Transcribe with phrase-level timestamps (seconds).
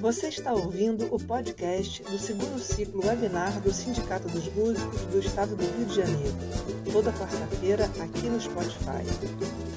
[0.00, 5.56] Você está ouvindo o podcast do segundo ciclo webinar do Sindicato dos Músicos do Estado
[5.56, 6.34] do Rio de Janeiro,
[6.92, 9.02] toda quarta-feira aqui no Spotify.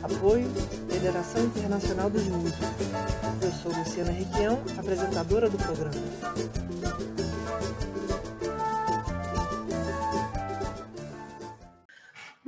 [0.04, 0.50] Apoio
[0.90, 2.68] Federação Internacional dos Músicos.
[3.42, 6.67] Eu sou Luciana Requião, apresentadora do programa.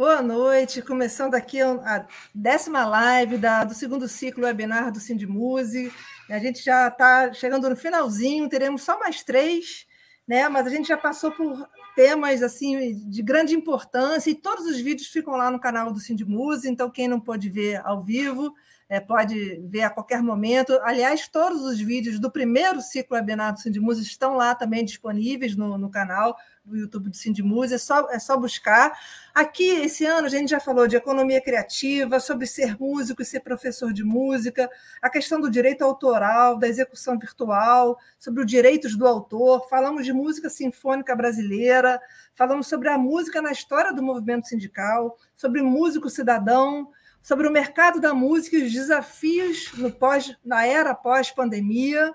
[0.10, 5.94] Boa noite, começando aqui a décima live da, do segundo ciclo webinar do Sindimuse.
[6.28, 9.86] A gente já está chegando no finalzinho, teremos só mais três,
[10.28, 10.50] né?
[10.50, 15.10] Mas a gente já passou por temas assim de grande importância e todos os vídeos
[15.10, 18.52] ficam lá no canal do Sindimuse, então quem não pôde ver ao vivo
[18.90, 20.74] é, pode ver a qualquer momento.
[20.82, 25.78] Aliás, todos os vídeos do primeiro ciclo webinar do Sindimuse estão lá também disponíveis no,
[25.78, 26.36] no canal
[26.70, 28.98] do YouTube do Sindimuse, é só, é só buscar.
[29.34, 33.42] Aqui, esse ano, a gente já falou de economia criativa, sobre ser músico e ser
[33.42, 34.70] professor de música,
[35.02, 40.14] a questão do direito autoral, da execução virtual, sobre os direitos do autor, falamos de
[40.14, 42.00] música sinfônica brasileira,
[42.34, 46.90] falamos sobre a música na história do movimento sindical, sobre músico cidadão,
[47.22, 52.14] sobre o mercado da música e os desafios no pós, na era pós-pandemia.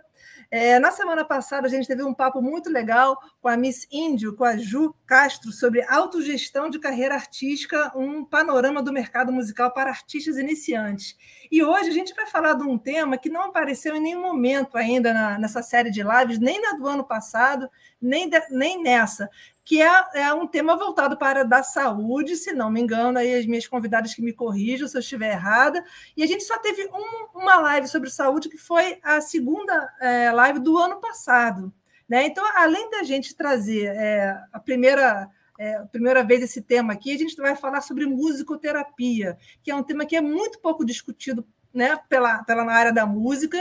[0.57, 4.37] É, na semana passada, a gente teve um papo muito legal com a Miss Índio,
[4.37, 9.91] com a Ju Castro, sobre autogestão de carreira artística, um panorama do mercado musical para
[9.91, 11.17] artistas iniciantes.
[11.51, 14.79] E hoje a gente vai falar de um tema que não apareceu em nenhum momento
[14.79, 17.69] ainda na, nessa série de lives, nem na do ano passado,
[18.01, 19.29] nem, de, nem nessa,
[19.65, 23.35] que é, é, um tema voltado para a da saúde, se não me engano, aí
[23.35, 25.83] as minhas convidadas que me corrijam se eu estiver errada.
[26.15, 30.31] E a gente só teve um, uma live sobre saúde, que foi a segunda é,
[30.31, 31.73] live do ano passado.
[32.07, 32.27] Né?
[32.27, 35.31] Então, além da gente trazer é, a primeira.
[35.57, 39.75] É, a primeira vez esse tema aqui, a gente vai falar sobre musicoterapia, que é
[39.77, 43.59] um tema que é muito pouco discutido né, pela, pela na área da música.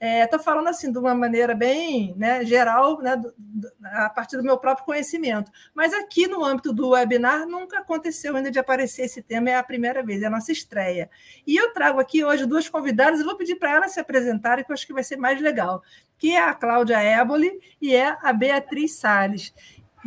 [0.00, 4.36] Estou é, falando assim de uma maneira bem né, geral, né, do, do, a partir
[4.36, 5.50] do meu próprio conhecimento.
[5.74, 9.64] Mas aqui no âmbito do webinar nunca aconteceu ainda de aparecer esse tema, é a
[9.64, 11.10] primeira vez, é a nossa estreia.
[11.44, 14.74] E eu trago aqui hoje duas convidadas, vou pedir para elas se apresentarem, que eu
[14.74, 15.82] acho que vai ser mais legal,
[16.16, 19.52] que é a Cláudia Éboli e é a Beatriz Salles.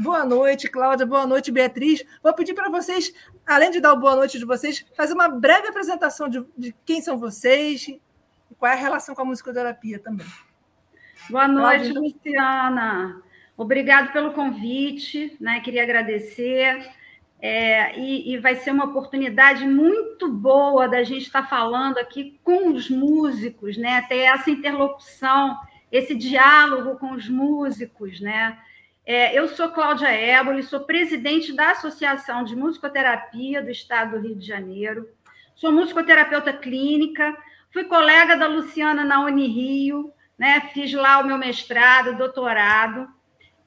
[0.02, 1.06] Boa noite, Cláudia.
[1.06, 2.06] Boa noite, Beatriz.
[2.24, 3.14] Vou pedir para vocês,
[3.50, 7.02] além de dar o boa noite de vocês, fazer uma breve apresentação de, de quem
[7.02, 8.00] são vocês e
[8.60, 10.28] qual é a relação com a musicoterapia também.
[11.30, 12.00] Boa noite, Cláudia.
[12.00, 13.24] Luciana.
[13.58, 15.60] Obrigado pelo convite, né?
[15.62, 16.88] Queria agradecer.
[17.42, 22.74] É, e, e, vai ser uma oportunidade muito boa da gente estar falando aqui com
[22.74, 24.02] os músicos, né?
[24.04, 25.58] Ter essa interlocução,
[25.92, 28.60] esse diálogo com os músicos, né?
[29.12, 34.36] É, eu sou Cláudia Éboli, sou presidente da Associação de Musicoterapia do Estado do Rio
[34.36, 35.10] de Janeiro,
[35.56, 37.36] sou musicoterapeuta clínica,
[37.74, 43.08] fui colega da Luciana na Unirio, né, fiz lá o meu mestrado, doutorado,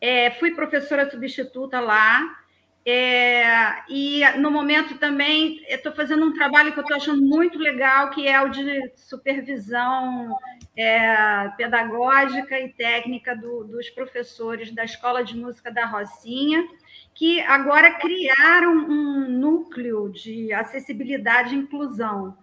[0.01, 2.42] é, fui professora substituta lá,
[2.85, 8.11] é, e no momento também estou fazendo um trabalho que eu estou achando muito legal,
[8.11, 10.37] que é o de supervisão
[10.77, 16.67] é, pedagógica e técnica do, dos professores da Escola de Música da Rocinha,
[17.15, 22.37] que agora criaram um núcleo de acessibilidade e inclusão,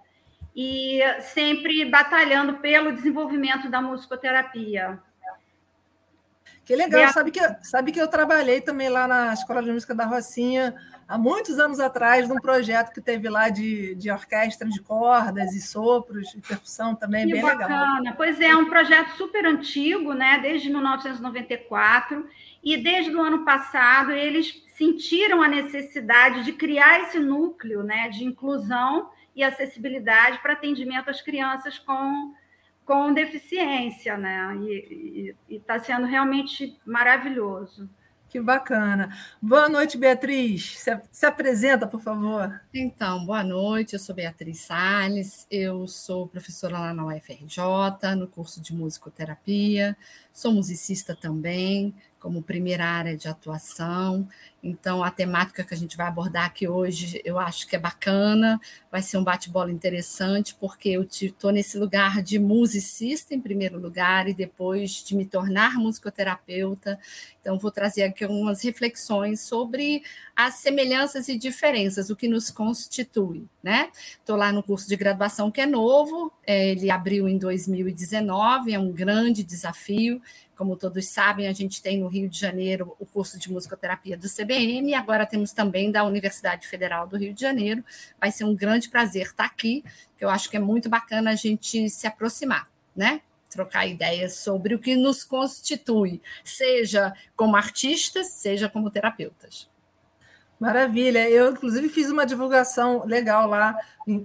[0.56, 5.00] e sempre batalhando pelo desenvolvimento da musicoterapia.
[6.70, 10.06] Que legal, sabe que, sabe que eu trabalhei também lá na Escola de Música da
[10.06, 10.76] Rocinha
[11.08, 15.62] há muitos anos atrás, num projeto que teve lá de, de orquestra de cordas e
[15.62, 18.02] sopros e percussão também, que bem bacana.
[18.02, 18.14] legal.
[18.16, 20.38] Pois é, é um projeto super antigo, né?
[20.44, 22.30] desde 1994,
[22.64, 28.10] e desde o ano passado eles sentiram a necessidade de criar esse núcleo né?
[28.10, 32.32] de inclusão e acessibilidade para atendimento às crianças com
[32.90, 34.56] com deficiência, né?
[34.64, 37.88] E está sendo realmente maravilhoso.
[38.28, 39.16] Que bacana.
[39.40, 40.80] Boa noite, Beatriz.
[40.80, 42.60] Se, se, apresenta, por favor.
[42.74, 43.94] Então, boa noite.
[43.94, 49.96] Eu sou Beatriz Salles, eu sou professora lá na UFRJ, no curso de musicoterapia,
[50.34, 54.28] sou musicista também, como primeira área de atuação.
[54.62, 58.60] Então, a temática que a gente vai abordar aqui hoje, eu acho que é bacana,
[58.92, 64.28] vai ser um bate-bola interessante, porque eu estou nesse lugar de musicista, em primeiro lugar,
[64.28, 67.00] e depois de me tornar musicoterapeuta.
[67.40, 70.04] Então, vou trazer aqui algumas reflexões sobre
[70.36, 73.90] as semelhanças e diferenças, o que nos constitui, né?
[74.20, 78.80] Estou lá no curso de graduação que é novo, é, ele abriu em 2019, é
[78.80, 80.22] um grande desafio.
[80.56, 84.28] Como todos sabem, a gente tem no Rio de Janeiro o curso de musicoterapia do
[84.50, 87.84] CBM, e agora temos também da Universidade Federal do Rio de Janeiro.
[88.20, 89.84] Vai ser um grande prazer estar aqui,
[90.18, 93.22] que eu acho que é muito bacana a gente se aproximar, né?
[93.50, 99.69] trocar ideias sobre o que nos constitui, seja como artistas, seja como terapeutas.
[100.60, 101.30] Maravilha.
[101.30, 103.74] Eu, inclusive, fiz uma divulgação legal lá,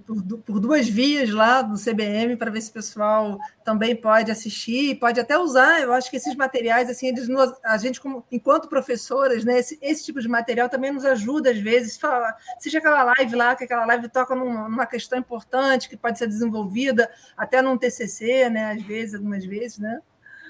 [0.04, 5.20] por, duas vias lá do CBM, para ver se o pessoal também pode assistir, pode
[5.20, 5.80] até usar.
[5.80, 7.28] Eu acho que esses materiais, assim, eles
[7.64, 11.58] a gente, como, enquanto professoras, né, esse, esse tipo de material também nos ajuda, às
[11.58, 11.96] vezes.
[11.96, 16.18] Fala, seja aquela live lá, que aquela live toca numa, numa questão importante que pode
[16.18, 20.00] ser desenvolvida até num TCC, né, às vezes, algumas vezes, né?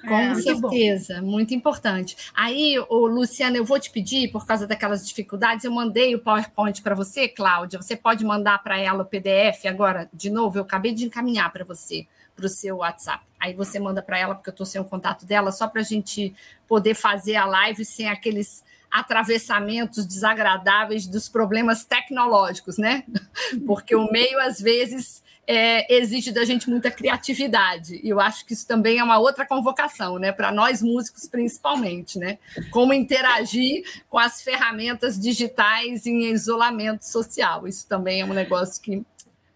[0.06, 2.16] Com é, certeza, muito, muito, importante.
[2.34, 6.82] Aí, o Luciana, eu vou te pedir, por causa daquelas dificuldades, eu mandei o PowerPoint
[6.82, 7.80] para você, Cláudia.
[7.80, 11.64] Você pode mandar para ela o PDF agora, de novo, eu acabei de encaminhar para
[11.64, 12.06] você,
[12.36, 13.24] para o seu WhatsApp.
[13.40, 15.84] Aí você manda para ela, porque eu estou sem o contato dela, só para a
[15.84, 16.34] gente
[16.66, 18.62] poder fazer a live sem aqueles
[18.94, 23.02] atravessamentos desagradáveis dos problemas tecnológicos, né?
[23.66, 28.00] Porque o meio, às vezes, é, exige da gente muita criatividade.
[28.02, 30.32] E eu acho que isso também é uma outra convocação, né?
[30.32, 32.38] Para nós músicos, principalmente, né?
[32.70, 37.66] Como interagir com as ferramentas digitais em isolamento social.
[37.66, 39.04] Isso também é um negócio que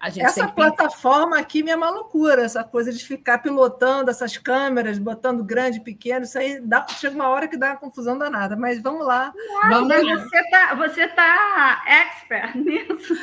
[0.01, 5.43] essa plataforma aqui me é uma loucura, essa coisa de ficar pilotando essas câmeras, botando
[5.43, 9.05] grande, pequeno, isso aí dá, chega uma hora que dá uma confusão danada, mas vamos
[9.05, 9.33] lá.
[9.69, 10.17] vamos lá.
[10.17, 13.15] Você está você tá expert nisso.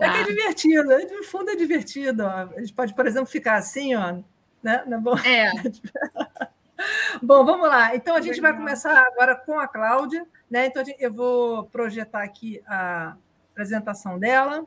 [0.00, 2.24] É que é divertido, no fundo é divertido.
[2.24, 2.28] Ó.
[2.56, 4.18] A gente pode, por exemplo, ficar assim, ó,
[4.62, 4.84] né?
[4.86, 5.50] Não é.
[7.20, 7.94] Bom, vamos lá.
[7.94, 10.66] Então a gente vai começar agora com a Cláudia, né?
[10.66, 13.16] Então eu vou projetar aqui a
[13.52, 14.64] apresentação dela.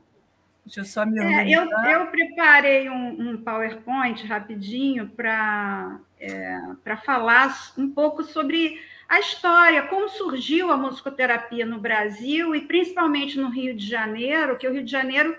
[0.67, 6.59] Deixa eu só me é, eu, eu, preparei um, um PowerPoint rapidinho para é,
[7.05, 8.77] falar um pouco sobre
[9.07, 14.67] a história, como surgiu a musicoterapia no Brasil e principalmente no Rio de Janeiro, que
[14.67, 15.37] o Rio de Janeiro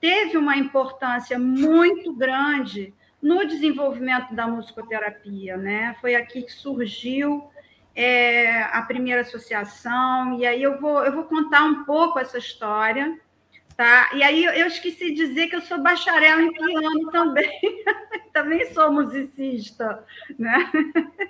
[0.00, 2.92] teve uma importância muito grande
[3.22, 5.94] no desenvolvimento da musicoterapia, né?
[6.00, 7.48] Foi aqui que surgiu
[7.94, 13.16] é, a primeira associação, e aí eu vou, eu vou contar um pouco essa história
[13.76, 14.10] Tá?
[14.14, 17.50] E aí eu esqueci de dizer que eu sou bacharel em piano também.
[18.32, 20.04] também sou musicista,
[20.38, 20.70] né?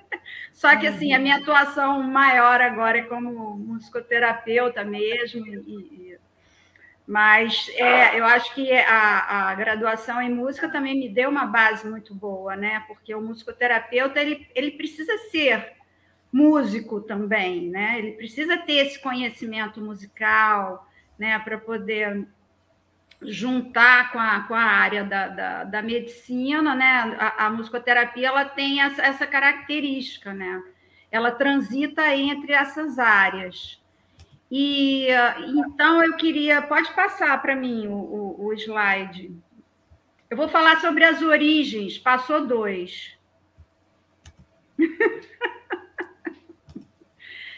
[0.52, 5.46] Só que assim, a minha atuação maior agora é como musicoterapeuta mesmo.
[5.46, 6.18] E, e...
[7.06, 11.88] mas é, eu acho que a, a graduação em música também me deu uma base
[11.88, 12.84] muito boa, né?
[12.86, 15.72] Porque o musicoterapeuta ele, ele precisa ser
[16.30, 17.98] músico também, né?
[17.98, 20.86] Ele precisa ter esse conhecimento musical,
[21.18, 22.26] né, para poder
[23.22, 27.16] juntar com a, com a área da, da, da medicina, né?
[27.18, 30.62] A, a, musicoterapia ela tem essa, essa característica, né?
[31.10, 33.80] Ela transita entre essas áreas.
[34.50, 35.08] E
[35.48, 39.34] então eu queria, pode passar para mim o, o, o, slide.
[40.28, 41.98] Eu vou falar sobre as origens.
[41.98, 43.16] Passou dois.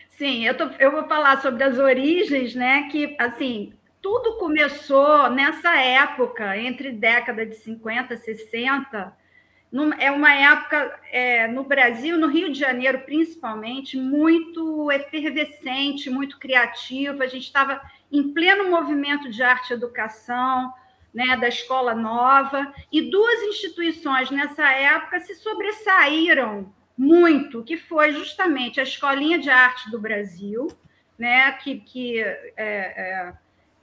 [0.09, 2.88] Sim, eu, tô, eu vou falar sobre as origens, né?
[2.88, 3.75] Que assim
[4.06, 9.17] tudo começou nessa época, entre década de 50 e 60.
[9.99, 17.25] É uma época é, no Brasil, no Rio de Janeiro principalmente, muito efervescente, muito criativa.
[17.25, 17.82] A gente estava
[18.12, 20.73] em pleno movimento de arte e educação,
[21.12, 28.78] né, da escola nova, e duas instituições nessa época se sobressaíram muito, que foi justamente
[28.78, 30.69] a Escolinha de Arte do Brasil,
[31.19, 33.33] né, que, que é, é,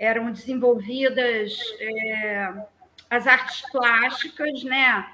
[0.03, 2.53] eram desenvolvidas é,
[3.10, 5.07] as artes plásticas, né?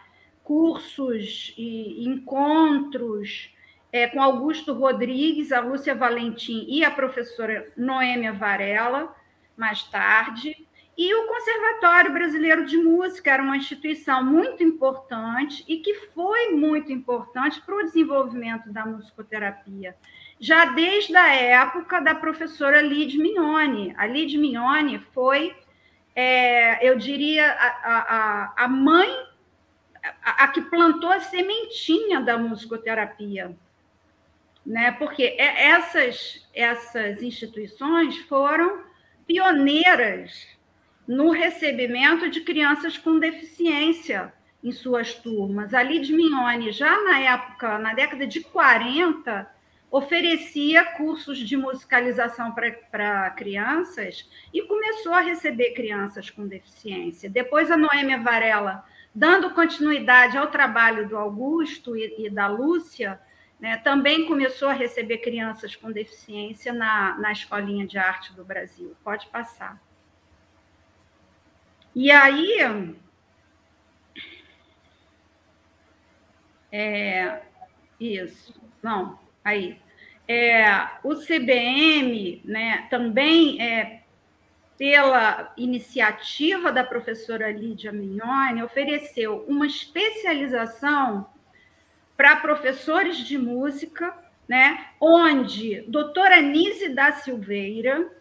[0.49, 3.53] cursos e encontros
[3.91, 9.15] é, com Augusto Rodrigues, a Lúcia Valentim e a professora Noêmia Varela,
[9.55, 10.67] mais tarde.
[11.01, 16.91] E o Conservatório Brasileiro de Música era uma instituição muito importante e que foi muito
[16.91, 19.95] importante para o desenvolvimento da musicoterapia
[20.37, 23.93] já desde a época da professora Lid Mignoni.
[23.97, 25.55] A Lid Mignoni foi,
[26.13, 29.09] é, eu diria, a, a, a mãe,
[30.21, 33.55] a, a, que plantou a sementinha da musicoterapia.
[34.65, 34.91] Né?
[34.99, 38.83] Porque essas, essas instituições foram
[39.25, 40.58] pioneiras
[41.09, 44.31] no recebimento de crianças com deficiência
[44.63, 45.73] em suas turmas.
[45.73, 49.49] A Lid Mignoni, já na época, na década de 40,
[49.89, 57.27] oferecia cursos de musicalização para crianças e começou a receber crianças com deficiência.
[57.27, 63.19] Depois, a Noêmia Varela, dando continuidade ao trabalho do Augusto e, e da Lúcia,
[63.59, 68.95] né, também começou a receber crianças com deficiência na, na Escolinha de Arte do Brasil.
[69.03, 69.88] Pode passar.
[71.95, 72.95] E aí.
[76.71, 77.41] É,
[77.99, 79.77] isso, não, aí.
[80.27, 84.03] É, o CBM né, também, é,
[84.77, 91.27] pela iniciativa da professora Lídia Mignoni, ofereceu uma especialização
[92.15, 94.15] para professores de música,
[94.47, 98.11] né, onde doutora Anise da Silveira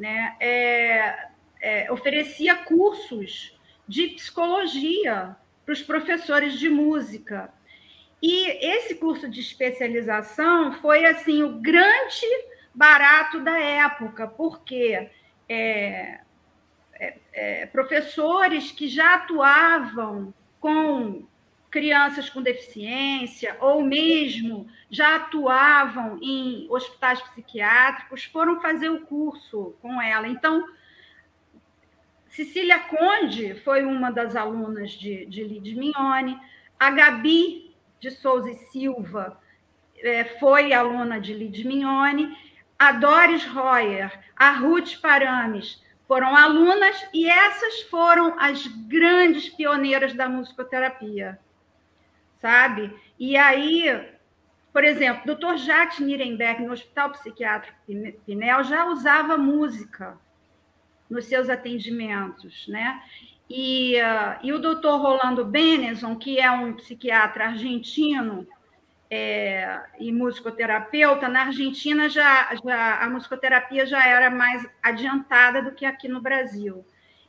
[0.00, 1.29] né, é,
[1.60, 7.52] é, oferecia cursos de psicologia para os professores de música.
[8.22, 12.26] E esse curso de especialização foi assim o grande
[12.74, 15.10] barato da época, porque
[15.48, 16.20] é,
[16.94, 21.26] é, é, professores que já atuavam com
[21.70, 30.02] crianças com deficiência ou mesmo já atuavam em hospitais psiquiátricos foram fazer o curso com
[30.02, 30.26] ela.
[30.26, 30.66] Então,
[32.30, 36.38] Cecília Conde foi uma das alunas de, de Lides Mignone,
[36.78, 39.38] a Gabi de Souza e Silva
[39.98, 42.34] é, foi aluna de Lides Mignone,
[42.78, 50.28] a Doris Royer, a Ruth Parames foram alunas e essas foram as grandes pioneiras da
[50.28, 51.38] musicoterapia,
[52.40, 52.96] sabe?
[53.18, 54.08] E aí,
[54.72, 55.56] por exemplo, Dr.
[55.56, 57.76] Jacques Nirenberg, no Hospital Psiquiátrico
[58.24, 60.16] Pinel, já usava música
[61.10, 63.02] nos seus atendimentos, né?
[63.48, 68.46] E, uh, e o doutor Rolando Benezon, que é um psiquiatra argentino
[69.10, 75.84] é, e musicoterapeuta, na Argentina já, já a musicoterapia já era mais adiantada do que
[75.84, 76.86] aqui no Brasil.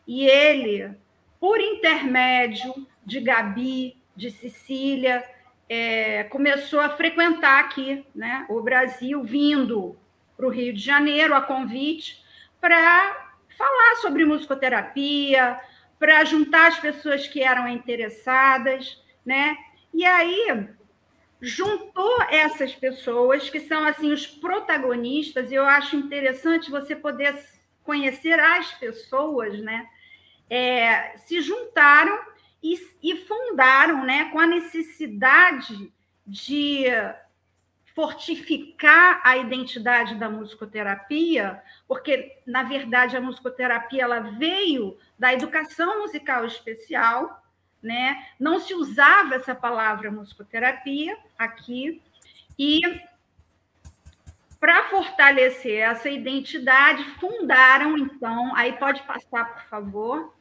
[0.08, 0.96] E ele,
[1.40, 5.24] por intermédio de Gabi, de Cecília,
[5.68, 9.98] é, começou a frequentar aqui né, o Brasil, vindo
[10.38, 12.24] para o Rio de Janeiro a convite
[12.60, 13.31] para
[13.62, 15.60] falar sobre musicoterapia,
[16.00, 19.56] para juntar as pessoas que eram interessadas, né?
[19.94, 20.68] E aí
[21.40, 25.52] juntou essas pessoas que são assim os protagonistas.
[25.52, 27.38] E eu acho interessante você poder
[27.84, 29.88] conhecer as pessoas, né?
[30.50, 32.18] É, se juntaram
[32.64, 35.92] e, e fundaram, né, com a necessidade
[36.28, 36.86] de
[37.94, 46.46] fortificar a identidade da musicoterapia, porque na verdade a musicoterapia ela veio da educação musical
[46.46, 47.44] especial,
[47.82, 48.28] né?
[48.40, 52.02] Não se usava essa palavra musicoterapia aqui
[52.58, 52.82] e
[54.60, 60.34] para fortalecer essa identidade fundaram então, aí pode passar por favor,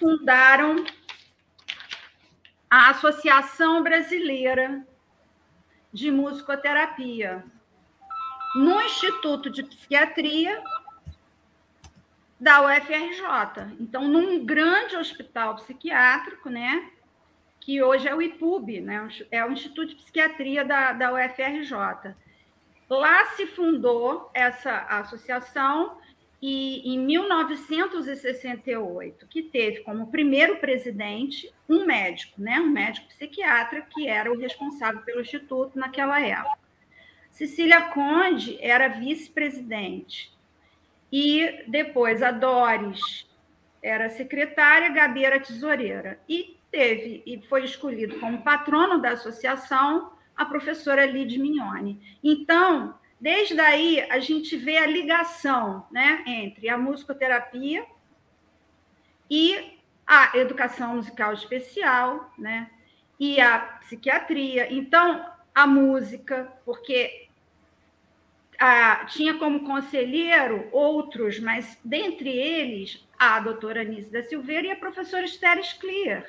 [0.00, 0.84] fundaram
[2.70, 4.84] a Associação Brasileira
[5.92, 7.44] de musicoterapia
[8.54, 10.62] no Instituto de Psiquiatria
[12.40, 13.76] da UFRJ.
[13.78, 16.90] Então, num grande hospital psiquiátrico, né,
[17.60, 22.14] que hoje é o IPUB, né, é o Instituto de Psiquiatria da, da UFRJ.
[22.88, 25.98] Lá se fundou essa associação
[26.42, 34.08] e em 1968, que teve como primeiro presidente um médico, né, um médico psiquiatra que
[34.08, 36.58] era o responsável pelo instituto naquela época.
[37.30, 40.36] Cecília Conde era vice-presidente
[41.12, 43.30] e depois a Doris
[43.80, 50.44] era secretária, Gabi era tesoureira e teve e foi escolhido como patrono da associação a
[50.44, 52.00] professora Lid Mignone.
[52.22, 57.86] Então, Desde aí, a gente vê a ligação né, entre a musicoterapia
[59.30, 62.68] e a educação musical especial, né,
[63.20, 64.72] e a psiquiatria.
[64.72, 65.24] Então,
[65.54, 67.28] a música, porque
[68.58, 74.76] a, tinha como conselheiro outros, mas dentre eles a doutora Anise da Silveira e a
[74.76, 76.26] professora Esther Clear.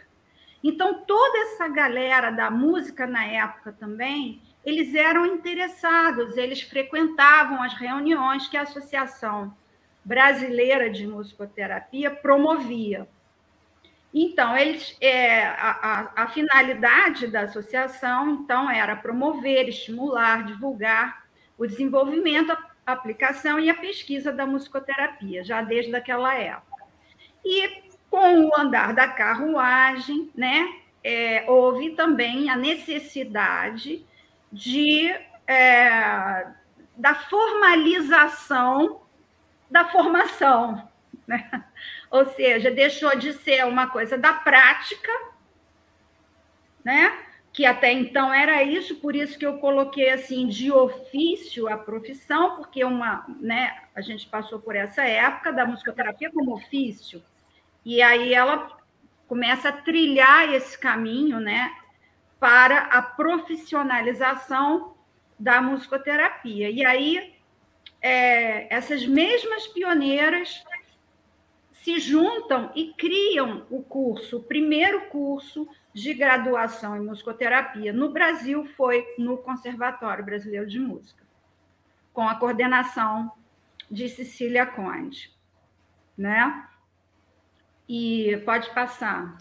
[0.64, 7.74] Então, toda essa galera da música na época também eles eram interessados, eles frequentavam as
[7.74, 9.56] reuniões que a Associação
[10.04, 13.08] Brasileira de Musicoterapia promovia.
[14.14, 21.24] Então, eles, é, a, a, a finalidade da associação, então, era promover, estimular, divulgar
[21.58, 22.52] o desenvolvimento,
[22.86, 26.84] a aplicação e a pesquisa da musicoterapia, já desde aquela época.
[27.44, 30.70] E com o andar da carruagem, né,
[31.04, 34.06] é, houve também a necessidade
[34.54, 35.10] de
[35.48, 36.48] é,
[36.96, 39.02] da formalização
[39.70, 40.88] da formação.
[41.28, 41.50] Né?
[42.12, 45.12] Ou seja, deixou de ser uma coisa da prática,
[46.86, 47.18] né?
[47.52, 52.56] que até então era isso, por isso que eu coloquei assim de ofício a profissão,
[52.56, 57.24] porque uma, né, a gente passou por essa época da musicoterapia como ofício,
[57.86, 58.76] e aí ela
[59.28, 61.72] começa a trilhar esse caminho, né,
[62.44, 64.96] para a profissionalização
[65.40, 66.70] da musicoterapia.
[66.70, 67.34] E aí
[68.02, 70.62] é, essas mesmas pioneiras
[71.72, 78.66] se juntam e criam o curso, o primeiro curso de graduação em musicoterapia no Brasil
[78.76, 81.24] foi no Conservatório Brasileiro de Música,
[82.12, 83.32] com a coordenação
[83.90, 85.32] de Cecília Conde,
[86.18, 86.68] né?
[87.88, 89.38] E pode passar.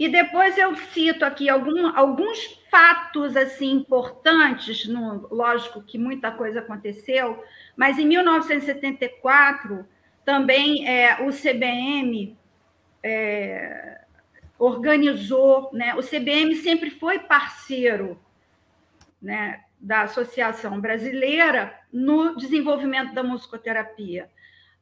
[0.00, 6.60] E depois eu cito aqui algum, alguns fatos assim importantes, no, lógico que muita coisa
[6.60, 7.44] aconteceu,
[7.76, 9.86] mas em 1974
[10.24, 12.34] também é, o CBM
[13.02, 14.00] é,
[14.58, 15.94] organizou, né?
[15.94, 18.18] O CBM sempre foi parceiro,
[19.20, 24.30] né, da Associação Brasileira no desenvolvimento da musicoterapia,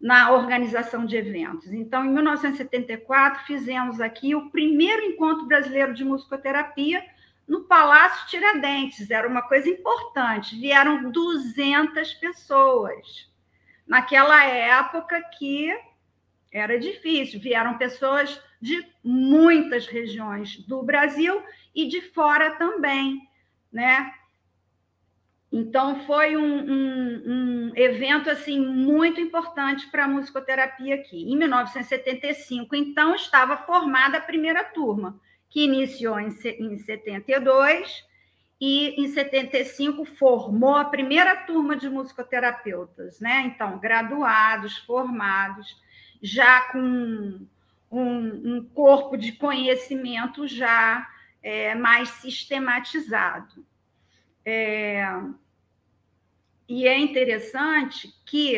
[0.01, 1.73] na organização de eventos.
[1.73, 7.05] Então, em 1974, fizemos aqui o primeiro encontro brasileiro de musicoterapia
[7.47, 9.11] no Palácio Tiradentes.
[9.11, 10.59] Era uma coisa importante.
[10.59, 13.29] Vieram 200 pessoas.
[13.87, 15.75] Naquela época que
[16.53, 21.43] era difícil, vieram pessoas de muitas regiões do Brasil
[21.75, 23.21] e de fora também,
[23.73, 24.13] né?
[25.51, 31.23] Então foi um, um, um evento assim muito importante para a musicoterapia aqui.
[31.23, 36.29] Em 1975, então estava formada a primeira turma, que iniciou em,
[36.59, 38.07] em 72
[38.61, 43.45] e em 75 formou a primeira turma de musicoterapeutas, né?
[43.47, 45.81] Então graduados, formados,
[46.21, 47.47] já com
[47.91, 51.09] um, um corpo de conhecimento já
[51.43, 53.65] é, mais sistematizado.
[54.51, 55.07] É,
[56.67, 58.57] e é interessante que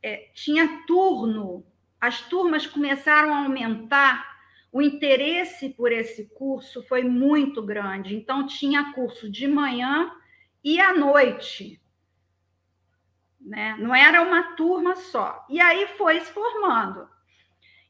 [0.00, 1.66] é, tinha turno,
[2.00, 4.38] as turmas começaram a aumentar,
[4.70, 8.14] o interesse por esse curso foi muito grande.
[8.14, 10.08] Então, tinha curso de manhã
[10.62, 11.82] e à noite.
[13.40, 13.76] Né?
[13.80, 15.44] Não era uma turma só.
[15.50, 17.08] E aí foi se formando.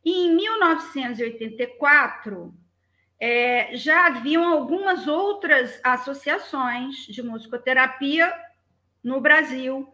[0.03, 2.55] E em 1984,
[3.20, 8.33] é, já haviam algumas outras associações de musicoterapia
[9.02, 9.92] no Brasil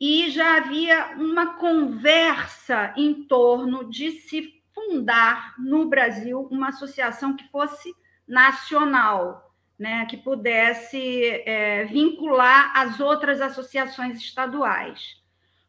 [0.00, 7.48] e já havia uma conversa em torno de se fundar no Brasil uma associação que
[7.48, 7.92] fosse
[8.26, 15.18] nacional, né, que pudesse é, vincular as outras associações estaduais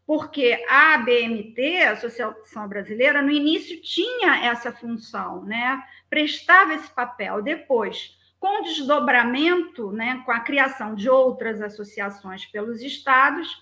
[0.10, 5.84] porque a ABMT, a Associação Brasileira, no início tinha essa função, né?
[6.10, 7.42] Prestava esse papel.
[7.42, 13.62] Depois, com o desdobramento, né, com a criação de outras associações pelos estados,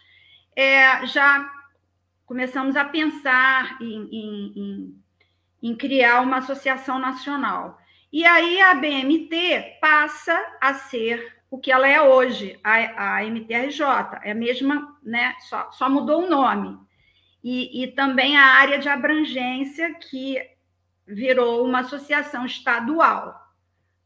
[0.55, 1.51] é, já
[2.25, 5.03] começamos a pensar em, em, em,
[5.63, 7.79] em criar uma associação nacional.
[8.11, 13.81] E aí a BMT passa a ser o que ela é hoje, a, a MTRJ,
[14.23, 15.35] é a mesma, né?
[15.39, 16.77] Só, só mudou o nome.
[17.43, 20.37] E, e também a área de abrangência, que
[21.07, 23.39] virou uma associação estadual,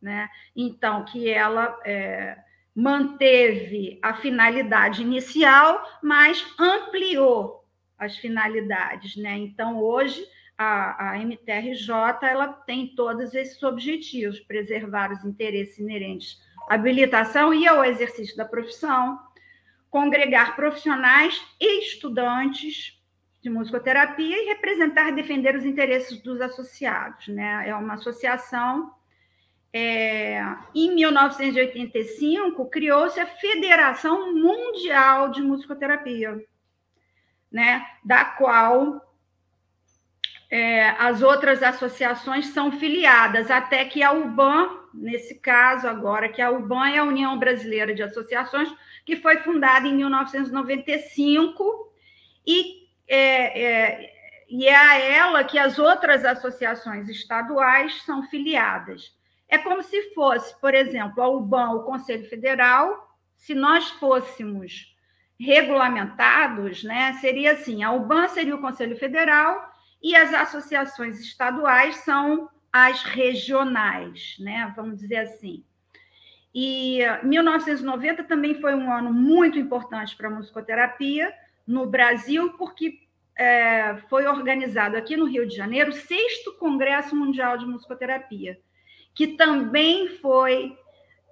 [0.01, 0.29] né?
[0.55, 2.37] Então, que ela é,
[2.75, 7.65] manteve a finalidade inicial, mas ampliou
[7.97, 9.37] as finalidades, né?
[9.37, 10.23] Então, hoje
[10.57, 17.83] a, a MTRJ ela tem todos esses objetivos: preservar os interesses inerentes habilitação e ao
[17.83, 19.19] exercício da profissão,
[19.89, 23.00] congregar profissionais e estudantes
[23.41, 27.27] de musicoterapia e representar e defender os interesses dos associados.
[27.27, 27.69] Né?
[27.69, 28.93] É uma associação.
[29.73, 30.43] É,
[30.75, 36.43] em 1985, criou-se a Federação Mundial de Musicoterapia,
[37.51, 37.85] né?
[38.03, 39.01] da qual
[40.49, 46.51] é, as outras associações são filiadas, até que a UBAN nesse caso agora, que a
[46.51, 48.69] UBAN é a União Brasileira de Associações,
[49.05, 51.91] que foi fundada em 1995
[52.45, 52.80] e
[53.13, 54.13] é, é,
[54.49, 59.13] e é a ela que as outras associações estaduais são filiadas.
[59.49, 64.95] É como se fosse, por exemplo, a UBAN, o Conselho Federal, se nós fôssemos
[65.37, 69.61] regulamentados, né, seria assim: a UBAN seria o Conselho Federal
[70.01, 74.71] e as associações estaduais são as regionais, né?
[74.73, 75.65] Vamos dizer assim.
[76.55, 81.33] E 1990 também foi um ano muito importante para a musicoterapia
[81.67, 83.00] no Brasil, porque
[83.37, 88.59] é, foi organizado aqui no Rio de Janeiro o sexto Congresso Mundial de Musicoterapia,
[89.13, 90.77] que também foi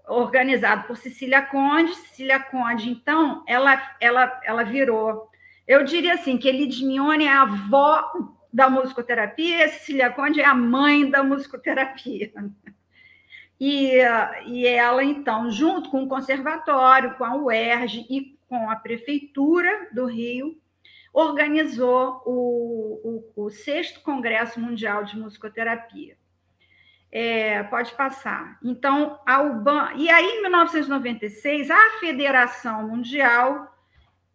[0.08, 1.96] organizado por Cecília Conde.
[1.96, 5.30] Cecília Conde, então, ela, ela, ela virou.
[5.68, 8.12] Eu diria assim que Elides Mione é a avó
[8.52, 12.32] da musicoterapia e Cecília Conde é a mãe da musicoterapia.
[13.62, 13.92] E,
[14.46, 20.06] e ela, então, junto com o conservatório, com a UERJ e com a Prefeitura do
[20.06, 20.58] Rio,
[21.14, 26.18] organizou o, o, o sexto Congresso Mundial de Musicoterapia.
[27.12, 28.60] É, pode passar.
[28.64, 29.94] Então, a UBAN.
[29.96, 33.76] E aí, em 1996, a Federação Mundial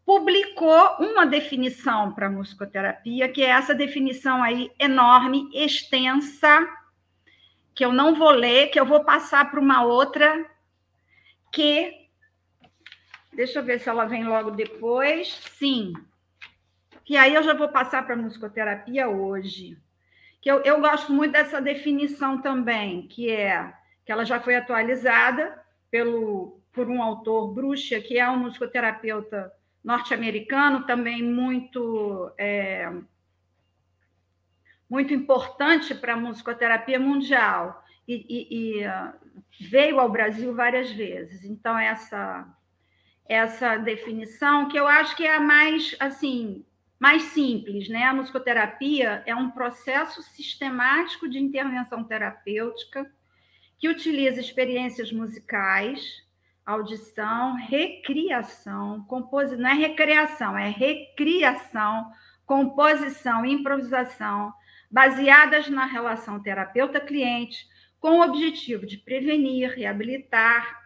[0.05, 6.69] publicou uma definição para musicoterapia, que é essa definição aí enorme, extensa,
[7.75, 10.45] que eu não vou ler, que eu vou passar para uma outra,
[11.53, 12.03] que.
[13.33, 15.29] Deixa eu ver se ela vem logo depois.
[15.59, 15.93] Sim.
[17.05, 19.77] Que aí eu já vou passar para musicoterapia hoje
[20.45, 23.73] que eu, eu gosto muito dessa definição também, que é
[24.05, 25.59] que ela já foi atualizada
[25.91, 29.51] pelo, por um autor, Bruxa, que é um musicoterapeuta
[29.83, 32.93] norte-americano, também muito, é,
[34.87, 39.15] muito importante para a musicoterapia mundial, e, e, e, uh,
[39.59, 41.43] veio ao Brasil várias vezes.
[41.43, 42.47] Então, essa,
[43.27, 46.67] essa definição, que eu acho que é a mais, assim,
[47.05, 48.05] mais simples, né?
[48.05, 53.13] A musicoterapia é um processo sistemático de intervenção terapêutica
[53.79, 56.25] que utiliza experiências musicais,
[56.65, 62.11] audição, recriação, composição, não é recreação, é recriação,
[62.47, 64.51] composição improvisação,
[64.91, 67.69] baseadas na relação terapeuta-cliente,
[68.01, 70.81] com o objetivo de prevenir, reabilitar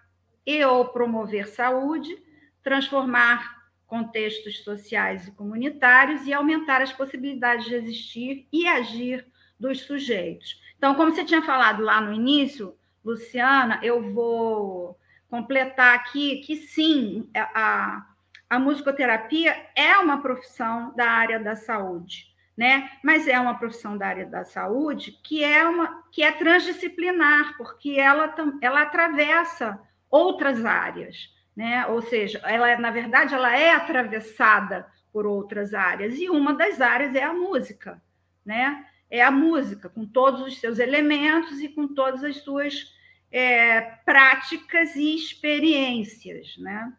[0.45, 2.21] e ou promover saúde,
[2.61, 3.58] transformar
[3.89, 9.27] contextos sociais e comunitários e aumentar as possibilidades de existir e agir
[9.59, 10.61] dos sujeitos.
[10.77, 14.97] Então, como você tinha falado lá no início, Luciana, eu vou
[15.29, 18.07] completar aqui que sim, a,
[18.49, 22.91] a musicoterapia é uma profissão da área da saúde, né?
[23.03, 27.93] Mas é uma profissão da área da saúde que é uma que é transdisciplinar, porque
[27.93, 31.85] ela, ela atravessa outras áreas né?
[31.89, 37.17] Ou seja, ela na verdade ela é atravessada por outras áreas e uma das áreas
[37.17, 38.01] é a música,
[38.47, 38.87] né?
[39.11, 42.95] É a música com todos os seus elementos e com todas as suas
[43.33, 46.93] é, práticas e experiências, né?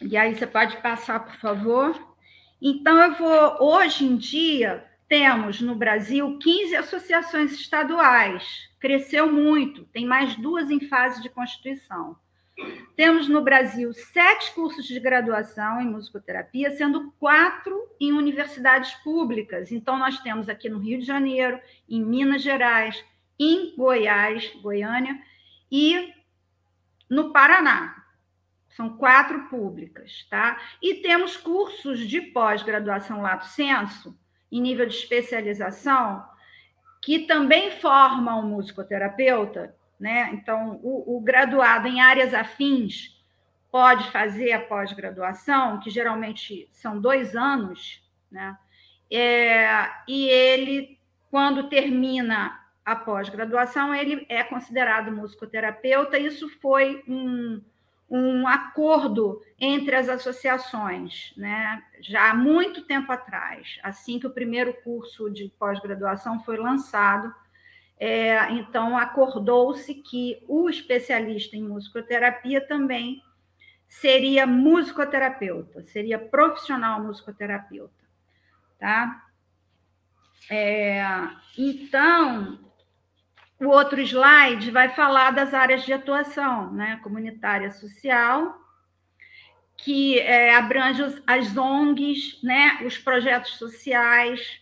[0.00, 1.94] E aí você pode passar, por favor.
[2.60, 10.04] Então eu vou hoje em dia temos no Brasil 15 associações estaduais, cresceu muito, tem
[10.04, 12.16] mais duas em fase de constituição.
[12.96, 19.70] Temos no Brasil sete cursos de graduação em musicoterapia, sendo quatro em universidades públicas.
[19.70, 23.04] Então, nós temos aqui no Rio de Janeiro, em Minas Gerais,
[23.38, 25.16] em Goiás, Goiânia,
[25.70, 26.12] e
[27.08, 28.04] no Paraná.
[28.70, 30.60] São quatro públicas, tá?
[30.82, 34.18] E temos cursos de pós-graduação lato senso,
[34.50, 36.24] em nível de especialização,
[37.00, 40.30] que também formam o musicoterapeuta né?
[40.32, 43.16] Então, o, o graduado em áreas afins
[43.70, 48.56] pode fazer a pós-graduação, que geralmente são dois anos, né?
[49.10, 50.98] É, e ele,
[51.30, 56.18] quando termina a pós-graduação, ele é considerado musicoterapeuta.
[56.18, 57.62] Isso foi um,
[58.08, 61.82] um acordo entre as associações, né?
[62.00, 67.34] já há muito tempo atrás, assim que o primeiro curso de pós-graduação foi lançado
[68.00, 73.22] é, então, acordou-se que o especialista em musicoterapia também
[73.88, 78.04] seria musicoterapeuta, seria profissional musicoterapeuta,
[78.78, 79.24] tá?
[80.48, 81.02] É,
[81.56, 82.58] então,
[83.58, 87.00] o outro slide vai falar das áreas de atuação, né?
[87.02, 88.56] Comunitária social,
[89.76, 92.80] que é, abrange as ONGs, né?
[92.84, 94.60] Os projetos sociais,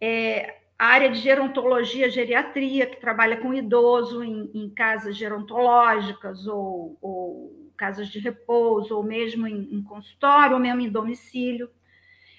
[0.00, 6.96] é, a área de gerontologia, geriatria, que trabalha com idoso em, em casas gerontológicas ou,
[7.02, 11.68] ou, casas de repouso, ou mesmo em, em, consultório, ou mesmo em domicílio.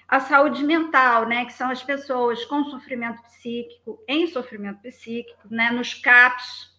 [0.08, 5.70] A saúde mental, né, que são as pessoas com sofrimento psíquico, em sofrimento psíquico, né,
[5.70, 6.74] nos CAPs,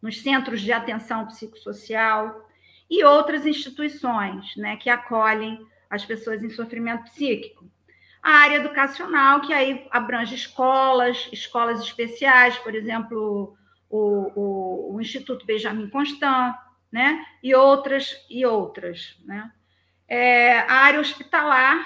[0.00, 2.48] nos Centros de Atenção Psicossocial,
[2.90, 7.70] e outras instituições né, que acolhem as pessoas em sofrimento psíquico
[8.22, 13.56] a área educacional, que aí abrange escolas, escolas especiais, por exemplo,
[13.90, 16.54] o, o, o Instituto Benjamin Constant,
[16.90, 17.24] né?
[17.42, 19.50] E outras e outras, né?
[20.06, 21.84] É, a área hospitalar,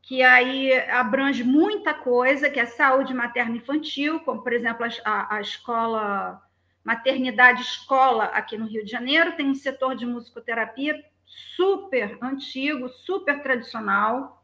[0.00, 6.40] que aí abrange muita coisa, que é saúde materno-infantil, como, por exemplo, a, a escola,
[6.82, 13.42] maternidade escola aqui no Rio de Janeiro, tem um setor de musicoterapia super antigo, super
[13.42, 14.37] tradicional,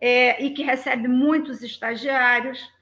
[0.00, 2.72] é, e que recebe muitos estagiários.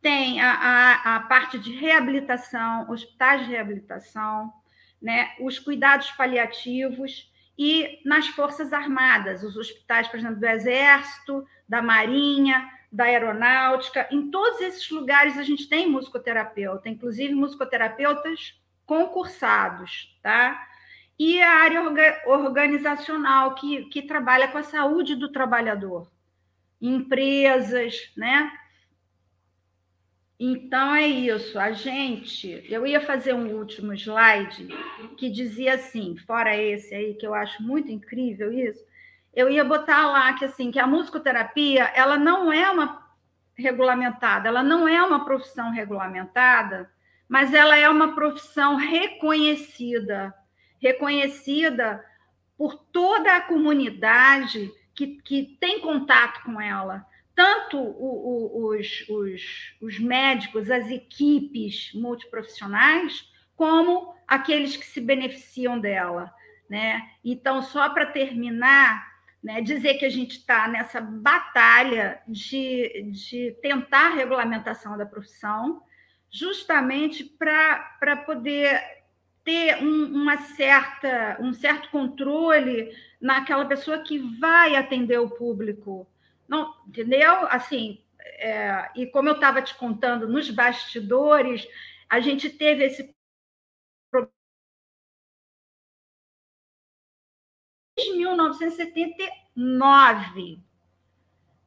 [0.00, 4.52] Tem a, a, a parte de reabilitação, hospitais de reabilitação,
[5.00, 11.82] né, os cuidados paliativos e nas Forças Armadas, os hospitais, por exemplo, do Exército, da
[11.82, 20.66] Marinha, da Aeronáutica, em todos esses lugares a gente tem musicoterapeuta, inclusive musicoterapeutas concursados, tá?
[21.18, 21.82] E a área
[22.26, 26.10] organizacional, que, que trabalha com a saúde do trabalhador,
[26.80, 28.50] empresas, né?
[30.38, 31.58] Então é isso.
[31.58, 34.68] A gente, eu ia fazer um último slide
[35.18, 38.82] que dizia assim, fora esse aí que eu acho muito incrível isso,
[39.34, 43.06] eu ia botar lá que assim, que a musicoterapia, ela não é uma
[43.54, 46.90] regulamentada, ela não é uma profissão regulamentada,
[47.28, 50.34] mas ela é uma profissão reconhecida,
[50.80, 52.02] reconhecida
[52.56, 59.76] por toda a comunidade que, que tem contato com ela tanto o, o, os, os,
[59.80, 66.30] os médicos, as equipes multiprofissionais, como aqueles que se beneficiam dela.
[66.68, 67.00] Né?
[67.24, 69.10] Então, só para terminar,
[69.42, 75.82] né, dizer que a gente está nessa batalha de, de tentar a regulamentação da profissão,
[76.30, 78.82] justamente para poder
[79.42, 86.06] ter um, uma certa, um certo controle naquela pessoa que vai atender o público
[86.50, 87.46] não, entendeu?
[87.46, 91.64] Assim, é, e como eu estava te contando nos bastidores,
[92.08, 93.14] a gente teve esse
[94.10, 94.34] problema.
[97.96, 100.58] Em 1979,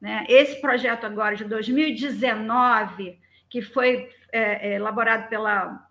[0.02, 0.26] né?
[0.28, 3.18] esse projeto agora de 2019,
[3.50, 5.90] que foi é, é, elaborado pela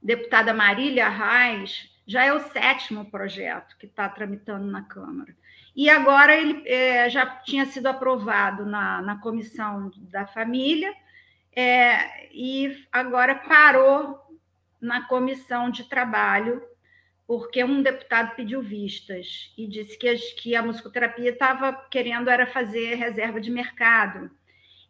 [0.00, 5.36] deputada Marília Reis, já é o sétimo projeto que está tramitando na Câmara.
[5.76, 10.92] E agora ele é, já tinha sido aprovado na, na comissão da família,
[11.54, 14.18] é, e agora parou
[14.80, 16.62] na comissão de trabalho,
[17.26, 22.94] porque um deputado pediu vistas e disse que, que a musicoterapia estava querendo era fazer
[22.94, 24.30] reserva de mercado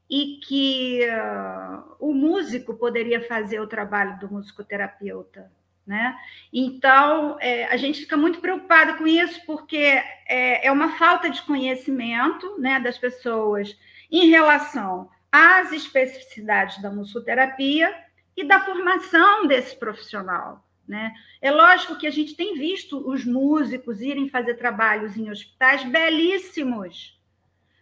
[0.08, 5.50] e que uh, o músico poderia fazer o trabalho do musicoterapeuta.
[5.88, 6.14] Né?
[6.52, 11.40] Então, é, a gente fica muito preocupado com isso, porque é, é uma falta de
[11.40, 13.74] conhecimento né, das pessoas
[14.10, 18.04] em relação às especificidades da musicoterapia
[18.36, 20.62] e da formação desse profissional.
[20.86, 21.10] Né?
[21.40, 27.18] É lógico que a gente tem visto os músicos irem fazer trabalhos em hospitais belíssimos,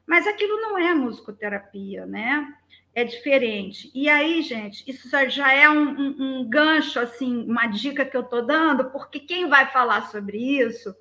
[0.07, 2.55] mas aquilo não é musicoterapia, né?
[2.97, 3.91] É diferente.
[3.95, 8.23] E aí, gente, isso já é um, um, um gancho, assim, uma dica que eu
[8.23, 10.97] estou dando, porque quem vai falar sobre isso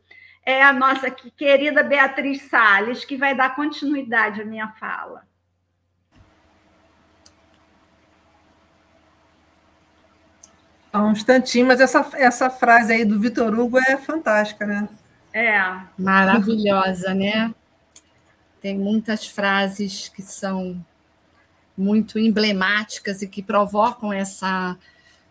[0.45, 5.25] é a nossa querida Beatriz Salles, que vai dar continuidade à minha fala.
[10.93, 14.89] Um instantinho, mas essa, essa frase aí do Vitor Hugo é fantástica, né?
[15.31, 15.61] É.
[15.97, 17.55] Maravilhosa, né?
[18.59, 20.83] Tem muitas frases que são
[21.77, 24.77] muito emblemáticas e que provocam essa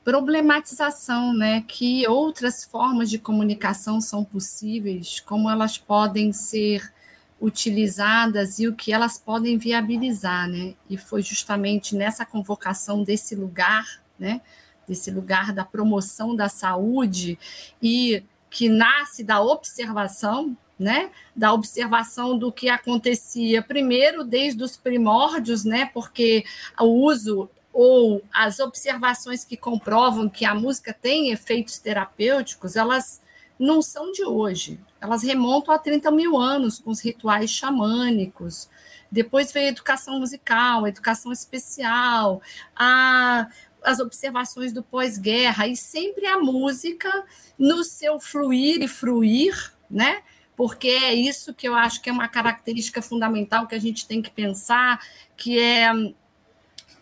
[0.05, 6.93] problematização, né, que outras formas de comunicação são possíveis, como elas podem ser
[7.41, 10.75] utilizadas e o que elas podem viabilizar, né?
[10.89, 13.85] E foi justamente nessa convocação desse lugar,
[14.19, 14.41] né,
[14.87, 17.39] desse lugar da promoção da saúde
[17.83, 25.65] e que nasce da observação, né, da observação do que acontecia primeiro desde os primórdios,
[25.65, 26.45] né, porque
[26.81, 33.21] o uso ou as observações que comprovam que a música tem efeitos terapêuticos, elas
[33.59, 38.69] não são de hoje, elas remontam a 30 mil anos com os rituais xamânicos.
[39.11, 42.41] Depois veio a educação musical, a educação especial,
[42.75, 43.49] a,
[43.83, 47.25] as observações do pós-guerra, e sempre a música
[47.59, 50.23] no seu fluir e fruir, né?
[50.57, 54.23] Porque é isso que eu acho que é uma característica fundamental que a gente tem
[54.23, 55.01] que pensar,
[55.37, 55.89] que é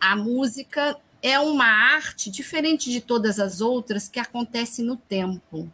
[0.00, 5.70] a música é uma arte diferente de todas as outras que acontece no tempo.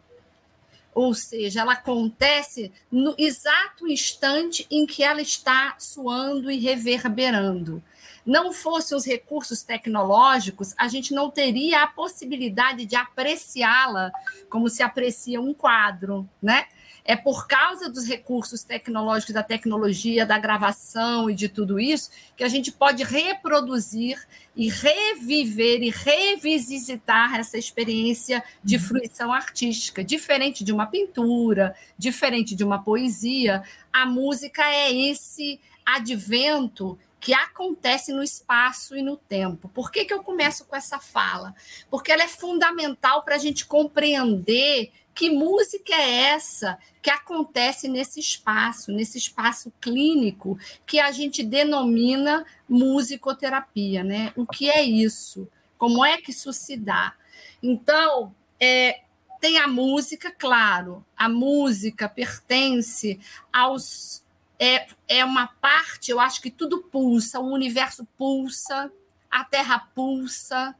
[0.93, 7.81] Ou seja, ela acontece no exato instante em que ela está soando e reverberando.
[8.25, 14.11] não fossem os recursos tecnológicos, a gente não teria a possibilidade de apreciá-la
[14.49, 16.67] como se aprecia um quadro, né?
[17.09, 22.43] É por causa dos recursos tecnológicos, da tecnologia, da gravação e de tudo isso, que
[22.43, 24.23] a gente pode reproduzir
[24.55, 28.81] e reviver e revisitar essa experiência de uhum.
[28.83, 30.03] fruição artística.
[30.03, 38.13] Diferente de uma pintura, diferente de uma poesia, a música é esse advento que acontece
[38.13, 39.67] no espaço e no tempo.
[39.69, 41.55] Por que, que eu começo com essa fala?
[41.89, 48.21] Porque ela é fundamental para a gente compreender que música é essa que acontece nesse
[48.21, 54.31] espaço, nesse espaço clínico que a gente denomina musicoterapia, né?
[54.33, 55.45] O que é isso?
[55.77, 57.13] Como é que isso se dá?
[57.61, 59.01] Então, é,
[59.41, 63.19] tem a música, claro, a música pertence
[63.51, 64.23] aos.
[64.57, 68.89] É, é uma parte, eu acho que tudo pulsa, o universo pulsa,
[69.29, 70.73] a terra pulsa,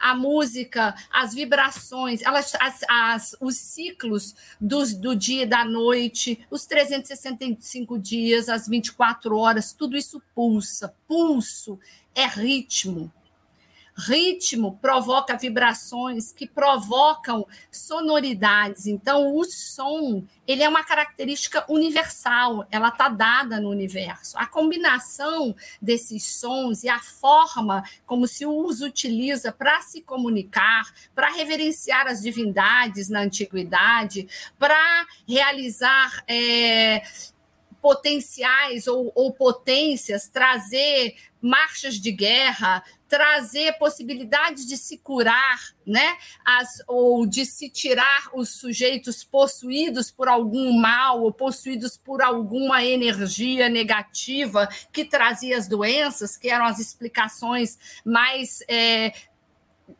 [0.00, 6.44] a música, as vibrações, elas, as, as, os ciclos dos, do dia e da noite,
[6.50, 10.94] os 365 dias, as 24 horas, tudo isso pulsa.
[11.06, 11.78] Pulso
[12.14, 13.12] é ritmo.
[13.96, 18.86] Ritmo provoca vibrações que provocam sonoridades.
[18.86, 24.36] Então, o som ele é uma característica universal, ela está dada no universo.
[24.36, 31.30] A combinação desses sons e a forma como se os utiliza para se comunicar, para
[31.30, 34.28] reverenciar as divindades na antiguidade,
[34.58, 37.02] para realizar é,
[37.84, 46.16] potenciais ou, ou potências, trazer marchas de guerra, trazer possibilidades de se curar, né?
[46.42, 52.82] As, ou de se tirar os sujeitos possuídos por algum mal ou possuídos por alguma
[52.82, 59.12] energia negativa que trazia as doenças, que eram as explicações mais é,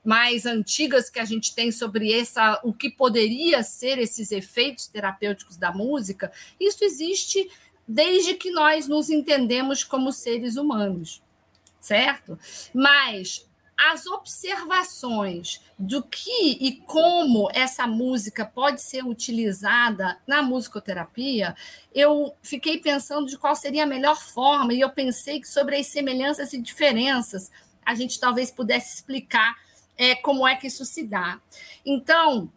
[0.05, 5.57] mais antigas que a gente tem sobre essa o que poderia ser esses efeitos terapêuticos
[5.57, 7.49] da música, isso existe
[7.87, 11.23] desde que nós nos entendemos como seres humanos,
[11.81, 12.39] certo?
[12.73, 21.57] Mas as observações do que e como essa música pode ser utilizada na musicoterapia,
[21.93, 25.89] eu fiquei pensando de qual seria a melhor forma, e eu pensei que sobre as
[25.89, 27.51] semelhanças e diferenças
[27.85, 29.57] a gente talvez pudesse explicar
[29.97, 31.41] é, como é que isso se dá.
[31.85, 32.51] Então,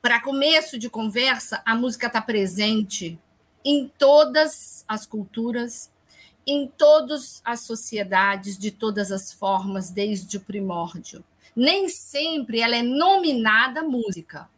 [0.00, 3.18] para começo de conversa, a música está presente
[3.64, 5.90] em todas as culturas,
[6.46, 11.24] em todas as sociedades, de todas as formas, desde o primórdio.
[11.54, 14.48] Nem sempre ela é nominada música.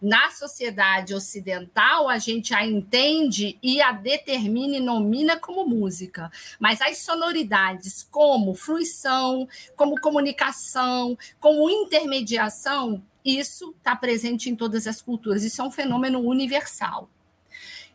[0.00, 6.80] Na sociedade ocidental, a gente a entende e a determina e nomina como música, mas
[6.80, 15.44] as sonoridades, como fruição, como comunicação, como intermediação, isso está presente em todas as culturas.
[15.44, 17.06] Isso é um fenômeno universal.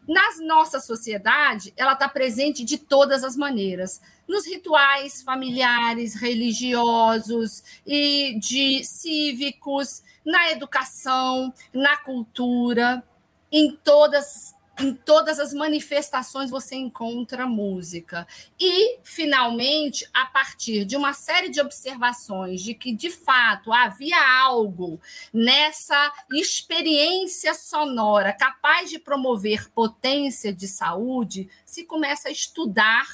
[0.08, 8.38] Na nossa sociedade, ela está presente de todas as maneiras, nos rituais familiares, religiosos e
[8.40, 13.04] de cívicos, na educação, na cultura,
[13.52, 18.28] em todas em todas as manifestações você encontra música.
[18.60, 25.00] E, finalmente, a partir de uma série de observações de que, de fato, havia algo
[25.34, 33.06] nessa experiência sonora capaz de promover potência de saúde, se começa a estudar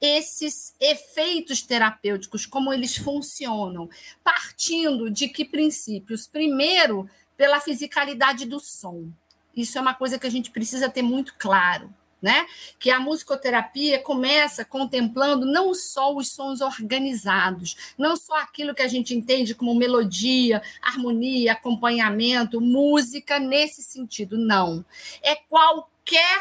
[0.00, 3.88] esses efeitos terapêuticos, como eles funcionam,
[4.22, 6.26] partindo de que princípios?
[6.26, 9.10] Primeiro, pela fisicalidade do som.
[9.56, 11.92] Isso é uma coisa que a gente precisa ter muito claro.
[12.20, 12.46] Né?
[12.78, 18.88] Que a musicoterapia começa contemplando não só os sons organizados, não só aquilo que a
[18.88, 24.84] gente entende como melodia, harmonia, acompanhamento, música nesse sentido, não.
[25.22, 26.40] É qualquer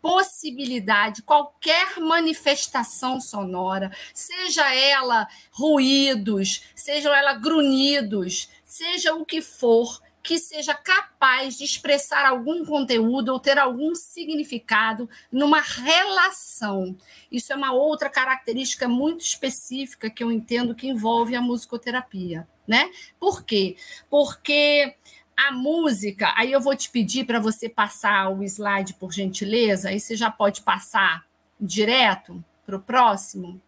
[0.00, 10.38] possibilidade, qualquer manifestação sonora, seja ela ruídos, sejam ela grunhidos, seja o que for, que
[10.38, 16.96] seja capaz de expressar algum conteúdo ou ter algum significado numa relação.
[17.30, 22.90] Isso é uma outra característica muito específica que eu entendo que envolve a musicoterapia, né?
[23.18, 23.76] Por quê?
[24.10, 24.94] Porque
[25.36, 29.98] a música, aí eu vou te pedir para você passar o slide por gentileza, aí
[29.98, 31.24] você já pode passar
[31.58, 33.60] direto para o próximo.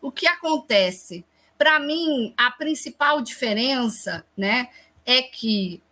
[0.00, 1.24] O que acontece?
[1.58, 4.68] Para mim, a principal diferença né,
[5.04, 5.82] é que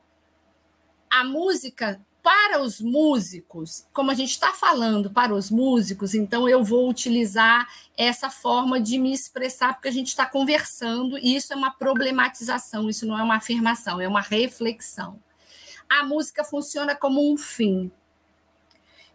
[1.10, 6.64] a música para os músicos, como a gente está falando para os músicos, então eu
[6.64, 11.56] vou utilizar essa forma de me expressar, porque a gente está conversando, e isso é
[11.56, 15.20] uma problematização, isso não é uma afirmação, é uma reflexão.
[15.86, 17.92] A música funciona como um fim.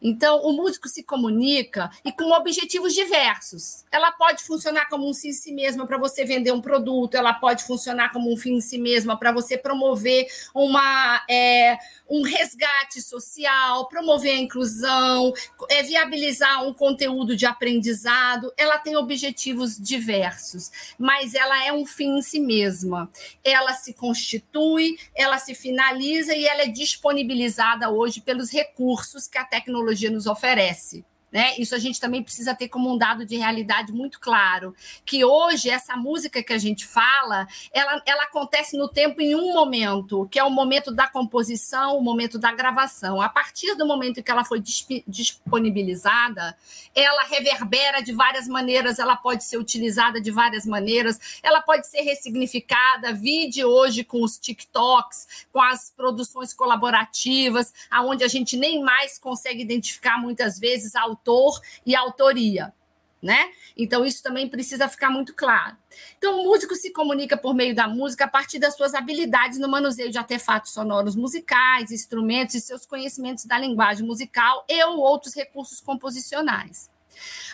[0.01, 3.83] Então, o músico se comunica e com objetivos diversos.
[3.91, 7.33] Ela pode funcionar como um fim em si mesma para você vender um produto, ela
[7.33, 11.77] pode funcionar como um fim em si mesma para você promover uma, é,
[12.09, 15.33] um resgate social, promover a inclusão,
[15.69, 18.53] é, viabilizar um conteúdo de aprendizado.
[18.57, 23.09] Ela tem objetivos diversos, mas ela é um fim em si mesma.
[23.43, 29.43] Ela se constitui, ela se finaliza e ela é disponibilizada hoje pelos recursos que a
[29.43, 31.03] tecnologia tecnologia nos oferece.
[31.31, 31.53] Né?
[31.57, 34.75] Isso a gente também precisa ter como um dado de realidade muito claro,
[35.05, 39.53] que hoje essa música que a gente fala, ela, ela acontece no tempo em um
[39.53, 43.21] momento, que é o momento da composição, o momento da gravação.
[43.21, 44.59] A partir do momento que ela foi
[45.07, 46.57] disponibilizada,
[46.95, 52.01] ela reverbera de várias maneiras, ela pode ser utilizada de várias maneiras, ela pode ser
[52.01, 59.19] ressignificada, vide hoje com os TikToks, com as produções colaborativas, aonde a gente nem mais
[59.19, 62.73] consegue identificar muitas vezes a autor e autoria.
[63.21, 63.51] Né?
[63.75, 65.75] Então, isso também precisa ficar muito claro.
[66.17, 69.67] Então, o músico se comunica por meio da música a partir das suas habilidades no
[69.67, 75.35] manuseio de artefatos sonoros musicais, instrumentos e seus conhecimentos da linguagem musical e ou outros
[75.35, 76.89] recursos composicionais.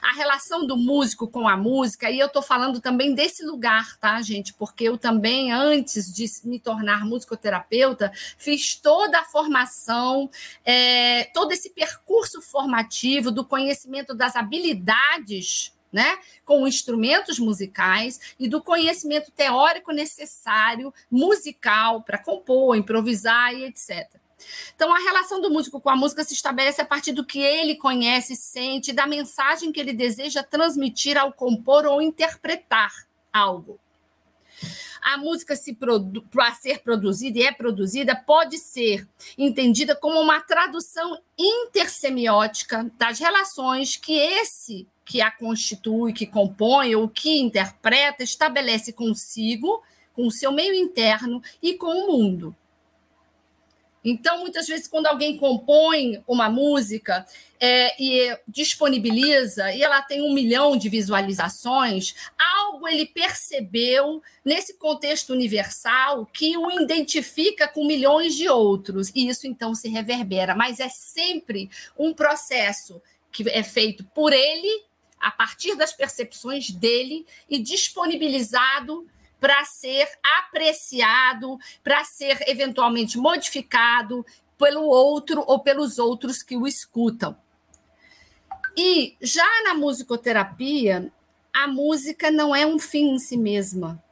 [0.02, 4.22] A relação do músico com a música, e eu estou falando também desse lugar, tá,
[4.22, 4.54] gente?
[4.54, 10.30] Porque eu também, antes de me tornar musicoterapeuta, fiz toda a formação,
[10.64, 18.62] é, todo esse percurso formativo do conhecimento das habilidades né, com instrumentos musicais e do
[18.62, 24.25] conhecimento teórico necessário musical para compor, improvisar e etc.
[24.76, 27.76] Então, a relação do músico com a música se estabelece a partir do que ele
[27.76, 32.92] conhece, sente, da mensagem que ele deseja transmitir ao compor ou interpretar
[33.32, 33.80] algo.
[35.02, 35.78] A música, se
[36.32, 43.98] para ser produzida e é produzida, pode ser entendida como uma tradução intersemiótica das relações
[43.98, 50.52] que esse que a constitui, que compõe ou que interpreta, estabelece consigo, com o seu
[50.52, 52.56] meio interno e com o mundo.
[54.06, 57.26] Então, muitas vezes, quando alguém compõe uma música
[57.60, 65.34] é, e disponibiliza, e ela tem um milhão de visualizações, algo ele percebeu nesse contexto
[65.34, 70.54] universal que o identifica com milhões de outros, e isso então se reverbera.
[70.54, 73.02] Mas é sempre um processo
[73.32, 74.84] que é feito por ele,
[75.20, 79.08] a partir das percepções dele, e disponibilizado
[79.46, 84.26] para ser apreciado, para ser eventualmente modificado
[84.58, 87.38] pelo outro ou pelos outros que o escutam.
[88.76, 91.14] E já na musicoterapia,
[91.54, 94.04] a música não é um fim em si mesma.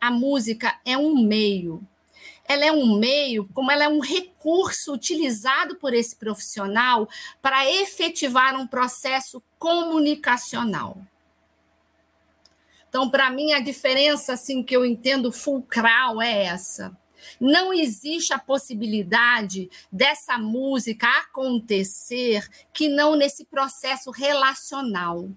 [0.00, 1.80] A música é um meio.
[2.44, 7.08] Ela é um meio, como ela é um recurso utilizado por esse profissional
[7.40, 10.98] para efetivar um processo comunicacional.
[12.88, 16.96] Então, para mim, a diferença assim que eu entendo fulcral é essa.
[17.40, 25.28] Não existe a possibilidade dessa música acontecer que não nesse processo relacional.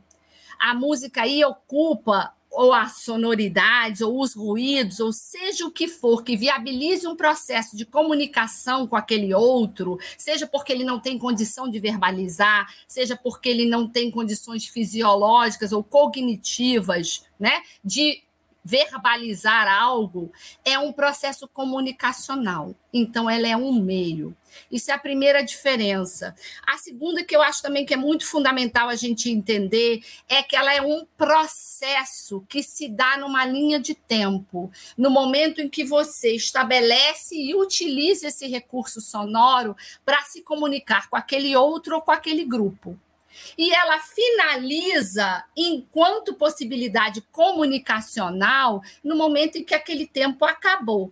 [0.59, 6.23] A música aí ocupa ou as sonoridades, ou os ruídos, ou seja o que for
[6.23, 11.69] que viabilize um processo de comunicação com aquele outro, seja porque ele não tem condição
[11.69, 18.21] de verbalizar, seja porque ele não tem condições fisiológicas ou cognitivas, né, de
[18.63, 20.31] verbalizar algo
[20.63, 22.75] é um processo comunicacional.
[22.93, 24.35] Então, ela é um meio.
[24.71, 26.35] Isso é a primeira diferença.
[26.65, 30.55] A segunda, que eu acho também que é muito fundamental a gente entender, é que
[30.55, 34.71] ela é um processo que se dá numa linha de tempo.
[34.97, 39.75] No momento em que você estabelece e utiliza esse recurso sonoro
[40.05, 42.97] para se comunicar com aquele outro ou com aquele grupo
[43.57, 51.11] e ela finaliza enquanto possibilidade comunicacional no momento em que aquele tempo acabou.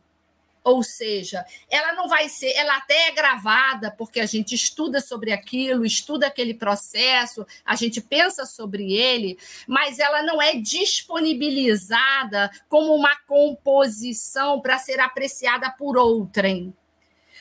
[0.69, 5.31] Ou seja, ela não vai ser, ela até é gravada, porque a gente estuda sobre
[5.31, 9.35] aquilo, estuda aquele processo, a gente pensa sobre ele,
[9.67, 16.71] mas ela não é disponibilizada como uma composição para ser apreciada por outrem.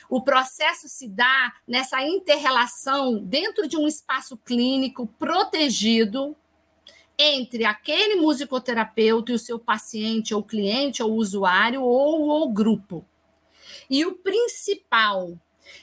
[0.09, 6.35] O processo se dá nessa interrelação dentro de um espaço clínico protegido
[7.15, 13.05] entre aquele musicoterapeuta e o seu paciente, ou cliente, ou usuário, ou o grupo.
[13.89, 15.37] E o principal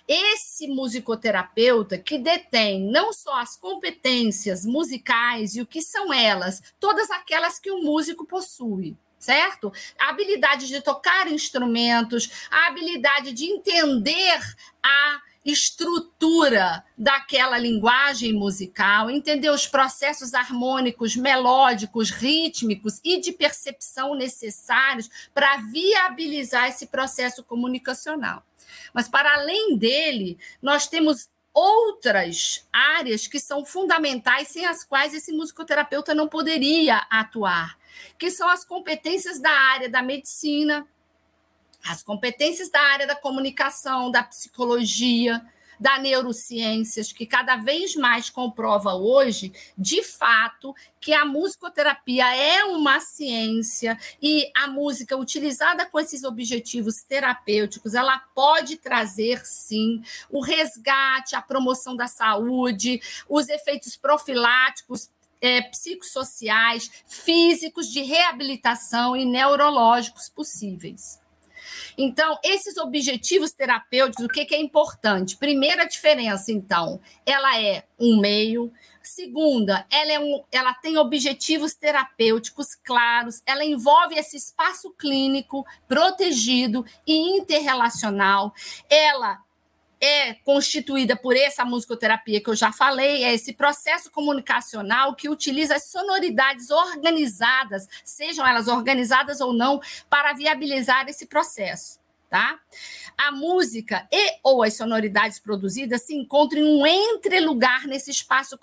[0.09, 7.11] esse musicoterapeuta que detém não só as competências musicais e o que são elas, todas
[7.11, 9.73] aquelas que o músico possui, certo?
[9.99, 14.41] A habilidade de tocar instrumentos, a habilidade de entender
[14.83, 25.09] a estrutura daquela linguagem musical, entender os processos harmônicos, melódicos, rítmicos e de percepção necessários
[25.33, 28.45] para viabilizar esse processo comunicacional.
[28.93, 35.33] Mas, para além dele, nós temos outras áreas que são fundamentais, sem as quais esse
[35.33, 37.79] musicoterapeuta não poderia atuar,
[38.19, 40.87] que são as competências da área da medicina,
[41.89, 45.43] as competências da área da comunicação, da psicologia,
[45.79, 52.99] da neurociências, que cada vez mais comprova hoje, de fato, que a musicoterapia é uma
[53.01, 61.37] ciência e a música utilizada com esses objetivos terapêuticos, ela pode trazer sim o resgate,
[61.37, 65.11] a promoção da saúde, os efeitos profiláticos
[65.41, 71.21] é, psicossociais, físicos, de reabilitação e neurológicos possíveis.
[71.99, 75.37] Então, esses objetivos terapêuticos, o que, que é importante?
[75.37, 78.73] Primeira diferença, então, ela é um meio.
[79.03, 86.85] Segunda, ela, é um, ela tem objetivos terapêuticos claros, ela envolve esse espaço clínico protegido
[87.07, 88.53] e interrelacional.
[88.91, 89.46] Ela
[90.01, 95.77] é constituída por essa musicoterapia que eu já falei, é esse processo comunicacional que utiliza
[95.77, 101.99] as sonoridades organizadas, sejam elas organizadas ou não, para viabilizar esse processo.
[102.29, 102.59] Tá?
[103.17, 108.59] A música e ou as sonoridades produzidas se encontram em um entrelugar nesse espaço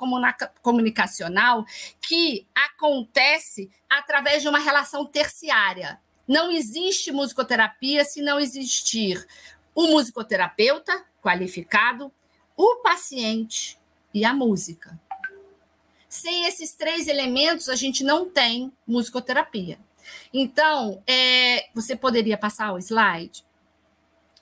[0.62, 1.66] comunicacional
[2.02, 5.98] que acontece através de uma relação terciária.
[6.28, 9.26] Não existe musicoterapia se não existir
[9.74, 12.12] o musicoterapeuta, qualificado,
[12.56, 13.80] o paciente
[14.14, 15.00] e a música.
[16.10, 19.80] Sem esses três elementos, a gente não tem musicoterapia.
[20.32, 23.44] Então, é, você poderia passar o slide?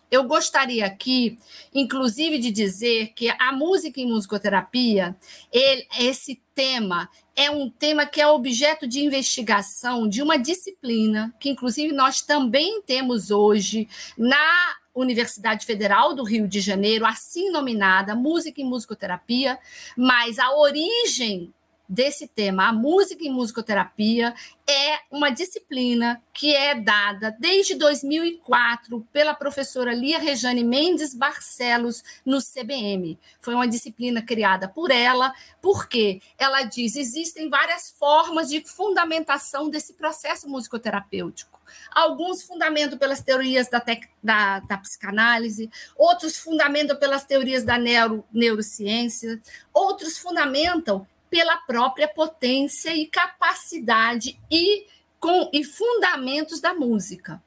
[0.10, 1.40] Eu gostaria aqui,
[1.74, 5.16] inclusive, de dizer que a música em musicoterapia,
[5.50, 11.50] ele, esse tema, é um tema que é objeto de investigação de uma disciplina que,
[11.50, 18.60] inclusive, nós também temos hoje na Universidade Federal do Rio de Janeiro, assim nominada, Música
[18.60, 19.58] e Musicoterapia,
[19.96, 21.54] mas a origem
[21.92, 24.34] desse tema, a música e musicoterapia,
[24.66, 32.40] é uma disciplina que é dada desde 2004 pela professora Lia Rejane Mendes Barcelos no
[32.42, 33.20] CBM.
[33.42, 39.92] Foi uma disciplina criada por ela, porque ela diz existem várias formas de fundamentação desse
[39.92, 41.60] processo musicoterapêutico.
[41.92, 48.24] Alguns fundamentam pelas teorias da, tec, da, da psicanálise, outros fundamentam pelas teorias da neuro,
[48.32, 49.42] neurociência,
[49.74, 54.86] outros fundamentam pela própria potência e capacidade e,
[55.18, 57.42] com, e fundamentos da música.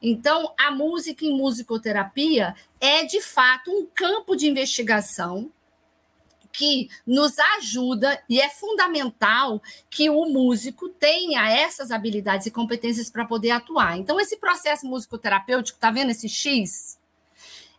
[0.00, 5.50] Então, a música em musicoterapia é, de fato, um campo de investigação
[6.52, 13.24] que nos ajuda e é fundamental que o músico tenha essas habilidades e competências para
[13.24, 13.98] poder atuar.
[13.98, 16.98] Então, esse processo musicoterapêutico, está vendo esse X?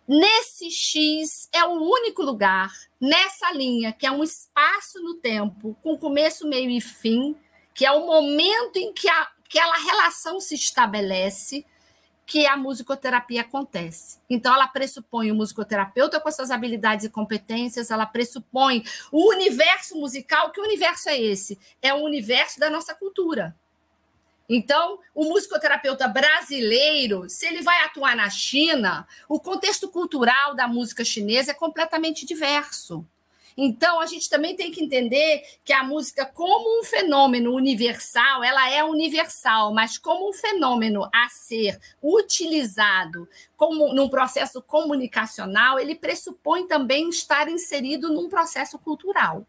[0.07, 5.97] Nesse X é o único lugar, nessa linha, que é um espaço no tempo, com
[5.97, 7.35] começo, meio e fim,
[7.73, 11.65] que é o momento em que a, aquela relação se estabelece,
[12.25, 14.17] que a musicoterapia acontece.
[14.29, 20.51] Então, ela pressupõe o musicoterapeuta com suas habilidades e competências, ela pressupõe o universo musical.
[20.51, 21.59] Que universo é esse?
[21.81, 23.55] É o universo da nossa cultura.
[24.47, 31.03] Então, o musicoterapeuta brasileiro, se ele vai atuar na China, o contexto cultural da música
[31.05, 33.05] chinesa é completamente diverso.
[33.55, 38.69] Então, a gente também tem que entender que a música, como um fenômeno universal, ela
[38.69, 46.67] é universal, mas como um fenômeno a ser utilizado como num processo comunicacional, ele pressupõe
[46.67, 49.45] também estar inserido num processo cultural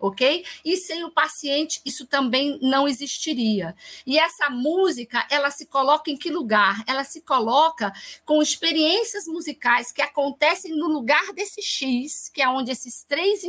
[0.00, 0.44] ok?
[0.64, 3.76] E sem o paciente isso também não existiria.
[4.06, 6.82] E essa música, ela se coloca em que lugar?
[6.86, 7.92] Ela se coloca
[8.24, 13.42] com experiências musicais que acontecem no lugar desse X, que é onde esses três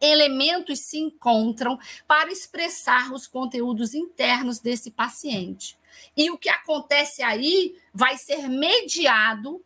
[0.00, 5.78] elementos se encontram para expressar os conteúdos internos desse paciente.
[6.16, 9.64] E o que acontece aí vai ser mediado,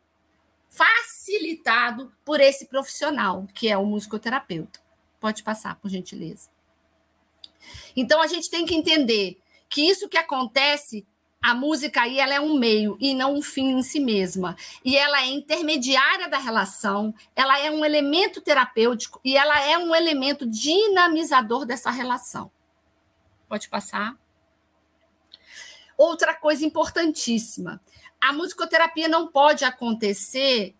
[0.68, 4.86] facilitado por esse profissional, que é o musicoterapeuta.
[5.20, 6.48] Pode passar, por gentileza.
[7.96, 11.06] Então, a gente tem que entender que isso que acontece
[11.42, 14.56] A música aí ela é um meio e não um fim em si mesma.
[14.84, 19.94] E ela é intermediária da relação, ela é um elemento terapêutico e ela é um
[19.94, 22.50] elemento dinamizador dessa relação.
[23.48, 24.16] Pode passar.
[25.96, 27.80] Outra coisa importantíssima:
[28.20, 30.74] a musicoterapia não pode acontecer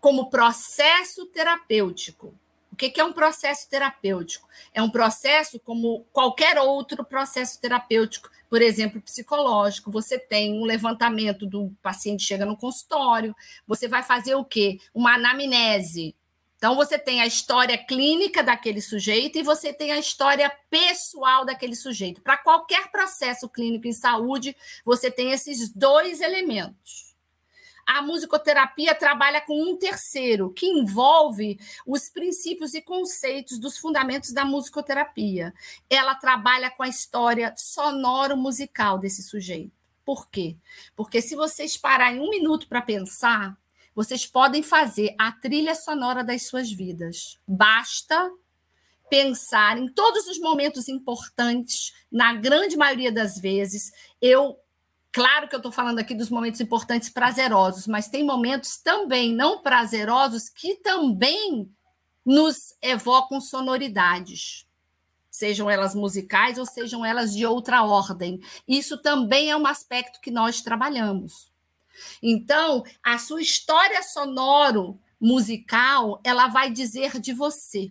[0.00, 2.34] como processo terapêutico.
[2.78, 4.48] O que é um processo terapêutico?
[4.72, 9.90] É um processo como qualquer outro processo terapêutico, por exemplo, psicológico.
[9.90, 13.34] Você tem um levantamento do paciente chega no consultório,
[13.66, 14.78] você vai fazer o quê?
[14.94, 16.14] Uma anamnese.
[16.56, 21.74] Então, você tem a história clínica daquele sujeito e você tem a história pessoal daquele
[21.74, 22.22] sujeito.
[22.22, 24.54] Para qualquer processo clínico em saúde,
[24.84, 27.07] você tem esses dois elementos
[27.88, 34.44] a musicoterapia trabalha com um terceiro, que envolve os princípios e conceitos dos fundamentos da
[34.44, 35.54] musicoterapia.
[35.88, 39.72] Ela trabalha com a história sonoro-musical desse sujeito.
[40.04, 40.58] Por quê?
[40.94, 43.56] Porque se vocês pararem um minuto para pensar,
[43.94, 47.38] vocês podem fazer a trilha sonora das suas vidas.
[47.48, 48.30] Basta
[49.08, 54.58] pensar em todos os momentos importantes, na grande maioria das vezes, eu
[55.12, 59.62] Claro que eu estou falando aqui dos momentos importantes prazerosos, mas tem momentos também não
[59.62, 61.70] prazerosos que também
[62.24, 64.66] nos evocam sonoridades,
[65.30, 68.38] sejam elas musicais ou sejam elas de outra ordem.
[68.66, 71.50] Isso também é um aspecto que nós trabalhamos.
[72.22, 77.90] Então, a sua história sonoro musical, ela vai dizer de você.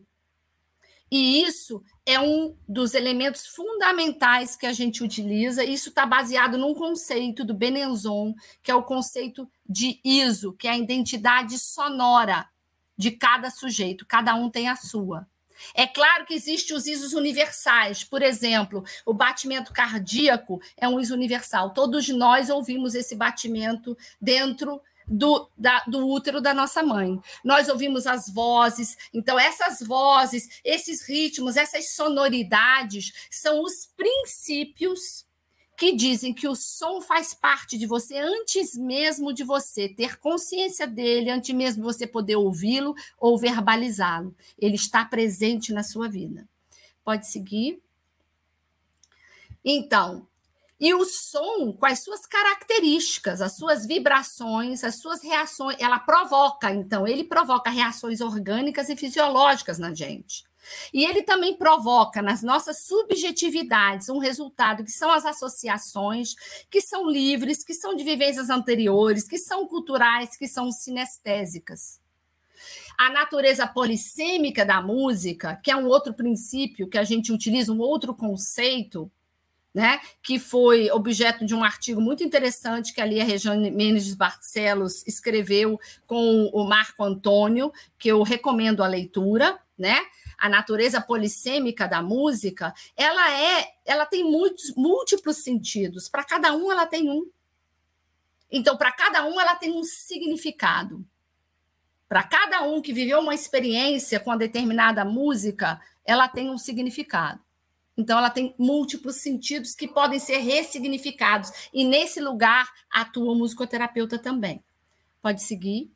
[1.11, 5.65] E isso é um dos elementos fundamentais que a gente utiliza.
[5.65, 8.33] Isso está baseado num conceito do Benenzon,
[8.63, 12.47] que é o conceito de ISO, que é a identidade sonora
[12.97, 14.05] de cada sujeito.
[14.05, 15.27] Cada um tem a sua.
[15.73, 18.05] É claro que existem os ISOs universais.
[18.05, 21.73] Por exemplo, o batimento cardíaco é um ISO universal.
[21.73, 27.19] Todos nós ouvimos esse batimento dentro do, da, do útero da nossa mãe.
[27.43, 35.25] Nós ouvimos as vozes, então essas vozes, esses ritmos, essas sonoridades são os princípios
[35.77, 40.87] que dizem que o som faz parte de você antes mesmo de você ter consciência
[40.87, 44.35] dele, antes mesmo de você poder ouvi-lo ou verbalizá-lo.
[44.57, 46.49] Ele está presente na sua vida.
[47.03, 47.79] Pode seguir.
[49.63, 50.27] Então,
[50.79, 56.71] e o som, com as suas características, as suas vibrações, as suas reações, ela provoca,
[56.71, 60.45] então, ele provoca reações orgânicas e fisiológicas na gente.
[60.93, 66.35] E ele também provoca nas nossas subjetividades um resultado que são as associações,
[66.69, 71.99] que são livres, que são de vivências anteriores, que são culturais, que são sinestésicas.
[72.97, 77.79] A natureza polissêmica da música, que é um outro princípio que a gente utiliza, um
[77.79, 79.11] outro conceito,
[79.77, 85.05] né, que foi objeto de um artigo muito interessante que ali a Regiane Mendes Barcelos
[85.05, 89.99] escreveu com o Marco Antônio, que eu recomendo a leitura, né?
[90.35, 96.09] A natureza polissêmica da música, ela é, ela tem muitos múltiplos sentidos.
[96.09, 97.29] Para cada um ela tem um.
[98.51, 101.05] Então, para cada um ela tem um significado.
[102.09, 107.45] Para cada um que viveu uma experiência com uma determinada música, ela tem um significado.
[107.97, 111.51] Então, ela tem múltiplos sentidos que podem ser ressignificados.
[111.73, 114.63] E nesse lugar atua o musicoterapeuta também.
[115.21, 115.91] Pode seguir.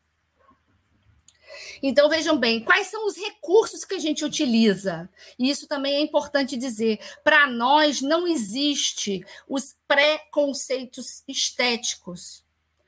[1.83, 5.09] Então, vejam bem, quais são os recursos que a gente utiliza?
[5.37, 6.99] E isso também é importante dizer.
[7.23, 12.43] Para nós, não existe os preconceitos estéticos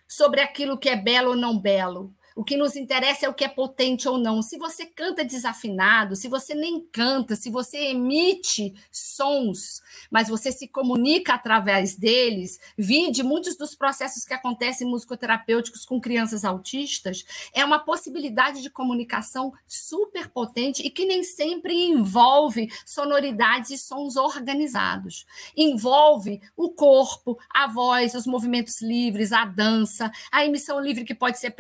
[0.08, 2.14] sobre aquilo que é belo ou não belo.
[2.36, 4.42] O que nos interessa é o que é potente ou não.
[4.42, 10.68] Se você canta desafinado, se você nem canta, se você emite sons, mas você se
[10.68, 17.24] comunica através deles, vide muitos dos processos que acontecem musicoterapêuticos com crianças autistas,
[17.54, 24.16] é uma possibilidade de comunicação super potente e que nem sempre envolve sonoridades e sons
[24.16, 25.26] organizados.
[25.56, 31.40] Envolve o corpo, a voz, os movimentos livres, a dança, a emissão livre que pode
[31.40, 31.52] ser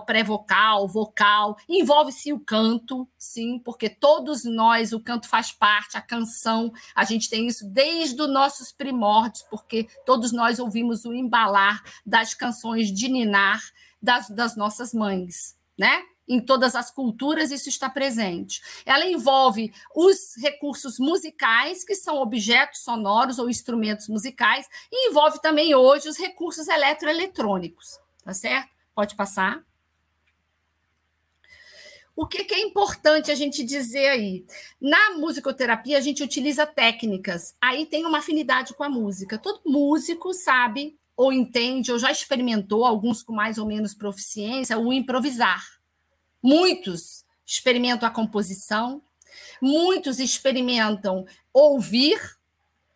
[0.00, 6.02] pré-verbal, pré-vocal, vocal, envolve-se o canto, sim, porque todos nós, o canto faz parte, a
[6.02, 11.82] canção, a gente tem isso desde os nossos primórdios, porque todos nós ouvimos o embalar
[12.04, 13.62] das canções de ninar
[14.00, 16.02] das, das nossas mães, né?
[16.28, 18.60] Em todas as culturas isso está presente.
[18.84, 25.74] Ela envolve os recursos musicais, que são objetos sonoros ou instrumentos musicais, e envolve também
[25.74, 28.68] hoje os recursos eletroeletrônicos, tá certo?
[28.94, 29.67] Pode passar.
[32.20, 34.44] O que, que, é importante a gente dizer aí?
[34.80, 39.38] Na musicoterapia, a gente utiliza técnicas, aí tem uma afinidade com a música.
[39.38, 44.92] Todo músico sabe, ou entende, ou já experimentou, alguns com mais ou menos proficiência, o
[44.92, 45.64] improvisar.
[46.42, 49.00] Muitos experimentam a composição,
[49.62, 52.20] muitos experimentam ouvir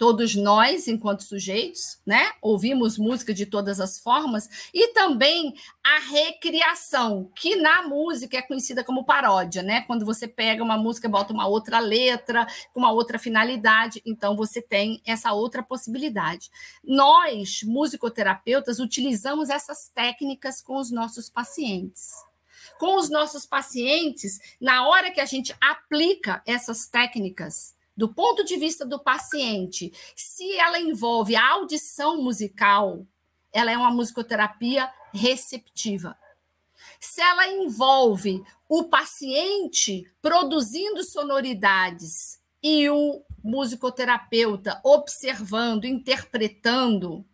[0.03, 2.33] todos nós, enquanto sujeitos, né?
[2.43, 8.83] Ouvimos música de todas as formas, e também a recriação, que na música é conhecida
[8.83, 9.83] como paródia, né?
[9.83, 14.61] Quando você pega uma música, bota uma outra letra, com uma outra finalidade, então você
[14.61, 16.51] tem essa outra possibilidade.
[16.83, 22.11] Nós, musicoterapeutas, utilizamos essas técnicas com os nossos pacientes
[22.79, 28.57] com os nossos pacientes, na hora que a gente aplica essas técnicas, do ponto de
[28.57, 33.07] vista do paciente, se ela envolve a audição musical,
[33.53, 36.17] ela é uma musicoterapia receptiva.
[36.99, 47.25] Se ela envolve o paciente produzindo sonoridades e o musicoterapeuta observando, interpretando,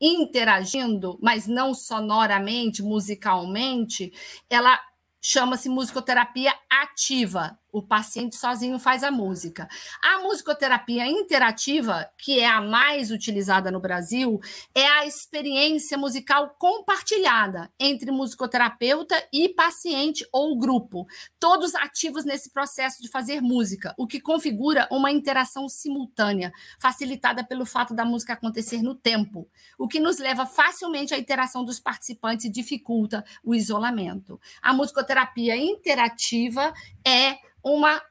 [0.00, 4.12] interagindo, mas não sonoramente, musicalmente,
[4.50, 4.78] ela
[5.20, 7.58] chama-se musicoterapia ativa.
[7.72, 9.66] O paciente sozinho faz a música.
[10.02, 14.38] A musicoterapia interativa, que é a mais utilizada no Brasil,
[14.74, 21.06] é a experiência musical compartilhada entre musicoterapeuta e paciente ou grupo,
[21.40, 27.64] todos ativos nesse processo de fazer música, o que configura uma interação simultânea, facilitada pelo
[27.64, 29.48] fato da música acontecer no tempo,
[29.78, 34.38] o que nos leva facilmente à interação dos participantes e dificulta o isolamento.
[34.60, 38.02] A musicoterapia interativa é uma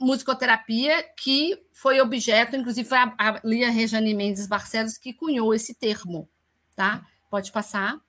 [0.00, 5.74] musicoterapia que foi objeto, inclusive foi a, a Lia Rejane Mendes Barcelos que cunhou esse
[5.74, 6.28] termo,
[6.76, 7.04] tá?
[7.30, 8.00] Pode passar.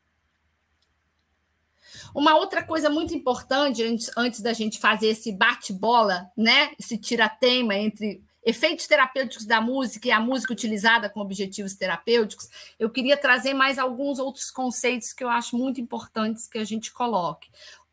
[2.14, 6.72] Uma outra coisa muito importante, antes, antes da gente fazer esse bate-bola, né?
[6.80, 12.48] Esse tira-tema entre efeitos terapêuticos da música e a música utilizada com objetivos terapêuticos,
[12.80, 16.92] eu queria trazer mais alguns outros conceitos que eu acho muito importantes que a gente
[16.92, 17.50] coloque.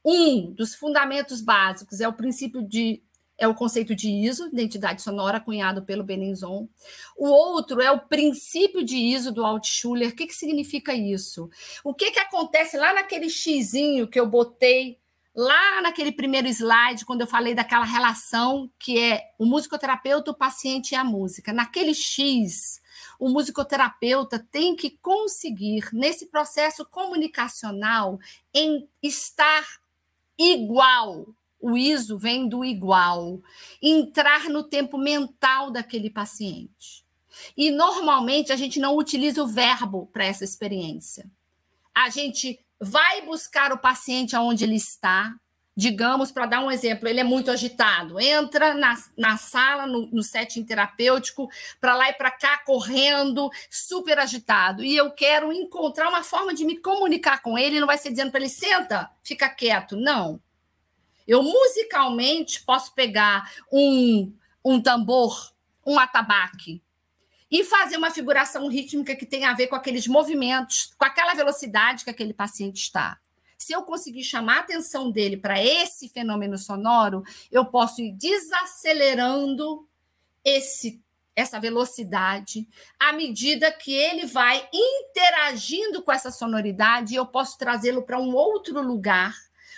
[0.09, 3.03] Um dos fundamentos básicos é o princípio de
[3.39, 6.69] é o conceito de ISO, identidade sonora, cunhado pelo Benenzon.
[7.15, 10.09] O outro é o princípio de ISO do Altschuler.
[10.09, 11.51] O que, que significa isso?
[11.85, 14.99] O que, que acontece lá naquele xizinho que eu botei
[15.35, 20.93] lá naquele primeiro slide, quando eu falei daquela relação que é o musicoterapeuta, o paciente
[20.93, 21.53] e a música.
[21.53, 22.81] Naquele X,
[23.19, 28.19] o musicoterapeuta tem que conseguir, nesse processo comunicacional,
[28.55, 29.67] em estar
[30.39, 31.27] igual.
[31.61, 33.41] O ISO vem do igual.
[33.83, 37.05] Entrar no tempo mental daquele paciente.
[37.57, 41.31] E normalmente a gente não utiliza o verbo para essa experiência.
[41.95, 45.35] A gente vai buscar o paciente aonde ele está.
[45.79, 50.23] Digamos, para dar um exemplo, ele é muito agitado, entra na, na sala, no, no
[50.23, 54.83] setting terapêutico, para lá e para cá, correndo, super agitado.
[54.83, 58.31] E eu quero encontrar uma forma de me comunicar com ele, não vai ser dizendo
[58.31, 59.97] para ele, senta, fica quieto.
[59.97, 60.41] Não.
[61.29, 64.33] Eu musicalmente posso pegar um,
[64.65, 65.53] um tambor,
[65.85, 66.81] um atabaque,
[67.51, 72.05] e fazer uma figuração rítmica que tem a ver com aqueles movimentos, com aquela velocidade
[72.05, 73.19] que aquele paciente está.
[73.59, 79.89] Se eu conseguir chamar a atenção dele para esse fenômeno sonoro, eu posso ir desacelerando
[80.45, 81.03] esse
[81.37, 82.67] essa velocidade,
[82.99, 88.81] à medida que ele vai interagindo com essa sonoridade, eu posso trazê-lo para um outro
[88.81, 89.37] lugar,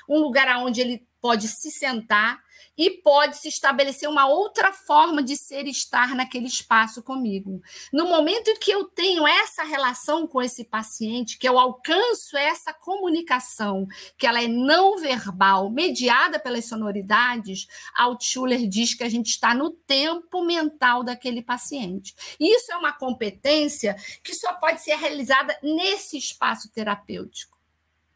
[0.08, 2.40] um lugar onde ele pode se sentar
[2.78, 7.60] e pode se estabelecer uma outra forma de ser e estar naquele espaço comigo.
[7.92, 12.72] No momento em que eu tenho essa relação com esse paciente, que eu alcanço essa
[12.72, 17.66] comunicação, que ela é não verbal, mediada pelas sonoridades,
[17.96, 22.14] Altschuler diz que a gente está no tempo mental daquele paciente.
[22.38, 27.57] Isso é uma competência que só pode ser realizada nesse espaço terapêutico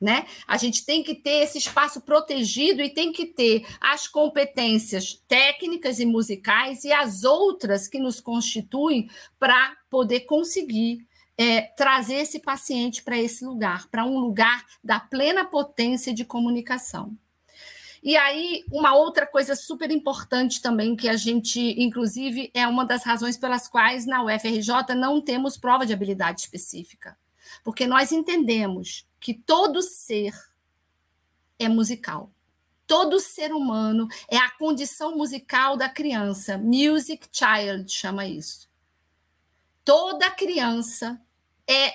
[0.02, 0.26] né?
[0.48, 6.00] A gente tem que ter esse espaço protegido e tem que ter as competências técnicas
[6.00, 11.06] e musicais e as outras que nos constituem para poder conseguir
[11.38, 17.16] é, trazer esse paciente para esse lugar, para um lugar da plena potência de comunicação.
[18.02, 23.04] E aí, uma outra coisa super importante também, que a gente, inclusive, é uma das
[23.04, 27.16] razões pelas quais na UFRJ não temos prova de habilidade específica.
[27.62, 30.34] Porque nós entendemos que todo ser
[31.56, 32.30] é musical.
[32.88, 36.58] Todo ser humano é a condição musical da criança.
[36.58, 38.68] Music child chama isso.
[39.84, 41.22] Toda criança
[41.66, 41.94] é.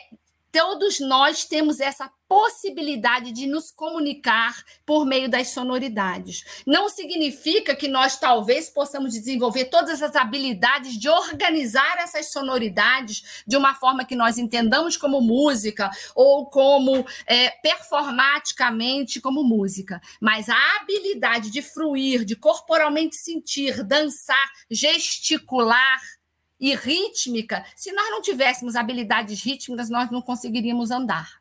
[0.49, 6.63] Todos nós temos essa possibilidade de nos comunicar por meio das sonoridades.
[6.65, 13.55] Não significa que nós talvez possamos desenvolver todas as habilidades de organizar essas sonoridades de
[13.55, 20.75] uma forma que nós entendamos como música ou como é, performaticamente como música, mas a
[20.78, 26.01] habilidade de fruir, de corporalmente sentir, dançar, gesticular
[26.59, 31.36] e rítmica, se nós não tivéssemos habilidades rítmicas, nós não conseguiríamos andar.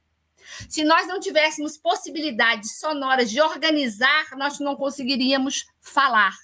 [0.69, 6.35] Se nós não tivéssemos possibilidades sonoras de organizar, nós não conseguiríamos falar.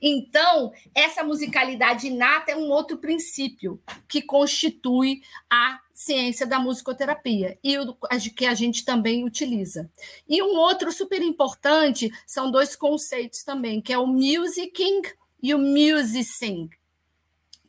[0.00, 7.78] Então, essa musicalidade inata é um outro princípio que constitui a ciência da musicoterapia e
[7.78, 7.96] o
[8.34, 9.90] que a gente também utiliza.
[10.28, 15.02] E um outro super importante são dois conceitos também, que é o musicking
[15.42, 16.68] e o musicing.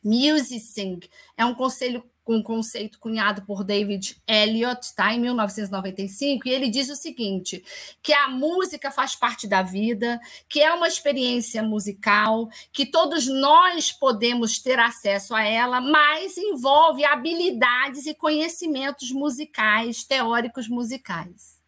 [0.04, 1.00] Musicing
[1.36, 6.88] é um conselho um conceito cunhado por David Elliott, tá, em 1995, e ele diz
[6.88, 7.64] o seguinte:
[8.02, 13.92] que a música faz parte da vida, que é uma experiência musical, que todos nós
[13.92, 21.58] podemos ter acesso a ela, mas envolve habilidades e conhecimentos musicais, teóricos musicais.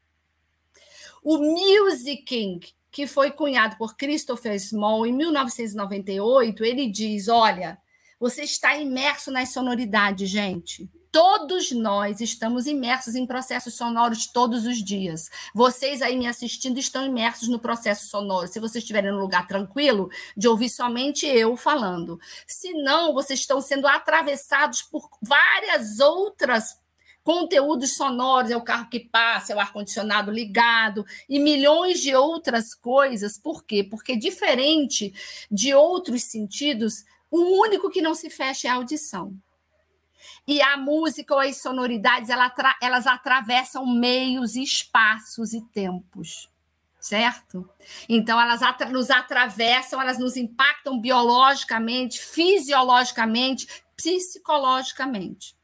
[1.22, 7.78] O musicking, que foi cunhado por Christopher Small em 1998, ele diz: olha
[8.20, 10.90] você está imerso nas sonoridades, gente.
[11.10, 15.28] Todos nós estamos imersos em processos sonoros todos os dias.
[15.52, 18.46] Vocês aí me assistindo estão imersos no processo sonoro.
[18.46, 22.20] Se vocês estiverem num lugar tranquilo, de ouvir somente eu falando.
[22.46, 26.78] Se não, vocês estão sendo atravessados por várias outras
[27.24, 32.74] conteúdos sonoros, é o carro que passa, é o ar-condicionado ligado e milhões de outras
[32.74, 33.36] coisas.
[33.36, 33.82] Por quê?
[33.82, 35.12] Porque diferente
[35.50, 39.34] de outros sentidos, o único que não se fecha é a audição.
[40.46, 46.48] E a música ou as sonoridades, elas atravessam meios, espaços e tempos,
[47.00, 47.68] certo?
[48.08, 48.60] Então, elas
[48.90, 53.66] nos atravessam, elas nos impactam biologicamente, fisiologicamente,
[53.96, 55.54] psicologicamente.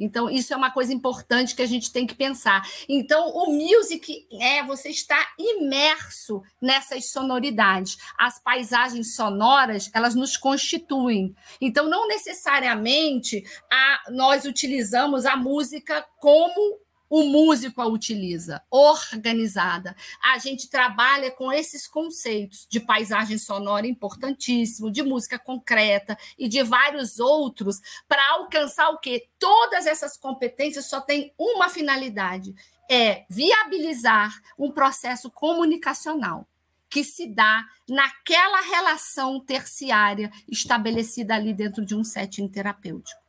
[0.00, 2.66] Então, isso é uma coisa importante que a gente tem que pensar.
[2.88, 7.98] Então, o music é você está imerso nessas sonoridades.
[8.18, 11.34] As paisagens sonoras, elas nos constituem.
[11.60, 16.80] Então, não necessariamente a, nós utilizamos a música como
[17.10, 19.96] o músico a utiliza, organizada.
[20.22, 26.62] A gente trabalha com esses conceitos de paisagem sonora importantíssimo, de música concreta e de
[26.62, 29.26] vários outros para alcançar o quê?
[29.40, 32.54] Todas essas competências só têm uma finalidade,
[32.88, 36.46] é viabilizar um processo comunicacional
[36.88, 43.19] que se dá naquela relação terciária estabelecida ali dentro de um setting terapêutico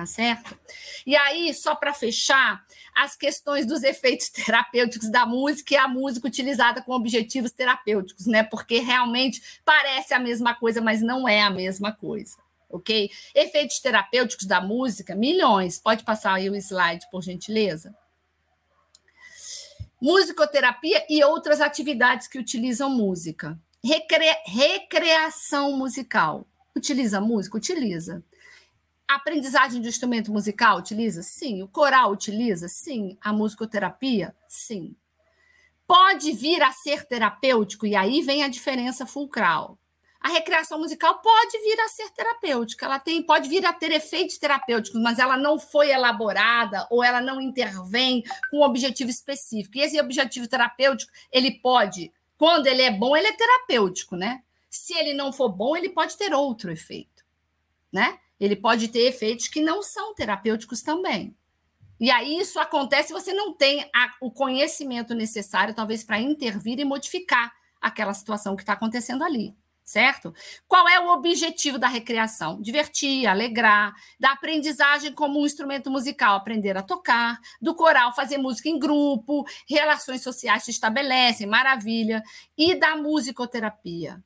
[0.00, 0.58] tá certo?
[1.06, 6.26] E aí, só para fechar, as questões dos efeitos terapêuticos da música e a música
[6.26, 8.42] utilizada com objetivos terapêuticos, né?
[8.42, 12.36] Porque realmente parece a mesma coisa, mas não é a mesma coisa,
[12.70, 13.10] ok?
[13.34, 15.78] Efeitos terapêuticos da música, milhões.
[15.78, 17.94] Pode passar aí o slide, por gentileza?
[20.00, 23.58] Musicoterapia e outras atividades que utilizam música.
[23.84, 24.34] Recre...
[24.46, 26.46] Recreação musical.
[26.74, 27.58] Utiliza música?
[27.58, 28.24] Utiliza.
[29.10, 31.20] A aprendizagem de instrumento musical utiliza?
[31.20, 31.64] Sim.
[31.64, 32.68] O coral utiliza?
[32.68, 33.18] Sim.
[33.20, 34.32] A musicoterapia?
[34.46, 34.94] Sim.
[35.84, 39.76] Pode vir a ser terapêutico, e aí vem a diferença fulcral.
[40.20, 44.38] A recreação musical pode vir a ser terapêutica, ela tem, pode vir a ter efeitos
[44.38, 49.76] terapêuticos, mas ela não foi elaborada ou ela não intervém com um objetivo específico.
[49.76, 54.44] E esse objetivo terapêutico, ele pode, quando ele é bom, ele é terapêutico, né?
[54.68, 57.24] Se ele não for bom, ele pode ter outro efeito,
[57.92, 58.20] né?
[58.40, 61.36] Ele pode ter efeitos que não são terapêuticos também.
[62.00, 66.84] E aí isso acontece você não tem a, o conhecimento necessário, talvez, para intervir e
[66.84, 70.32] modificar aquela situação que está acontecendo ali, certo?
[70.66, 72.60] Qual é o objetivo da recreação?
[72.62, 78.70] Divertir, alegrar, da aprendizagem como um instrumento musical, aprender a tocar, do coral, fazer música
[78.70, 82.22] em grupo, relações sociais se estabelecem, maravilha,
[82.56, 84.22] e da musicoterapia.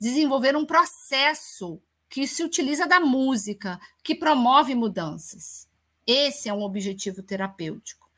[0.00, 5.68] Desenvolver um processo que se utiliza da música, que promove mudanças.
[6.06, 8.08] Esse é um objetivo terapêutico.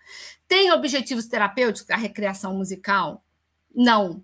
[0.47, 3.22] Tem objetivos terapêuticos a recreação musical?
[3.74, 4.22] Não.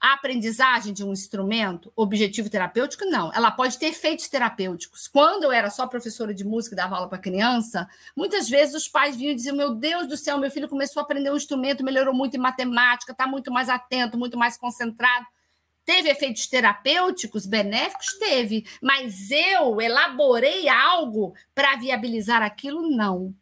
[0.00, 3.04] A aprendizagem de um instrumento, objetivo terapêutico?
[3.04, 3.32] Não.
[3.32, 5.06] Ela pode ter efeitos terapêuticos.
[5.06, 8.88] Quando eu era só professora de música e dava aula para criança, muitas vezes os
[8.88, 11.84] pais vinham e diziam: Meu Deus do céu, meu filho começou a aprender um instrumento,
[11.84, 15.26] melhorou muito em matemática, está muito mais atento, muito mais concentrado.
[15.84, 18.16] Teve efeitos terapêuticos benéficos?
[18.18, 22.88] Teve, mas eu elaborei algo para viabilizar aquilo?
[22.88, 23.34] Não.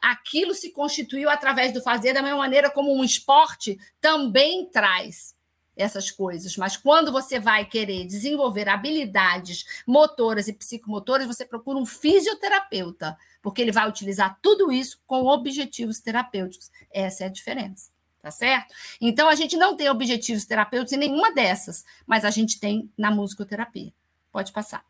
[0.00, 5.34] aquilo se constituiu através do fazer, da mesma maneira como um esporte também traz
[5.76, 6.56] essas coisas.
[6.56, 13.62] Mas quando você vai querer desenvolver habilidades motoras e psicomotoras, você procura um fisioterapeuta, porque
[13.62, 16.70] ele vai utilizar tudo isso com objetivos terapêuticos.
[16.92, 17.93] Essa é a diferença.
[18.24, 18.74] Tá certo?
[19.02, 23.10] Então, a gente não tem objetivos terapêuticos em nenhuma dessas, mas a gente tem na
[23.10, 23.92] musicoterapia.
[24.32, 24.82] Pode passar.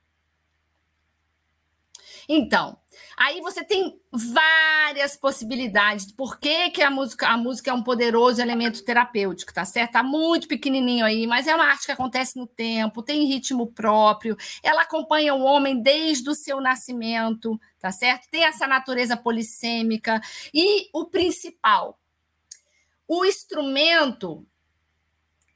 [2.29, 2.79] Então,
[3.17, 6.13] aí você tem várias possibilidades.
[6.13, 9.95] Por que, que a música a música é um poderoso elemento terapêutico, tá certo?
[9.95, 14.37] Tá muito pequenininho aí, mas é uma arte que acontece no tempo, tem ritmo próprio,
[14.63, 18.31] ela acompanha o homem desde o seu nascimento, tá certo?
[18.31, 20.21] Tem essa natureza polissêmica
[20.55, 21.99] e o principal,
[23.07, 24.47] o instrumento,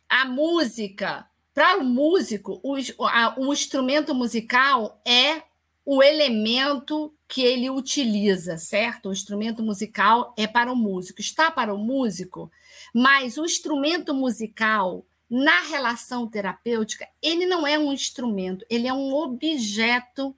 [0.09, 2.77] a música, para o músico, o,
[3.07, 5.43] a, o instrumento musical é
[5.85, 9.09] o elemento que ele utiliza, certo?
[9.09, 12.51] O instrumento musical é para o músico, está para o músico,
[12.95, 19.15] mas o instrumento musical, na relação terapêutica, ele não é um instrumento, ele é um
[19.15, 20.35] objeto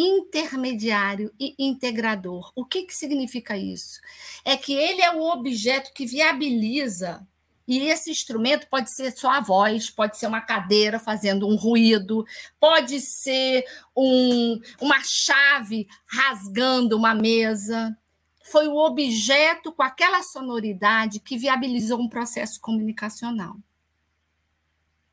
[0.00, 2.52] intermediário e integrador.
[2.54, 4.00] O que, que significa isso?
[4.44, 7.26] É que ele é o objeto que viabiliza
[7.70, 12.26] e esse instrumento pode ser só a voz, pode ser uma cadeira fazendo um ruído,
[12.58, 13.64] pode ser
[13.96, 17.96] um, uma chave rasgando uma mesa.
[18.42, 23.56] Foi o objeto com aquela sonoridade que viabilizou um processo comunicacional.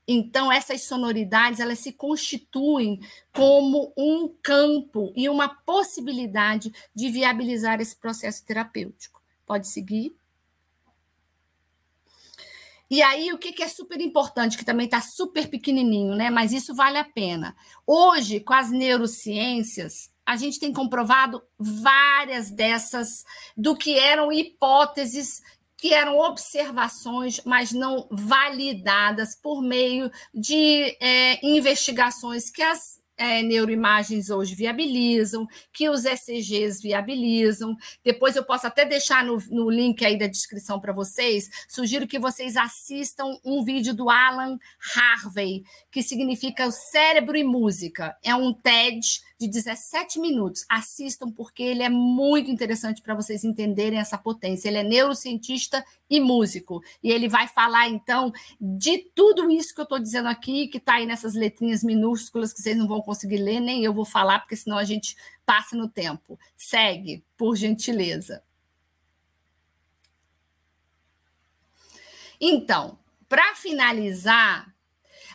[0.08, 3.02] Então, essas sonoridades elas se constituem
[3.34, 9.22] como um campo e uma possibilidade de viabilizar esse processo terapêutico.
[9.46, 10.16] Pode seguir.
[12.90, 16.30] E aí, o que, é super importante, que também está super pequenininho, né?
[16.30, 17.54] Mas isso vale a pena.
[17.86, 23.26] Hoje, com as neurociências, a gente tem comprovado várias dessas
[23.58, 25.42] do que eram hipóteses
[25.78, 34.30] que eram observações, mas não validadas por meio de é, investigações que as é, neuroimagens
[34.30, 37.76] hoje viabilizam, que os ECGs viabilizam.
[38.04, 41.50] Depois eu posso até deixar no, no link aí da descrição para vocês.
[41.68, 44.58] Sugiro que vocês assistam um vídeo do Alan
[44.96, 48.16] Harvey, que significa cérebro e música.
[48.24, 49.00] É um TED
[49.40, 50.66] de 17 minutos.
[50.68, 54.68] Assistam, porque ele é muito interessante para vocês entenderem essa potência.
[54.68, 56.84] Ele é neurocientista e músico.
[57.04, 60.96] E ele vai falar, então, de tudo isso que eu estou dizendo aqui, que está
[60.96, 64.56] aí nessas letrinhas minúsculas que vocês não vão conseguir ler, nem eu vou falar, porque
[64.56, 65.16] senão a gente
[65.46, 66.40] passa no tempo.
[66.56, 68.44] Segue, por gentileza.
[72.40, 74.74] Então, para finalizar,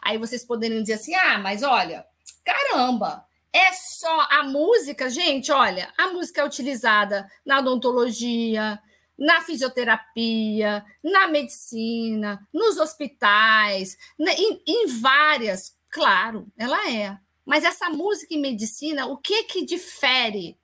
[0.00, 2.06] aí vocês poderiam dizer assim: ah, mas olha,
[2.44, 8.80] caramba, é só a música, gente, olha, a música é utilizada na odontologia,
[9.18, 17.18] na fisioterapia, na medicina, nos hospitais, em, em várias, claro, ela é.
[17.44, 20.56] Mas essa música em medicina, o que que difere?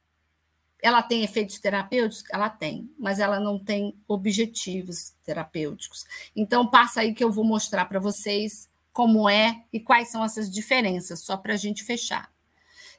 [0.80, 2.24] Ela tem efeitos terapêuticos?
[2.32, 6.04] Ela tem, mas ela não tem objetivos terapêuticos.
[6.34, 10.50] Então, passa aí que eu vou mostrar para vocês como é e quais são essas
[10.50, 12.32] diferenças, só para a gente fechar.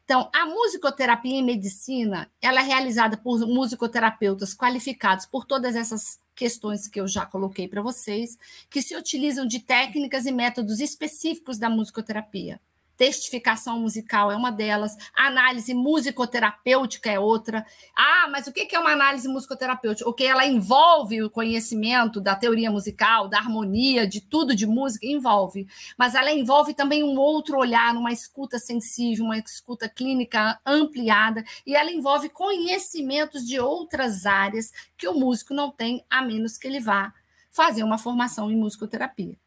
[0.09, 6.87] Então, a musicoterapia em medicina, ela é realizada por musicoterapeutas qualificados por todas essas questões
[6.87, 8.35] que eu já coloquei para vocês,
[8.71, 12.59] que se utilizam de técnicas e métodos específicos da musicoterapia
[12.99, 17.65] testificação musical é uma delas, análise musicoterapêutica é outra.
[17.95, 20.09] Ah, mas o que é uma análise musicoterapêutica?
[20.09, 25.07] O que ela envolve o conhecimento da teoria musical, da harmonia, de tudo de música,
[25.07, 25.65] envolve.
[25.97, 31.77] Mas ela envolve também um outro olhar, uma escuta sensível, uma escuta clínica ampliada, e
[31.77, 36.81] ela envolve conhecimentos de outras áreas que o músico não tem, a menos que ele
[36.81, 37.13] vá
[37.49, 39.37] fazer uma formação em musicoterapia.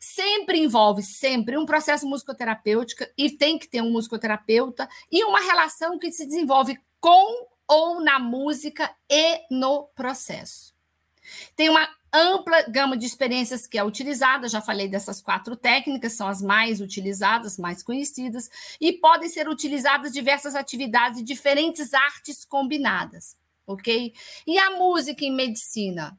[0.00, 5.98] Sempre envolve sempre um processo musicoterapêutico e tem que ter um musicoterapeuta e uma relação
[5.98, 10.74] que se desenvolve com ou na música e no processo.
[11.56, 16.28] Tem uma ampla gama de experiências que é utilizada, já falei dessas quatro técnicas, são
[16.28, 18.48] as mais utilizadas, mais conhecidas,
[18.80, 23.36] e podem ser utilizadas diversas atividades e diferentes artes combinadas,
[23.66, 24.14] ok?
[24.46, 26.18] E a música em medicina?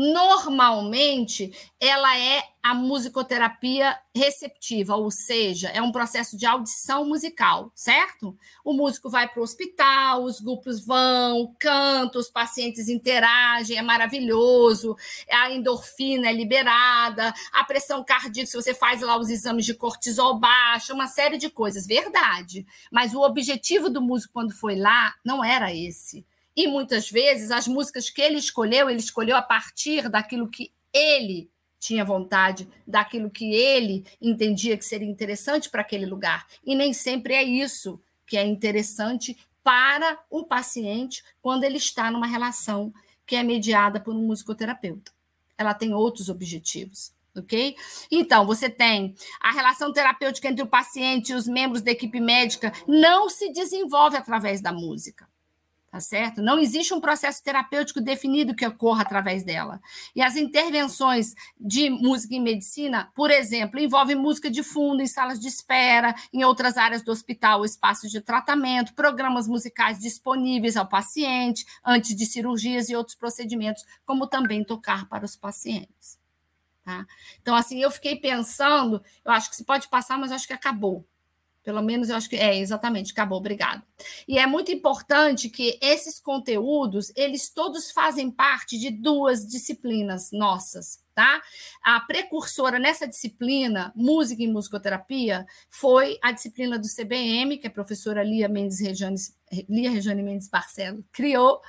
[0.00, 8.34] Normalmente, ela é a musicoterapia receptiva, ou seja, é um processo de audição musical, certo?
[8.64, 14.96] O músico vai para o hospital, os grupos vão, cantam, os pacientes interagem, é maravilhoso,
[15.30, 20.38] a endorfina é liberada, a pressão cardíaca, se você faz lá os exames de cortisol
[20.38, 22.66] baixa, uma série de coisas, verdade.
[22.90, 26.24] Mas o objetivo do músico quando foi lá não era esse
[26.56, 31.50] E muitas vezes as músicas que ele escolheu, ele escolheu a partir daquilo que ele
[31.78, 36.46] tinha vontade, daquilo que ele entendia que seria interessante para aquele lugar.
[36.64, 42.26] E nem sempre é isso que é interessante para o paciente quando ele está numa
[42.26, 42.92] relação
[43.26, 45.12] que é mediada por um musicoterapeuta.
[45.56, 47.76] Ela tem outros objetivos ok?
[48.10, 52.72] Então, você tem a relação terapêutica entre o paciente e os membros da equipe médica
[52.86, 55.28] não se desenvolve através da música.
[55.90, 56.40] Tá certo?
[56.40, 59.80] Não existe um processo terapêutico definido que ocorra através dela.
[60.14, 65.40] E as intervenções de música em medicina, por exemplo, envolvem música de fundo em salas
[65.40, 71.66] de espera, em outras áreas do hospital, espaços de tratamento, programas musicais disponíveis ao paciente,
[71.84, 76.20] antes de cirurgias e outros procedimentos, como também tocar para os pacientes.
[76.84, 77.04] Tá?
[77.42, 81.04] Então, assim, eu fiquei pensando, eu acho que se pode passar, mas acho que acabou.
[81.62, 83.82] Pelo menos eu acho que é exatamente, acabou, obrigado.
[84.26, 91.02] E é muito importante que esses conteúdos, eles todos fazem parte de duas disciplinas nossas,
[91.14, 91.42] tá?
[91.82, 98.22] A precursora nessa disciplina, música e musicoterapia, foi a disciplina do CBM, que a professora
[98.22, 99.16] Lia Mendes Rejane,
[99.68, 101.60] Lia Rejane Mendes Barcelo criou,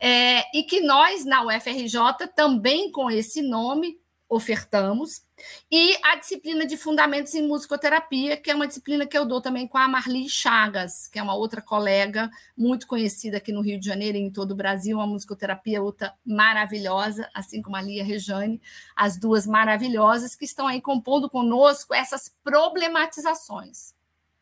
[0.00, 3.96] é, e que nós, na UFRJ, também com esse nome,
[4.28, 5.22] ofertamos,
[5.70, 9.68] e a disciplina de Fundamentos em Musicoterapia, que é uma disciplina que eu dou também
[9.68, 13.86] com a Marli Chagas, que é uma outra colega muito conhecida aqui no Rio de
[13.86, 18.60] Janeiro e em todo o Brasil, uma musicoterapeuta maravilhosa, assim como a Lia Rejane,
[18.96, 23.94] as duas maravilhosas que estão aí compondo conosco essas problematizações,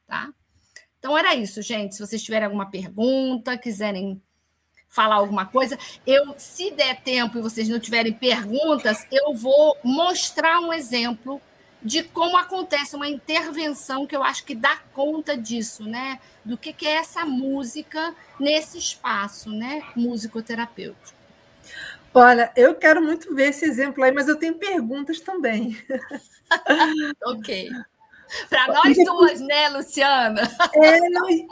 [0.07, 0.33] tá?
[0.99, 1.95] Então era isso, gente.
[1.95, 4.23] Se vocês tiverem alguma pergunta, quiserem
[4.95, 5.77] falar alguma coisa.
[6.07, 11.43] Eu, se der tempo e vocês não tiverem perguntas, eu vou mostrar um exemplo
[11.83, 16.21] de como acontece uma intervenção que eu acho que dá conta disso, né?
[16.45, 19.83] Do que, que é essa música nesse espaço, né?
[19.97, 21.19] Musicoterapêutico.
[22.15, 25.77] Olha, eu quero muito ver esse exemplo aí, mas eu tenho perguntas também.
[27.25, 27.69] ok.
[28.49, 30.43] Para nós duas, né, Luciana?
[30.75, 30.99] É,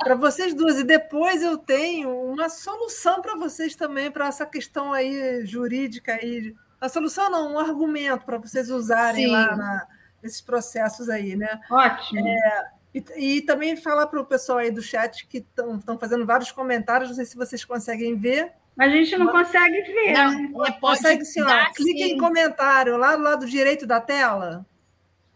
[0.02, 0.78] para vocês duas.
[0.78, 6.54] E depois eu tenho uma solução para vocês também, para essa questão aí jurídica aí.
[6.80, 9.32] A solução não, um argumento para vocês usarem Sim.
[9.32, 9.86] lá na,
[10.22, 11.60] nesses processos aí, né?
[11.70, 12.26] Ótimo.
[12.26, 16.52] É, e, e, também falar para o pessoal aí do chat que estão fazendo vários
[16.52, 18.52] comentários, não sei se vocês conseguem ver.
[18.78, 20.12] A gente não Mas, consegue ver.
[20.12, 21.42] Não, é, consegue sim,
[21.74, 24.66] clique em comentário lá do lado direito da tela.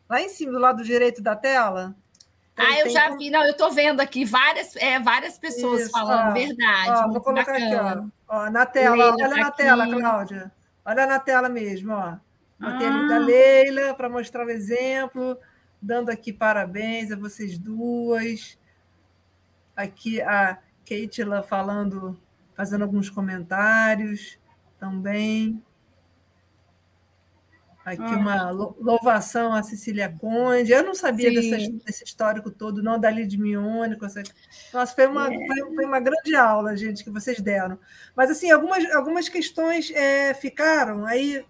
[0.08, 1.94] Lá em cima, do lado direito da tela.
[2.56, 3.28] Ah, eu já vi.
[3.28, 7.04] Não, eu estou vendo aqui várias, é, várias pessoas Isso, falando, ó, verdade.
[7.04, 7.90] Ó, vou colocar bacana.
[7.90, 8.36] aqui, ó.
[8.36, 9.56] ó na tela, Leila olha tá na aqui.
[9.58, 10.52] tela, Cláudia.
[10.84, 12.16] Olha na tela mesmo, ó.
[12.58, 13.06] Botei ah.
[13.08, 15.36] da Leila para mostrar o exemplo,
[15.82, 18.58] dando aqui parabéns a vocês duas.
[19.76, 22.18] Aqui a Keitila falando,
[22.54, 24.38] fazendo alguns comentários
[24.78, 25.62] também.
[27.86, 28.16] Aqui ah.
[28.16, 30.72] uma louvação a Cecília Conde.
[30.72, 33.96] Eu não sabia dessa, desse histórico todo, não, da Lid Mione.
[34.74, 35.46] Nossa, foi uma, é.
[35.46, 37.78] foi, foi, uma grande aula, gente, que vocês deram.
[38.16, 41.44] Mas, assim, algumas, algumas questões é, ficaram aí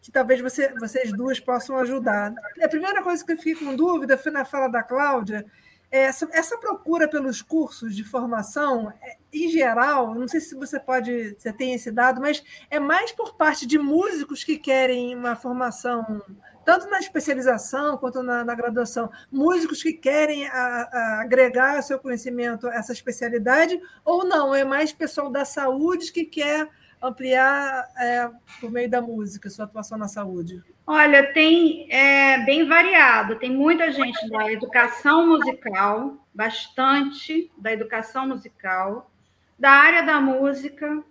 [0.00, 2.32] que talvez você, vocês duas possam ajudar.
[2.62, 5.44] A primeira coisa que eu fiquei com dúvida foi na fala da Cláudia,
[5.90, 11.34] essa, essa procura pelos cursos de formação, é, em geral, não sei se você pode,
[11.38, 16.22] você tem esse dado, mas é mais por parte de músicos que querem uma formação,
[16.64, 22.68] tanto na especialização quanto na, na graduação, músicos que querem a, a agregar seu conhecimento
[22.68, 26.68] essa especialidade, ou não, é mais pessoal da saúde que quer
[27.02, 28.30] ampliar é,
[28.60, 30.62] por meio da música sua atuação na saúde?
[30.86, 33.36] Olha, tem é, bem variado.
[33.36, 39.10] Tem muita gente da educação musical, bastante da educação musical,
[39.58, 41.02] da área da música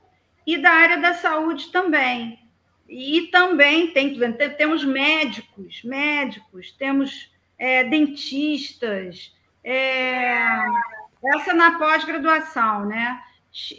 [0.46, 2.40] e da área da saúde também.
[2.90, 4.18] E também tem,
[4.58, 10.38] temos médicos, médicos, temos é, dentistas, é,
[11.36, 13.22] essa na pós-graduação, né?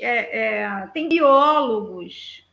[0.00, 2.44] É, é, tem biólogos,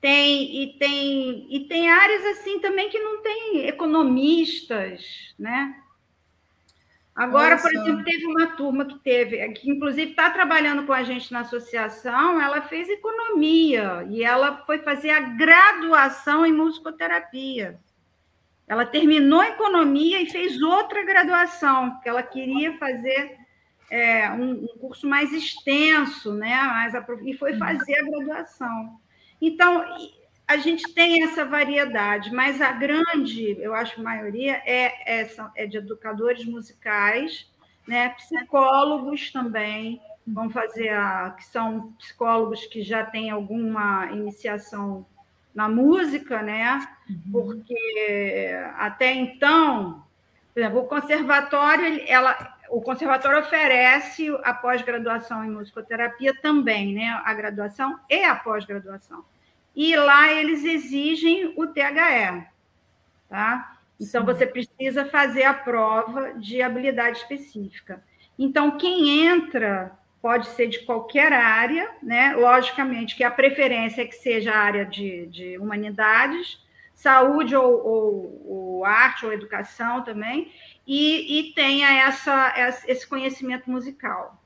[0.00, 5.82] tem e tem e tem áreas assim também que não tem economistas, né?
[7.16, 11.32] Agora, por exemplo, teve uma turma que teve, que inclusive está trabalhando com a gente
[11.32, 17.80] na associação, ela fez economia e ela foi fazer a graduação em musicoterapia.
[18.68, 23.45] Ela terminou economia e fez outra graduação, porque ela queria fazer
[23.90, 26.54] é, um, um, curso mais extenso, né?
[26.62, 26.94] Mais,
[27.24, 27.58] e foi uhum.
[27.58, 29.00] fazer a graduação.
[29.40, 29.84] Então,
[30.46, 35.78] a gente tem essa variedade, mas a grande, eu acho, maioria é, é, é de
[35.78, 37.50] educadores musicais,
[37.86, 38.10] né?
[38.10, 41.30] psicólogos também, vão fazer a.
[41.36, 45.06] que são psicólogos que já têm alguma iniciação
[45.54, 46.86] na música, né?
[47.08, 47.32] Uhum.
[47.32, 50.04] Porque até então,
[50.52, 57.20] por exemplo, o conservatório, ela, o conservatório oferece a pós-graduação em musicoterapia também, né?
[57.24, 59.24] A graduação e a pós-graduação.
[59.74, 62.46] E lá eles exigem o THE,
[63.28, 63.78] tá?
[64.00, 64.26] Então Sim.
[64.26, 68.02] você precisa fazer a prova de habilidade específica.
[68.38, 72.34] Então quem entra pode ser de qualquer área, né?
[72.34, 76.58] Logicamente que a preferência é que seja a área de, de humanidades,
[76.94, 80.50] saúde ou, ou, ou, arte ou educação também,
[80.86, 84.40] e, e tenha essa, esse conhecimento musical.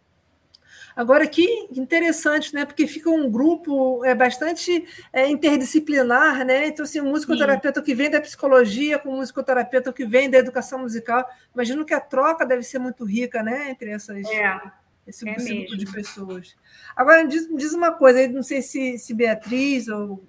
[0.97, 2.65] Agora, que interessante, né?
[2.65, 6.67] Porque fica um grupo é, bastante é, interdisciplinar, né?
[6.67, 7.87] Então, assim, um musicoterapeuta Sim.
[7.87, 11.25] que vem da psicologia com um musicoterapeuta que vem da educação musical.
[11.55, 13.71] Imagino que a troca deve ser muito rica, né?
[13.71, 14.61] Entre essas, é,
[15.07, 16.57] esse, é grupo de pessoas.
[16.97, 20.23] Agora, diz, diz uma coisa, não sei se, se Beatriz ou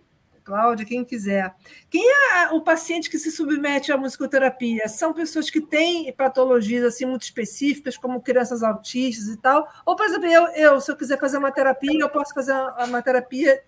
[0.44, 1.54] Cláudia, quem quiser.
[1.90, 4.88] Quem é o paciente que se submete à musicoterapia?
[4.88, 9.68] São pessoas que têm patologias assim muito específicas, como crianças autistas e tal?
[9.86, 12.54] Ou, por exemplo, eu, eu se eu quiser fazer uma terapia, eu posso fazer
[12.88, 13.64] uma terapia,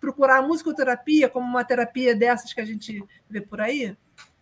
[0.00, 3.96] procurar a musicoterapia como uma terapia dessas que a gente vê por aí?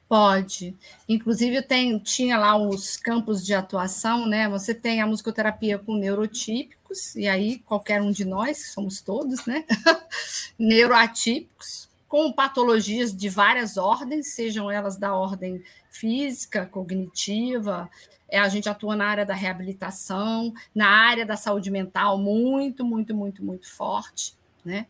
[0.08, 0.74] Pode.
[1.06, 4.48] Inclusive, tem, tinha lá os campos de atuação, né?
[4.48, 9.44] Você tem a musicoterapia com neurotípicos, e aí qualquer um de nós, que somos todos,
[9.44, 9.66] né?
[10.58, 17.90] Neuroatípicos, com patologias de várias ordens, sejam elas da ordem física, cognitiva,
[18.30, 23.14] é, a gente atua na área da reabilitação, na área da saúde mental, muito, muito,
[23.14, 24.86] muito, muito forte, né?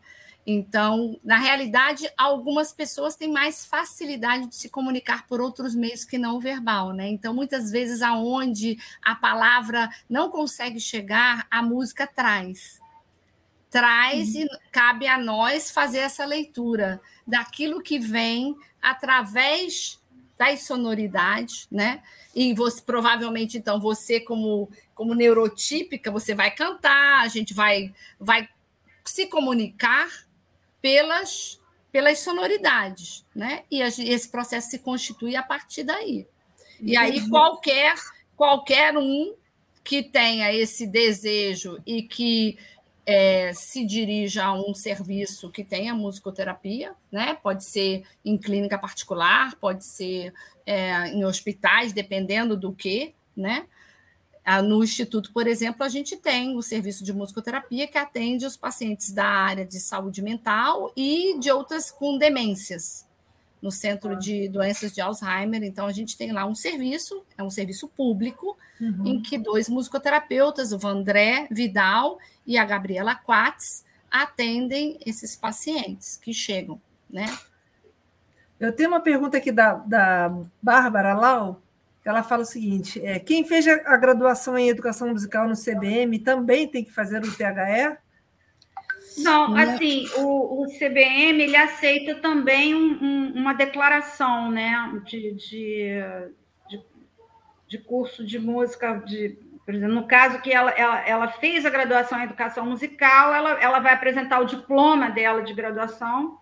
[0.51, 6.17] Então, na realidade, algumas pessoas têm mais facilidade de se comunicar por outros meios que
[6.17, 7.07] não o verbal, né?
[7.07, 12.81] Então, muitas vezes, aonde a palavra não consegue chegar, a música traz.
[13.69, 14.41] Traz uhum.
[14.41, 20.01] e cabe a nós fazer essa leitura daquilo que vem através
[20.35, 22.01] das sonoridades, né?
[22.33, 28.49] E você provavelmente então você como como neurotípica, você vai cantar, a gente vai vai
[29.05, 30.09] se comunicar
[30.81, 31.59] pelas,
[31.91, 33.63] pelas sonoridades, né?
[33.69, 36.27] E esse processo se constitui a partir daí.
[36.81, 37.95] E aí qualquer
[38.35, 39.35] qualquer um
[39.83, 42.57] que tenha esse desejo e que
[43.05, 47.33] é, se dirija a um serviço que tenha musicoterapia, né?
[47.41, 50.31] Pode ser em clínica particular, pode ser
[50.65, 53.65] é, em hospitais, dependendo do que, né?
[54.63, 59.11] No Instituto, por exemplo, a gente tem o serviço de musicoterapia que atende os pacientes
[59.11, 63.05] da área de saúde mental e de outras com demências,
[63.61, 65.63] no Centro de Doenças de Alzheimer.
[65.63, 69.05] Então, a gente tem lá um serviço, é um serviço público, uhum.
[69.05, 72.17] em que dois musicoterapeutas, o Vandré Vidal
[72.47, 77.27] e a Gabriela Quatz, atendem esses pacientes que chegam, né?
[78.59, 81.61] Eu tenho uma pergunta aqui da, da Bárbara Lau,
[82.09, 86.67] ela fala o seguinte: é, quem fez a graduação em educação musical no CBM também
[86.67, 87.97] tem que fazer o THE?
[89.17, 95.89] Não, assim, o, o CBM ele aceita também um, um, uma declaração né, de, de,
[96.69, 96.83] de,
[97.67, 101.69] de, curso de música, de, por exemplo, no caso que ela, ela, ela fez a
[101.69, 106.39] graduação em educação musical, ela, ela vai apresentar o diploma dela de graduação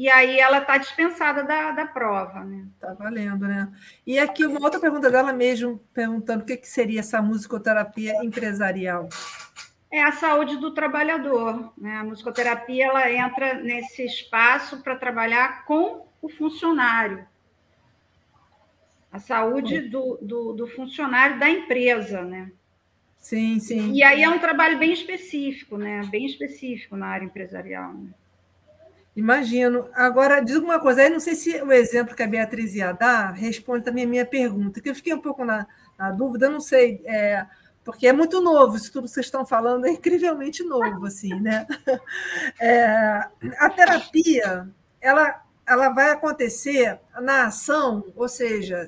[0.00, 2.42] e aí ela está dispensada da, da prova.
[2.42, 2.64] Né?
[2.80, 3.70] Tá valendo, né?
[4.06, 9.10] E aqui uma outra pergunta dela mesmo, perguntando o que, que seria essa musicoterapia empresarial.
[9.90, 11.74] É a saúde do trabalhador.
[11.76, 11.98] Né?
[11.98, 17.26] A musicoterapia ela entra nesse espaço para trabalhar com o funcionário.
[19.12, 22.50] A saúde do, do, do funcionário da empresa, né?
[23.18, 23.92] Sim, sim.
[23.92, 26.00] E aí é um trabalho bem específico, né?
[26.10, 27.92] Bem específico na área empresarial.
[27.92, 28.14] Né?
[29.14, 29.88] Imagino.
[29.92, 33.32] Agora, diz uma coisa, aí não sei se o exemplo que a Beatriz ia dar
[33.32, 35.66] responde também a minha pergunta, que eu fiquei um pouco na,
[35.98, 37.44] na dúvida, não sei, é,
[37.84, 41.66] porque é muito novo, isso tudo que vocês estão falando é incrivelmente novo, assim, né?
[42.60, 43.28] É,
[43.58, 44.68] a terapia,
[45.00, 48.86] ela, ela vai acontecer na ação, ou seja,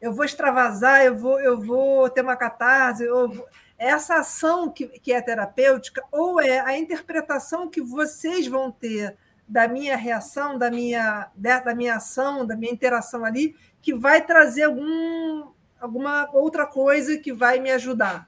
[0.00, 3.46] eu vou extravasar, eu vou, eu vou ter uma catarse, eu vou,
[3.78, 9.16] essa ação que, que é terapêutica, ou é a interpretação que vocês vão ter
[9.52, 14.62] da minha reação, da minha, da minha ação, da minha interação ali, que vai trazer
[14.62, 18.26] algum, alguma outra coisa que vai me ajudar.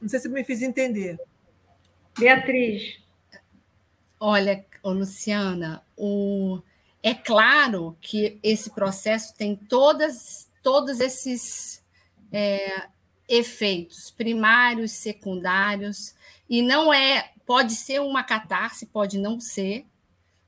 [0.00, 1.20] Não sei se me fiz entender.
[2.18, 3.00] Beatriz.
[4.18, 6.60] Olha, Luciana, o...
[7.00, 11.80] é claro que esse processo tem todas, todos esses
[12.32, 12.88] é,
[13.28, 16.12] efeitos primários, secundários,
[16.50, 19.86] e não é, pode ser uma catarse, pode não ser.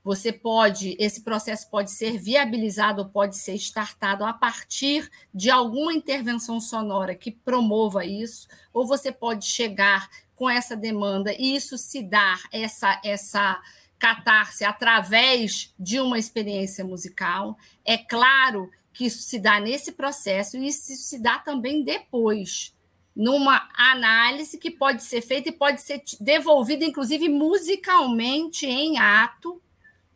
[0.05, 6.61] Você pode, esse processo pode ser viabilizado pode ser startado a partir de alguma intervenção
[6.61, 12.39] sonora que promova isso, ou você pode chegar com essa demanda e isso se dar
[12.51, 13.59] essa essa
[13.97, 17.57] catarse através de uma experiência musical.
[17.83, 22.75] É claro que isso se dá nesse processo e isso se dá também depois,
[23.15, 29.59] numa análise que pode ser feita e pode ser devolvida, inclusive musicalmente, em ato,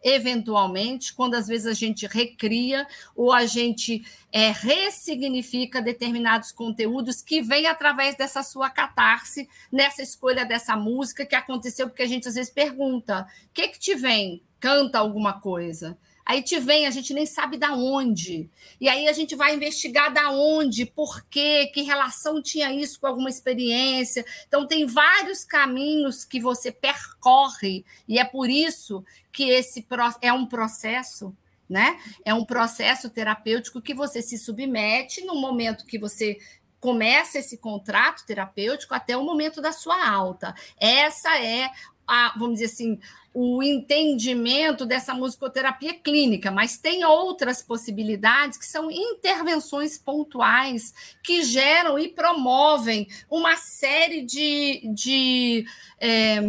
[0.03, 7.41] eventualmente, quando às vezes a gente recria ou a gente é, ressignifica determinados conteúdos que
[7.41, 12.35] vêm através dessa sua catarse, nessa escolha dessa música que aconteceu, porque a gente às
[12.35, 14.41] vezes pergunta: o que, que te vem?
[14.59, 15.97] Canta alguma coisa.
[16.29, 18.47] Aí te vem, a gente nem sabe da onde.
[18.79, 23.07] E aí a gente vai investigar da onde, por quê, que relação tinha isso com
[23.07, 24.23] alguma experiência.
[24.47, 29.83] Então tem vários caminhos que você percorre e é por isso que esse
[30.21, 31.35] é um processo,
[31.67, 31.99] né?
[32.23, 36.37] É um processo terapêutico que você se submete no momento que você
[36.79, 40.53] começa esse contrato terapêutico até o momento da sua alta.
[40.79, 41.71] Essa é
[42.09, 42.99] a, vamos dizer assim,
[43.33, 51.99] o entendimento dessa musicoterapia clínica, mas tem outras possibilidades que são intervenções pontuais que geram
[51.99, 55.65] e promovem uma série de, de
[55.99, 56.41] é,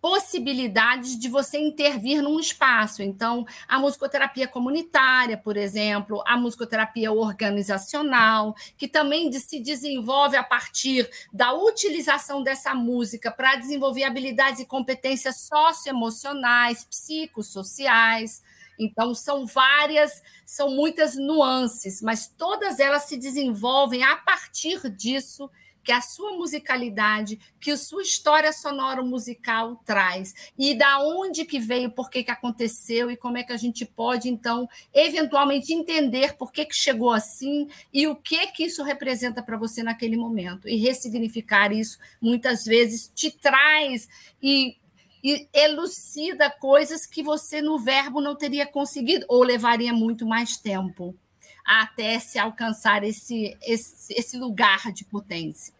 [0.00, 3.02] possibilidades de você intervir num espaço.
[3.02, 11.08] Então, a musicoterapia comunitária, por exemplo, a musicoterapia organizacional, que também se desenvolve a partir
[11.32, 18.42] da utilização dessa música para desenvolver habilidades e competências socioemocionais, psicossociais.
[18.78, 25.50] Então, são várias, são muitas nuances, mas todas elas se desenvolvem a partir disso
[25.88, 31.58] que a sua musicalidade, que a sua história sonora musical traz e da onde que
[31.58, 36.36] veio, por que que aconteceu e como é que a gente pode então eventualmente entender
[36.36, 40.68] por que que chegou assim e o que que isso representa para você naquele momento
[40.68, 44.06] e ressignificar isso muitas vezes te traz
[44.42, 44.76] e
[45.24, 51.16] e elucida coisas que você no verbo não teria conseguido ou levaria muito mais tempo
[51.64, 55.77] até se alcançar esse, esse, esse lugar de potência.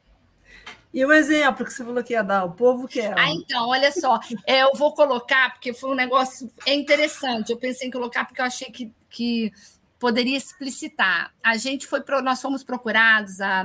[0.93, 3.15] E o exemplo que você falou que ia dar, o povo quer.
[3.17, 7.51] Ah, então, olha só, é, eu vou colocar, porque foi um negócio é interessante.
[7.51, 9.53] Eu pensei em colocar porque eu achei que, que
[9.99, 11.33] poderia explicitar.
[11.43, 13.65] A gente foi, nós fomos procurados, a,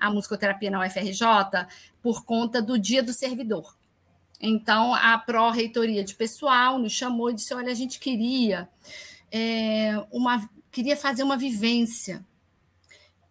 [0.00, 1.26] a musicoterapia na UFRJ,
[2.00, 3.76] por conta do Dia do Servidor.
[4.40, 8.68] Então, a pró-reitoria de pessoal nos chamou e disse: olha, a gente queria
[9.30, 12.24] é, uma queria fazer uma vivência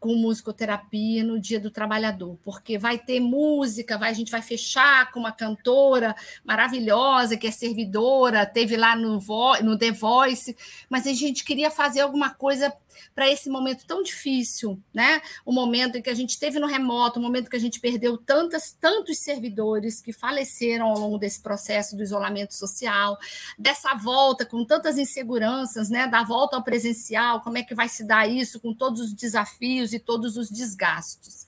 [0.02, 5.12] com musicoterapia no Dia do Trabalhador, porque vai ter música, vai, a gente vai fechar
[5.12, 9.20] com uma cantora maravilhosa que é servidora, teve lá no,
[9.64, 10.58] no The Voice,
[10.90, 12.74] mas a gente queria fazer alguma coisa
[13.14, 15.22] para esse momento tão difícil, né?
[15.46, 18.18] O momento em que a gente teve no remoto, o momento que a gente perdeu
[18.18, 23.18] tantas, tantos servidores que faleceram ao longo desse processo do isolamento social,
[23.58, 26.08] dessa volta com tantas inseguranças, né?
[26.08, 29.94] Da volta ao presencial, como é que vai se dar isso com todos os desafios
[29.94, 31.48] e todos os desgastes.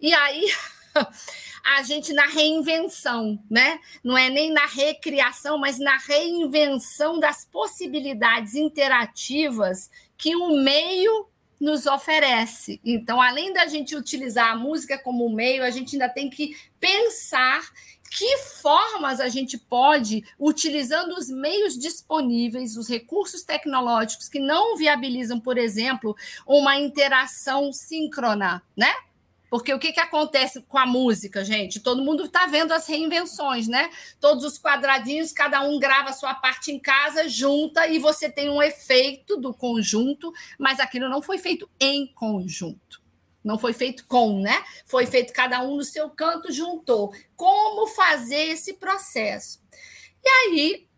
[0.00, 0.44] E aí
[1.64, 3.78] a gente na reinvenção, né?
[4.02, 9.90] Não é nem na recriação, mas na reinvenção das possibilidades interativas
[10.22, 11.26] que o meio
[11.60, 12.80] nos oferece.
[12.84, 17.60] Então, além da gente utilizar a música como meio, a gente ainda tem que pensar
[18.08, 25.40] que formas a gente pode, utilizando os meios disponíveis, os recursos tecnológicos que não viabilizam,
[25.40, 26.14] por exemplo,
[26.46, 28.94] uma interação síncrona, né?
[29.52, 31.78] Porque o que, que acontece com a música, gente?
[31.78, 33.90] Todo mundo está vendo as reinvenções, né?
[34.18, 38.48] Todos os quadradinhos, cada um grava a sua parte em casa, junta e você tem
[38.48, 43.02] um efeito do conjunto, mas aquilo não foi feito em conjunto.
[43.44, 44.64] Não foi feito com, né?
[44.86, 47.12] Foi feito cada um no seu canto, juntou.
[47.36, 49.60] Como fazer esse processo?
[50.24, 50.88] E aí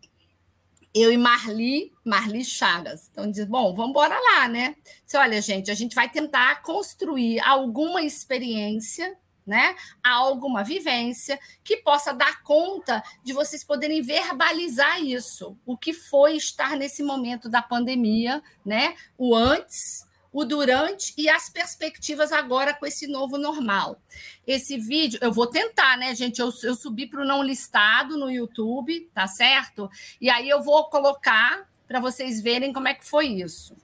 [0.94, 3.08] eu e Marli, Marli Chagas.
[3.10, 4.76] Então, diz, bom, vamos embora lá, né?
[5.16, 9.74] Olha, gente, a gente vai tentar construir alguma experiência, né?
[10.02, 15.58] Alguma vivência que possa dar conta de vocês poderem verbalizar isso.
[15.66, 18.94] O que foi estar nesse momento da pandemia, né?
[19.18, 24.02] O antes, o durante e as perspectivas agora com esse novo normal.
[24.44, 26.40] Esse vídeo, eu vou tentar, né, gente?
[26.40, 29.88] Eu, eu subi para o não listado no YouTube, tá certo?
[30.20, 33.76] E aí eu vou colocar para vocês verem como é que foi isso.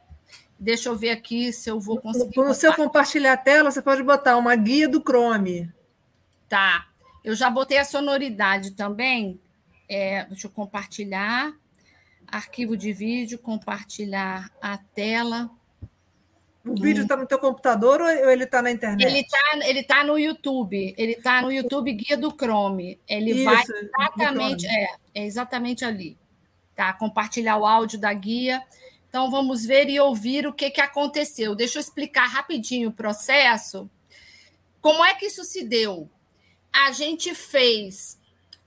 [0.59, 2.37] Deixa eu ver aqui se eu vou conseguir.
[2.37, 5.73] No seu compartilhar a tela, você pode botar uma guia do Chrome.
[6.49, 6.89] Tá.
[7.23, 9.41] Eu já botei a sonoridade também.
[9.89, 11.53] É, deixa eu compartilhar.
[12.27, 15.49] Arquivo de vídeo, compartilhar a tela.
[16.65, 19.07] O vídeo está no teu computador ou ele está na internet?
[19.07, 20.95] Ele está ele tá no YouTube.
[20.97, 23.01] Ele está no YouTube Guia do Chrome.
[23.09, 26.19] Ele Isso, vai exatamente, é, é exatamente ali.
[26.75, 26.93] Tá?
[26.93, 28.63] Compartilhar o áudio da guia.
[29.09, 31.55] Então vamos ver e ouvir o que, que aconteceu.
[31.55, 33.91] Deixa eu explicar rapidinho o processo.
[34.83, 36.11] Como é que isso se deu?
[36.71, 38.19] A gente fez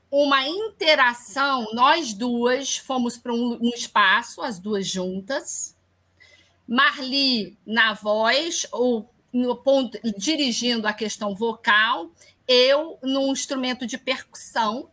[0.09, 5.72] uma interação, nós duas fomos para um, um espaço, as duas juntas
[6.67, 12.11] Marli na voz, ou no ponto, dirigindo a questão vocal,
[12.47, 14.89] eu num instrumento de percussão.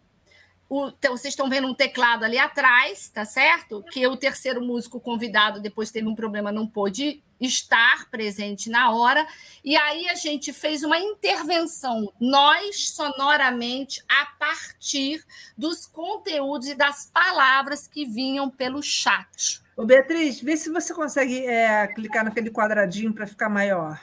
[0.69, 3.85] O, então, vocês estão vendo um teclado ali atrás, tá certo?
[3.91, 9.27] Que o terceiro músico convidado depois teve um problema, não pôde estar presente na hora.
[9.65, 15.25] E aí a gente fez uma intervenção, nós sonoramente, a partir
[15.57, 19.61] dos conteúdos e das palavras que vinham pelo chat.
[19.81, 23.99] Ô, Beatriz, vê se você consegue é, clicar naquele quadradinho para ficar maior.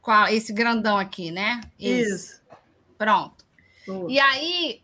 [0.00, 0.28] Qual?
[0.28, 1.60] Esse grandão aqui, né?
[1.76, 2.14] Esse.
[2.14, 2.42] Isso.
[2.96, 3.44] Pronto.
[4.08, 4.80] E aí,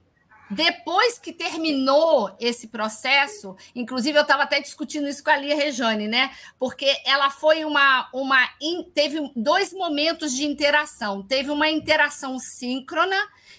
[0.51, 6.09] depois que terminou esse processo, inclusive eu estava até discutindo isso com a Lia Rejane,
[6.09, 6.32] né?
[6.59, 8.09] Porque ela foi uma.
[8.12, 8.44] uma
[8.93, 11.23] teve dois momentos de interação.
[11.23, 13.16] Teve uma interação síncrona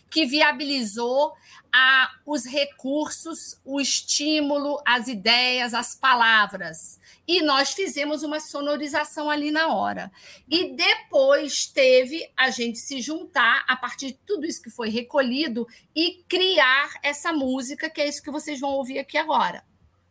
[0.09, 1.33] que viabilizou
[1.77, 6.99] a, os recursos, o estímulo, as ideias, as palavras.
[7.27, 10.09] E nós fizemos uma sonorização ali na hora.
[10.47, 15.67] E depois teve a gente se juntar a partir de tudo isso que foi recolhido
[15.93, 19.65] e criar essa música, que é isso que vocês vão ouvir aqui agora.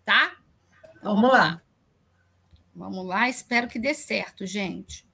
[0.04, 0.36] Tá?
[0.98, 1.62] Então, vamos lá.
[2.74, 5.06] Vamos lá, espero que dê certo, gente.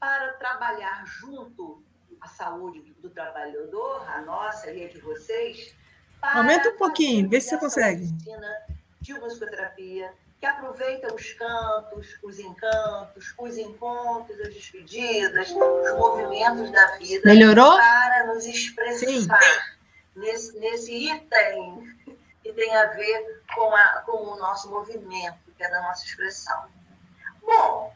[0.00, 1.85] Para trabalhar junto
[2.26, 5.72] a saúde do trabalhador, a nossa e a de vocês.
[6.20, 8.08] Aumenta um pouquinho, vê se você consegue.
[9.00, 16.96] De musicoterapia, que aproveita os cantos, os encantos, os encontros, as despedidas, os movimentos da
[16.96, 17.22] vida.
[17.24, 17.76] Melhorou?
[17.76, 19.38] Para nos expressar
[20.16, 21.88] nesse, nesse item
[22.42, 26.64] que tem a ver com, a, com o nosso movimento, que é da nossa expressão.
[27.40, 27.94] Bom,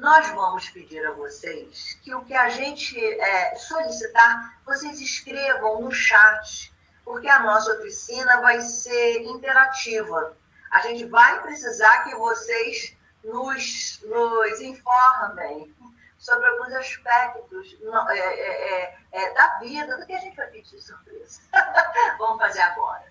[0.00, 5.92] nós vamos pedir a vocês que o que a gente é, solicitar, vocês escrevam no
[5.92, 6.72] chat,
[7.04, 10.36] porque a nossa oficina vai ser interativa.
[10.70, 15.74] A gente vai precisar que vocês nos, nos informem
[16.16, 17.76] sobre alguns aspectos
[18.10, 21.42] é, é, é, é, da vida, do que a gente vai pedir surpresa.
[22.18, 23.10] Vamos fazer agora.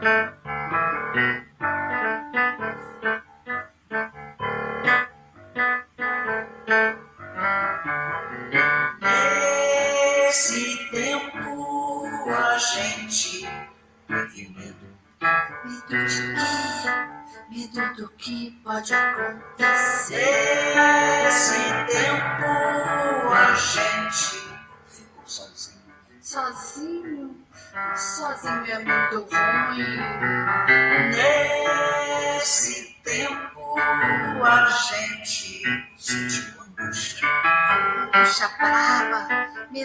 [0.00, 0.45] Nesse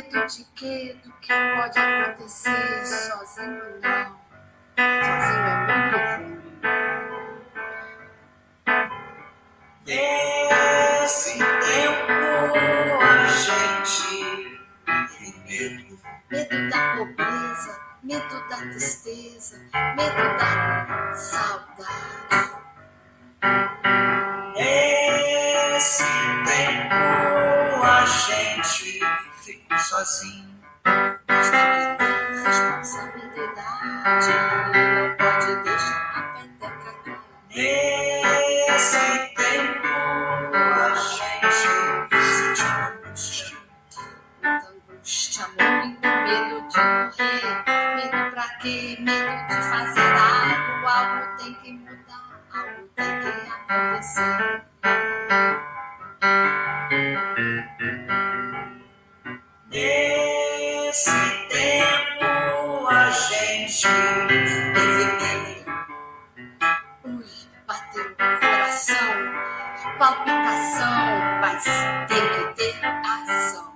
[0.02, 0.98] medo de quê?
[1.04, 2.86] Do que pode acontecer?
[2.86, 4.20] Sozinho não.
[4.78, 6.42] Sozinho é muito ruim.
[9.86, 12.14] Nesse tempo
[13.02, 16.00] a gente teve medo.
[16.32, 17.74] Medo da pobreza,
[18.04, 22.52] medo da tristeza, medo da saudade.
[24.56, 26.04] Nesse
[26.46, 27.31] tempo
[29.52, 30.50] ficou sozinho.
[31.28, 34.34] Mas tem que ter responsabilidade,
[34.74, 37.20] não pode deixar a peteca cair.
[38.70, 39.06] Nesse
[39.36, 39.88] tempo
[40.64, 43.58] a gente sentiu angústia.
[44.42, 47.48] Muita angústia, muito medo de morrer.
[47.96, 48.78] Medo pra quê?
[49.00, 50.72] Medo de fazer algo.
[50.88, 54.62] Algo tem que mudar, algo tem que acontecer.
[59.72, 61.10] Nesse
[61.48, 63.88] tempo a gente
[64.74, 65.66] defendendo.
[67.06, 67.24] Ui,
[67.66, 68.98] bateu o coração,
[69.98, 71.64] palpitação, mas
[72.10, 73.72] tem que ter ação.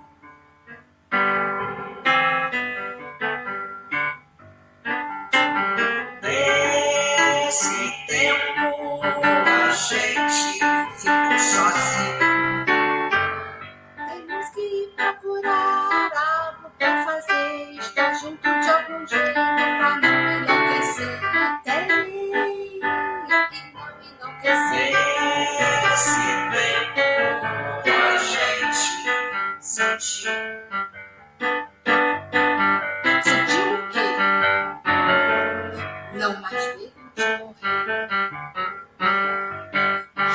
[7.40, 10.60] Nesse tempo a gente
[10.98, 12.18] ficou sozinho.
[13.96, 15.85] Temos que procurar.
[16.78, 21.20] Quer fazer estar junto de algum jeito pra não enlouquecer.
[21.24, 24.92] Até ir e não enlouquecer.
[25.96, 26.20] se
[26.50, 26.92] bem
[27.94, 28.84] a gente
[29.60, 30.28] sentir.
[33.22, 34.06] Sentiu o quê?
[36.14, 38.08] Não mais medo de morrer.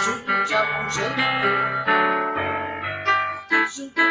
[0.04, 1.22] Junto de algum jeito.
[3.76, 4.11] Junto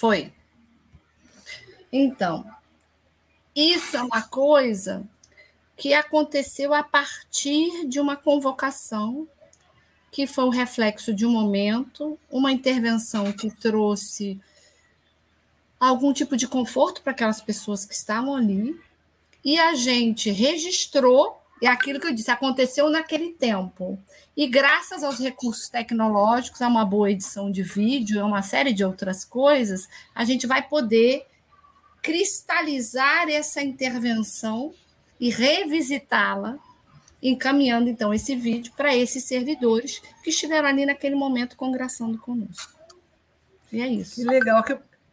[0.00, 0.32] foi.
[1.92, 2.50] Então,
[3.54, 5.06] isso é uma coisa
[5.76, 9.28] que aconteceu a partir de uma convocação
[10.10, 14.40] que foi o reflexo de um momento, uma intervenção que trouxe
[15.78, 18.80] algum tipo de conforto para aquelas pessoas que estavam ali,
[19.44, 23.98] e a gente registrou, é aquilo que eu disse, aconteceu naquele tempo.
[24.36, 28.84] E graças aos recursos tecnológicos, a uma boa edição de vídeo, a uma série de
[28.84, 31.26] outras coisas, a gente vai poder
[32.02, 34.72] cristalizar essa intervenção
[35.18, 36.58] e revisitá-la,
[37.22, 42.72] encaminhando então esse vídeo para esses servidores que estiveram ali naquele momento congraçando conosco.
[43.70, 44.16] E é isso.
[44.16, 44.64] Que legal,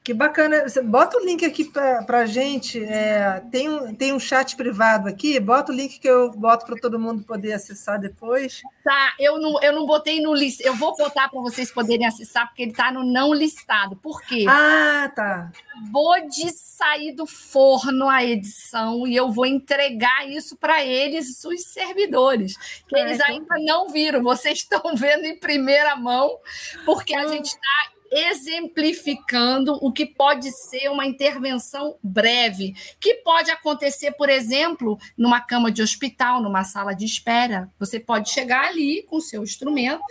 [0.08, 0.68] que, bacana.
[0.68, 2.82] Você bota o link aqui para a gente.
[2.82, 6.78] é, tem, um, tem um chat privado aqui, bota o link que eu boto para
[6.80, 8.62] todo mundo poder acessar depois.
[8.86, 10.62] Tá, eu não, eu não botei no list.
[10.62, 13.98] Eu vou botar para vocês poderem acessar, porque ele está no não listado.
[13.98, 14.46] Por quê?
[14.48, 15.52] Ah, tá.
[15.92, 21.64] Vou de sair do forno a edição e eu vou entregar isso para eles, os
[21.66, 22.56] servidores,
[22.88, 24.24] que Ah, eles então ainda não viram.
[24.24, 26.38] Vocês estão vendo em primeira mão,
[26.86, 27.30] porque a Hum.
[27.30, 34.98] gente está exemplificando o que pode ser uma intervenção breve, que pode acontecer, por exemplo,
[35.18, 37.72] numa cama de hospital, numa sala de espera.
[37.78, 40.02] Você pode chegar ali com seu instrumento,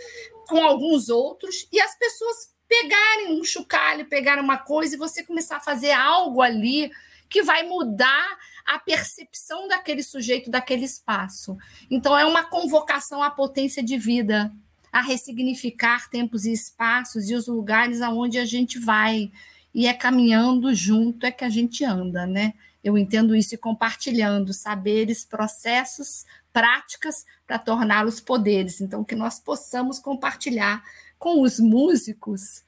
[0.47, 5.57] com alguns outros, e as pessoas pegarem um chocalho, pegarem uma coisa e você começar
[5.57, 6.91] a fazer algo ali
[7.29, 11.57] que vai mudar a percepção daquele sujeito, daquele espaço.
[11.89, 14.51] Então, é uma convocação à potência de vida,
[14.97, 19.31] a ressignificar tempos e espaços e os lugares aonde a gente vai.
[19.71, 22.55] E é caminhando junto é que a gente anda, né?
[22.83, 28.81] Eu entendo isso e compartilhando saberes, processos, práticas para torná-los poderes.
[28.81, 30.83] Então, que nós possamos compartilhar
[31.19, 32.63] com os músicos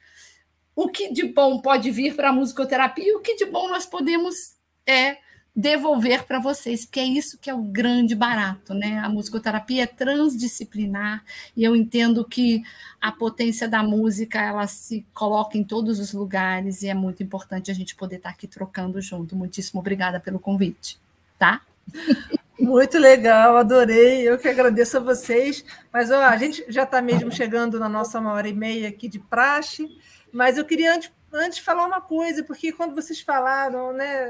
[0.76, 3.88] o que de bom pode vir para a musicoterapia e o que de bom nós
[3.88, 5.18] podemos é
[5.60, 8.98] devolver para vocês, porque é isso que é o grande barato, né?
[9.00, 11.22] A musicoterapia é transdisciplinar
[11.56, 12.64] e eu entendo que
[13.02, 17.70] a potência da música ela se coloca em todos os lugares e é muito importante
[17.70, 19.36] a gente poder estar aqui trocando junto.
[19.36, 20.98] Muitíssimo obrigada pelo convite,
[21.38, 21.62] tá?
[22.58, 24.28] Muito legal, adorei.
[24.28, 25.64] Eu que agradeço a vocês.
[25.94, 29.08] Mas ó, a gente já está mesmo chegando na nossa uma hora e meia aqui
[29.08, 29.88] de praxe.
[30.30, 34.30] Mas eu queria antes, antes falar uma coisa, porque quando vocês falaram, né,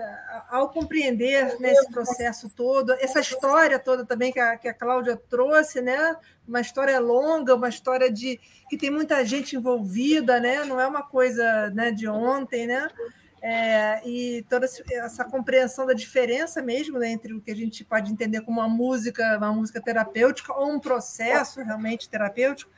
[0.50, 5.16] ao compreender né, esse processo todo, essa história toda também que a, que a Cláudia
[5.30, 6.16] trouxe, né,
[6.48, 8.40] uma história longa, uma história de
[8.70, 12.90] que tem muita gente envolvida, né, não é uma coisa né, de ontem, né?
[13.42, 18.12] É, e toda essa compreensão da diferença mesmo né, entre o que a gente pode
[18.12, 22.70] entender como uma música, uma música terapêutica ou um processo realmente terapêutico.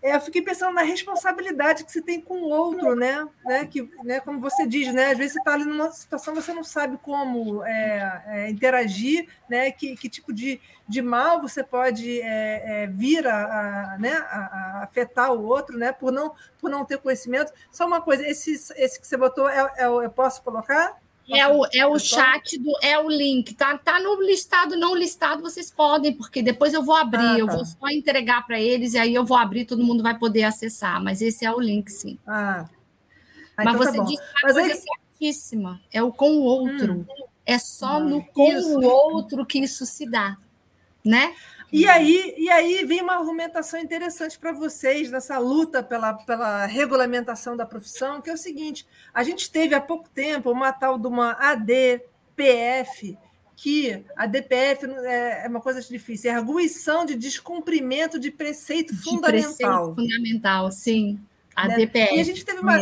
[0.00, 3.28] É, eu fiquei pensando na responsabilidade que você tem com o outro, né?
[3.44, 3.66] né?
[3.66, 4.20] Que, né?
[4.20, 5.10] Como você diz, né?
[5.10, 9.72] Às vezes você está ali numa situação você não sabe como é, é, interagir, né?
[9.72, 14.12] Que, que tipo de, de mal você pode é, é, vir a, a, né?
[14.30, 15.90] A, a, afetar o outro, né?
[15.90, 17.52] Por não, por não ter conhecimento.
[17.72, 20.96] Só uma coisa, esse, esse que você botou, é, é, eu posso colocar?
[21.30, 23.76] É o, é o chat do é o link, tá?
[23.76, 27.38] Tá no listado, não listado, vocês podem, porque depois eu vou abrir, ah, tá.
[27.38, 30.44] eu vou só entregar para eles e aí eu vou abrir, todo mundo vai poder
[30.44, 31.02] acessar.
[31.02, 32.18] Mas esse é o link, sim.
[32.26, 32.66] Ah.
[33.56, 34.82] ah mas então tá você tá disse uma coisa aí...
[35.18, 36.94] certíssima, é o com o outro.
[36.94, 37.06] Hum.
[37.44, 38.78] É só ah, no com isso.
[38.78, 40.36] o outro que isso se dá,
[41.04, 41.34] né?
[41.70, 47.56] E aí, e aí vem uma argumentação interessante para vocês nessa luta pela, pela regulamentação
[47.56, 51.06] da profissão, que é o seguinte: a gente teve há pouco tempo uma tal de
[51.06, 53.18] uma ADPF,
[53.54, 59.02] que a DPF é, é uma coisa difícil, é arguição de descumprimento de preceito de
[59.02, 59.92] fundamental.
[59.92, 61.18] Preceito fundamental, sim.
[61.54, 61.76] A né?
[61.76, 62.14] DPF.
[62.14, 62.78] E a gente teve uma,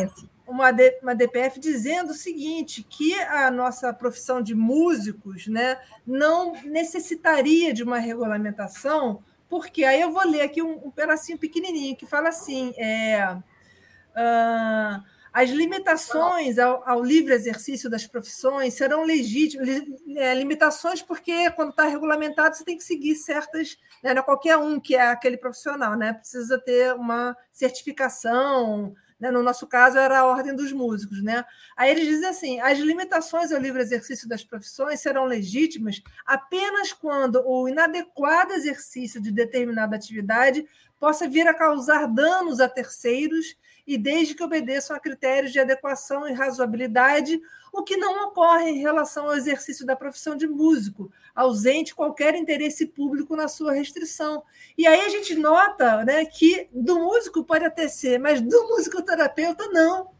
[0.46, 0.70] uma,
[1.02, 7.82] uma DPF dizendo o seguinte, que a nossa profissão de músicos né, não necessitaria de
[7.82, 12.72] uma regulamentação, porque aí eu vou ler aqui um, um pedacinho pequenininho que fala assim,
[12.76, 15.02] é, uh,
[15.32, 19.68] as limitações ao, ao, livre exercício das profissões serão legítimas,
[20.16, 24.56] é, limitações porque quando está regulamentado você tem que seguir certas, né, não é qualquer
[24.56, 29.30] um que é aquele profissional, né, precisa ter uma certificação, né?
[29.30, 31.22] No nosso caso, era a ordem dos músicos.
[31.22, 31.44] Né?
[31.76, 37.42] Aí eles dizem assim: as limitações ao livre exercício das profissões serão legítimas apenas quando
[37.46, 40.66] o inadequado exercício de determinada atividade
[40.98, 43.56] possa vir a causar danos a terceiros
[43.86, 47.40] e desde que obedeçam a critérios de adequação e razoabilidade,
[47.72, 52.86] o que não ocorre em relação ao exercício da profissão de músico, ausente qualquer interesse
[52.86, 54.42] público na sua restrição.
[54.76, 59.68] E aí a gente nota né, que do músico pode até ser, mas do musicoterapeuta
[59.68, 60.15] não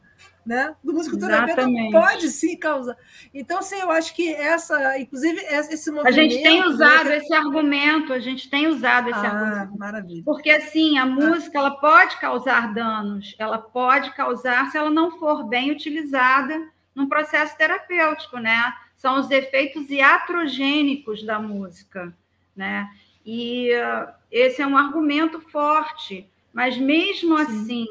[0.46, 0.76] né?
[0.82, 2.96] Do musicoterapeuta pode sim causar.
[3.34, 6.08] Então, sim, eu acho que essa, inclusive, esse movimento.
[6.08, 7.16] A gente tem usado né?
[7.16, 9.78] esse argumento, a gente tem usado esse ah, argumento.
[9.78, 10.22] Maravilha.
[10.24, 11.06] Porque assim, a ah.
[11.06, 17.08] música ela pode causar danos, ela pode causar se ela não for bem utilizada num
[17.08, 18.72] processo terapêutico, né?
[18.94, 22.16] São os efeitos iatrogênicos da música,
[22.54, 22.88] né?
[23.24, 27.42] E uh, esse é um argumento forte, mas mesmo sim.
[27.42, 27.86] assim,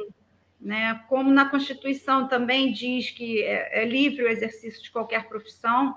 [0.60, 1.02] né?
[1.08, 5.96] Como na Constituição também diz que é, é livre o exercício de qualquer profissão,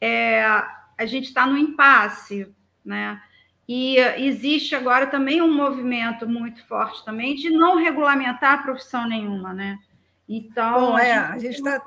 [0.00, 2.52] é, a gente está no impasse,
[2.84, 3.20] né?
[3.68, 9.78] E existe agora também um movimento muito forte também de não regulamentar profissão nenhuma, né?
[10.26, 11.82] Então, Bom, é, a gente está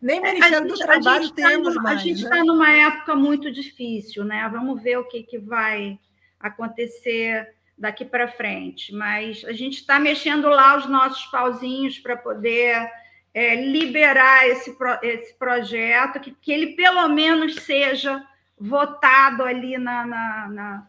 [0.00, 2.00] nem Ministério do Trabalho temos tá mais.
[2.00, 2.42] A gente está né?
[2.44, 4.48] numa época muito difícil, né?
[4.52, 5.98] Vamos ver o que, que vai
[6.38, 7.48] acontecer
[7.80, 12.92] daqui para frente, mas a gente está mexendo lá os nossos pauzinhos para poder
[13.32, 18.22] é, liberar esse, esse projeto, que, que ele pelo menos seja
[18.58, 20.86] votado ali na, na, na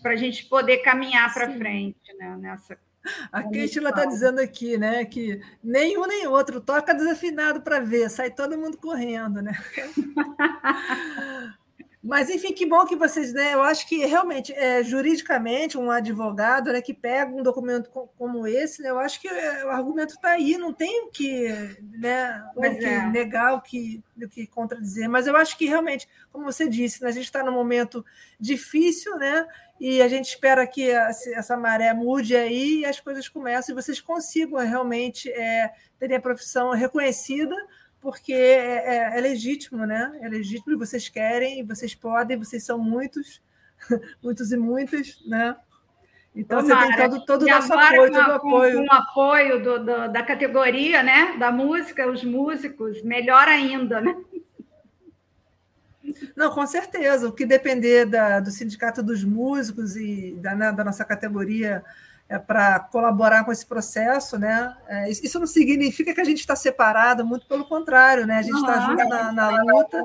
[0.00, 2.78] para a gente poder caminhar para frente né, nessa.
[3.32, 8.30] A Keishla está dizendo aqui, né, que nenhum nem outro toca desafinado para ver, sai
[8.30, 9.52] todo mundo correndo, né?
[12.02, 13.54] Mas, enfim, que bom que vocês, né?
[13.54, 17.88] Eu acho que realmente, é, juridicamente, um advogado né, que pega um documento
[18.18, 21.48] como esse, né, eu acho que é, o argumento está aí, não tem o que,
[21.92, 23.06] né, o que é.
[23.06, 25.08] negar, o que, o que contradizer.
[25.08, 28.04] Mas eu acho que realmente, como você disse, né, a gente está num momento
[28.38, 29.46] difícil, né?
[29.78, 34.00] E a gente espera que essa maré mude aí e as coisas comecem e vocês
[34.00, 37.54] consigam realmente é, terem a profissão reconhecida
[38.02, 40.12] porque é, é, é, legítimo, né?
[40.20, 43.40] É legítimo, vocês querem, vocês podem, vocês são muitos,
[44.20, 45.56] muitos e muitas, né?
[46.34, 46.86] Então Tomara.
[46.86, 48.78] você tem todo, todo o nosso apoio, todo o apoio.
[48.78, 51.36] Com, com o apoio do, do, da categoria, né?
[51.38, 54.16] Da música, os músicos, melhor ainda, né?
[56.34, 57.28] Não, com certeza.
[57.28, 61.84] O que depender da, do Sindicato dos Músicos e da, né, da nossa categoria
[62.32, 64.74] é, para colaborar com esse processo, né?
[64.88, 68.38] É, isso não significa que a gente está separado, muito pelo contrário, né?
[68.38, 70.02] A gente está junto na, na, luta.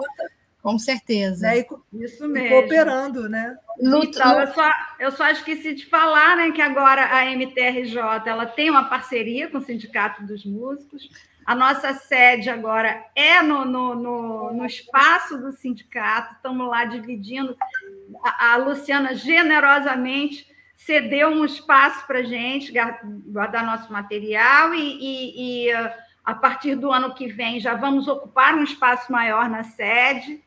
[0.62, 1.48] Com certeza.
[1.48, 1.60] Né?
[1.60, 2.50] E, isso mesmo.
[2.50, 3.58] cooperando, né?
[3.82, 8.46] Luta, então, eu, só, eu só esqueci de falar né, que agora a MTRJ ela
[8.46, 11.10] tem uma parceria com o Sindicato dos Músicos.
[11.46, 17.56] A nossa sede agora é no, no, no, no espaço do sindicato, estamos lá dividindo.
[18.22, 22.72] A, a Luciana generosamente cedeu um espaço para a gente
[23.26, 25.72] guardar nosso material e, e, e,
[26.24, 30.40] a partir do ano que vem já vamos ocupar um espaço maior na sede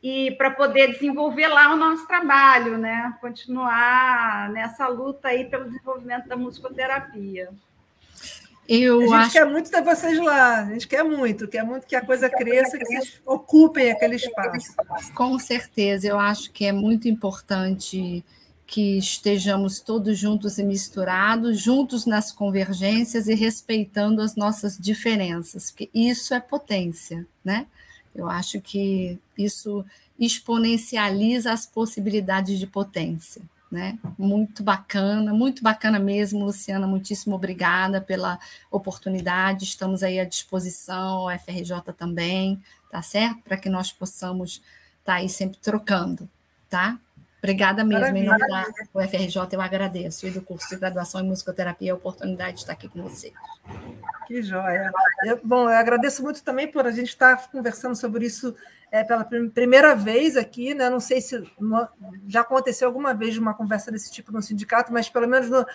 [0.00, 3.14] e para poder desenvolver lá o nosso trabalho, né?
[3.20, 7.48] Continuar nessa luta aí pelo desenvolvimento da musicoterapia.
[8.68, 9.32] Eu a gente acho...
[9.32, 12.78] quer muito ter vocês lá, a gente quer muito, quer muito que a coisa cresça,
[12.78, 14.74] que vocês ocupem aquele espaço.
[15.14, 18.24] Com certeza, eu acho que é muito importante
[18.66, 25.90] que estejamos todos juntos e misturados, juntos nas convergências e respeitando as nossas diferenças, porque
[25.94, 27.66] isso é potência, né?
[28.14, 29.84] Eu acho que isso
[30.18, 33.42] exponencializa as possibilidades de potência
[33.74, 33.98] né?
[34.16, 36.86] Muito bacana, muito bacana mesmo, Luciana.
[36.86, 38.38] Muitíssimo obrigada pela
[38.70, 39.64] oportunidade.
[39.64, 43.42] Estamos aí à disposição, o FRJ também, tá certo?
[43.42, 44.62] Para que nós possamos
[45.00, 46.28] estar tá aí sempre trocando,
[46.70, 46.96] tá?
[47.44, 48.00] Obrigada mesmo.
[48.00, 48.24] Maravilha.
[48.24, 50.26] Em nome da UFRJ, eu agradeço.
[50.26, 53.34] E do curso de graduação em musicoterapia, a oportunidade de estar aqui com vocês.
[54.26, 54.90] Que joia.
[55.26, 58.56] Eu, bom, eu agradeço muito também por a gente estar conversando sobre isso
[58.90, 60.88] é, pela primeira vez aqui, né?
[60.88, 61.46] Não sei se
[62.26, 65.66] já aconteceu alguma vez uma conversa desse tipo no sindicato, mas pelo menos no,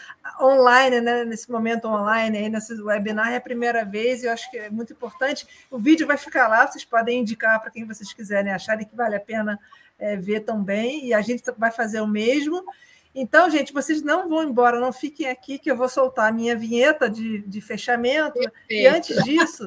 [0.41, 1.23] online, né?
[1.23, 4.71] nesse momento online, aí, nesse webinar, é a primeira vez, e eu acho que é
[4.71, 5.45] muito importante.
[5.69, 9.15] O vídeo vai ficar lá, vocês podem indicar para quem vocês quiserem acharem que vale
[9.15, 9.59] a pena
[9.99, 12.63] é, ver também, e a gente vai fazer o mesmo.
[13.13, 16.55] Então, gente, vocês não vão embora, não fiquem aqui, que eu vou soltar a minha
[16.55, 18.33] vinheta de, de fechamento.
[18.33, 18.57] Perfeito.
[18.69, 19.65] E antes disso,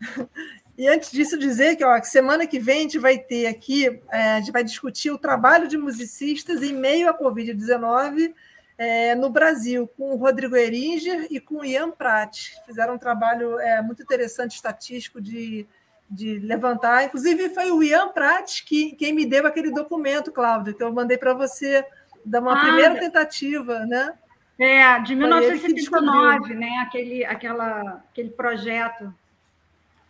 [0.80, 4.32] E antes disso, dizer que, ó, semana que vem a gente vai ter aqui, é,
[4.32, 8.32] a gente vai discutir o trabalho de musicistas em meio à Covid-19
[8.78, 12.54] é, no Brasil, com o Rodrigo Eringer e com o Ian Prat.
[12.64, 15.66] Fizeram um trabalho é, muito interessante, estatístico, de,
[16.10, 17.04] de levantar.
[17.04, 21.16] Inclusive, foi o Ian Prat que, quem me deu aquele documento, Cláudio, que eu mandei
[21.16, 21.84] para você,
[22.24, 24.14] dar uma ah, primeira tentativa, né?
[24.58, 26.84] É, de 1979, né?
[26.86, 29.14] Aquele, aquela, aquele projeto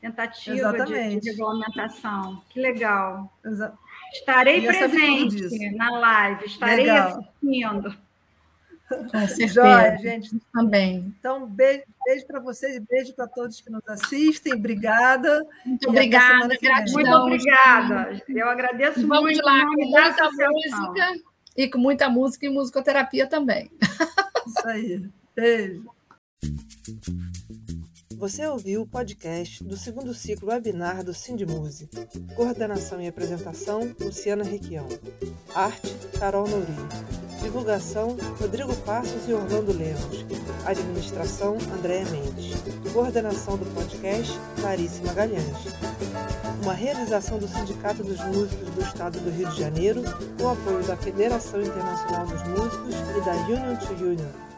[0.00, 2.42] tentativa de, de, regulamentação.
[2.48, 3.30] Que legal.
[3.44, 3.72] Exa
[4.12, 7.08] estarei presente na live, estarei legal.
[7.08, 7.96] assistindo.
[8.90, 9.96] Com certeza.
[9.98, 10.40] gente.
[10.52, 11.14] Também.
[11.18, 14.54] Então, beijo, beijo para vocês e beijo para todos que nos assistem.
[14.54, 15.46] Obrigada.
[15.64, 16.48] Muito obrigada.
[16.92, 18.22] Muito obrigada.
[18.28, 19.44] Eu agradeço Vamos muito.
[19.44, 21.20] lá, com muita música
[21.56, 23.70] e com muita música e musicoterapia também.
[24.46, 25.08] Isso aí.
[25.36, 25.84] Beijo.
[28.20, 31.88] Você ouviu o podcast do segundo ciclo webinar do Sindmuse.
[32.36, 34.86] Coordenação e apresentação, Luciana Requião.
[35.54, 36.88] Arte, Carol Nourinho.
[37.42, 40.26] Divulgação, Rodrigo Passos e Orlando Lemos.
[40.66, 42.52] Administração, Andréa Mendes.
[42.92, 45.56] Coordenação do podcast, Clarice Magalhães.
[46.62, 50.02] Uma realização do Sindicato dos Músicos do Estado do Rio de Janeiro,
[50.38, 54.49] com apoio da Federação Internacional dos Músicos e da Union to Union.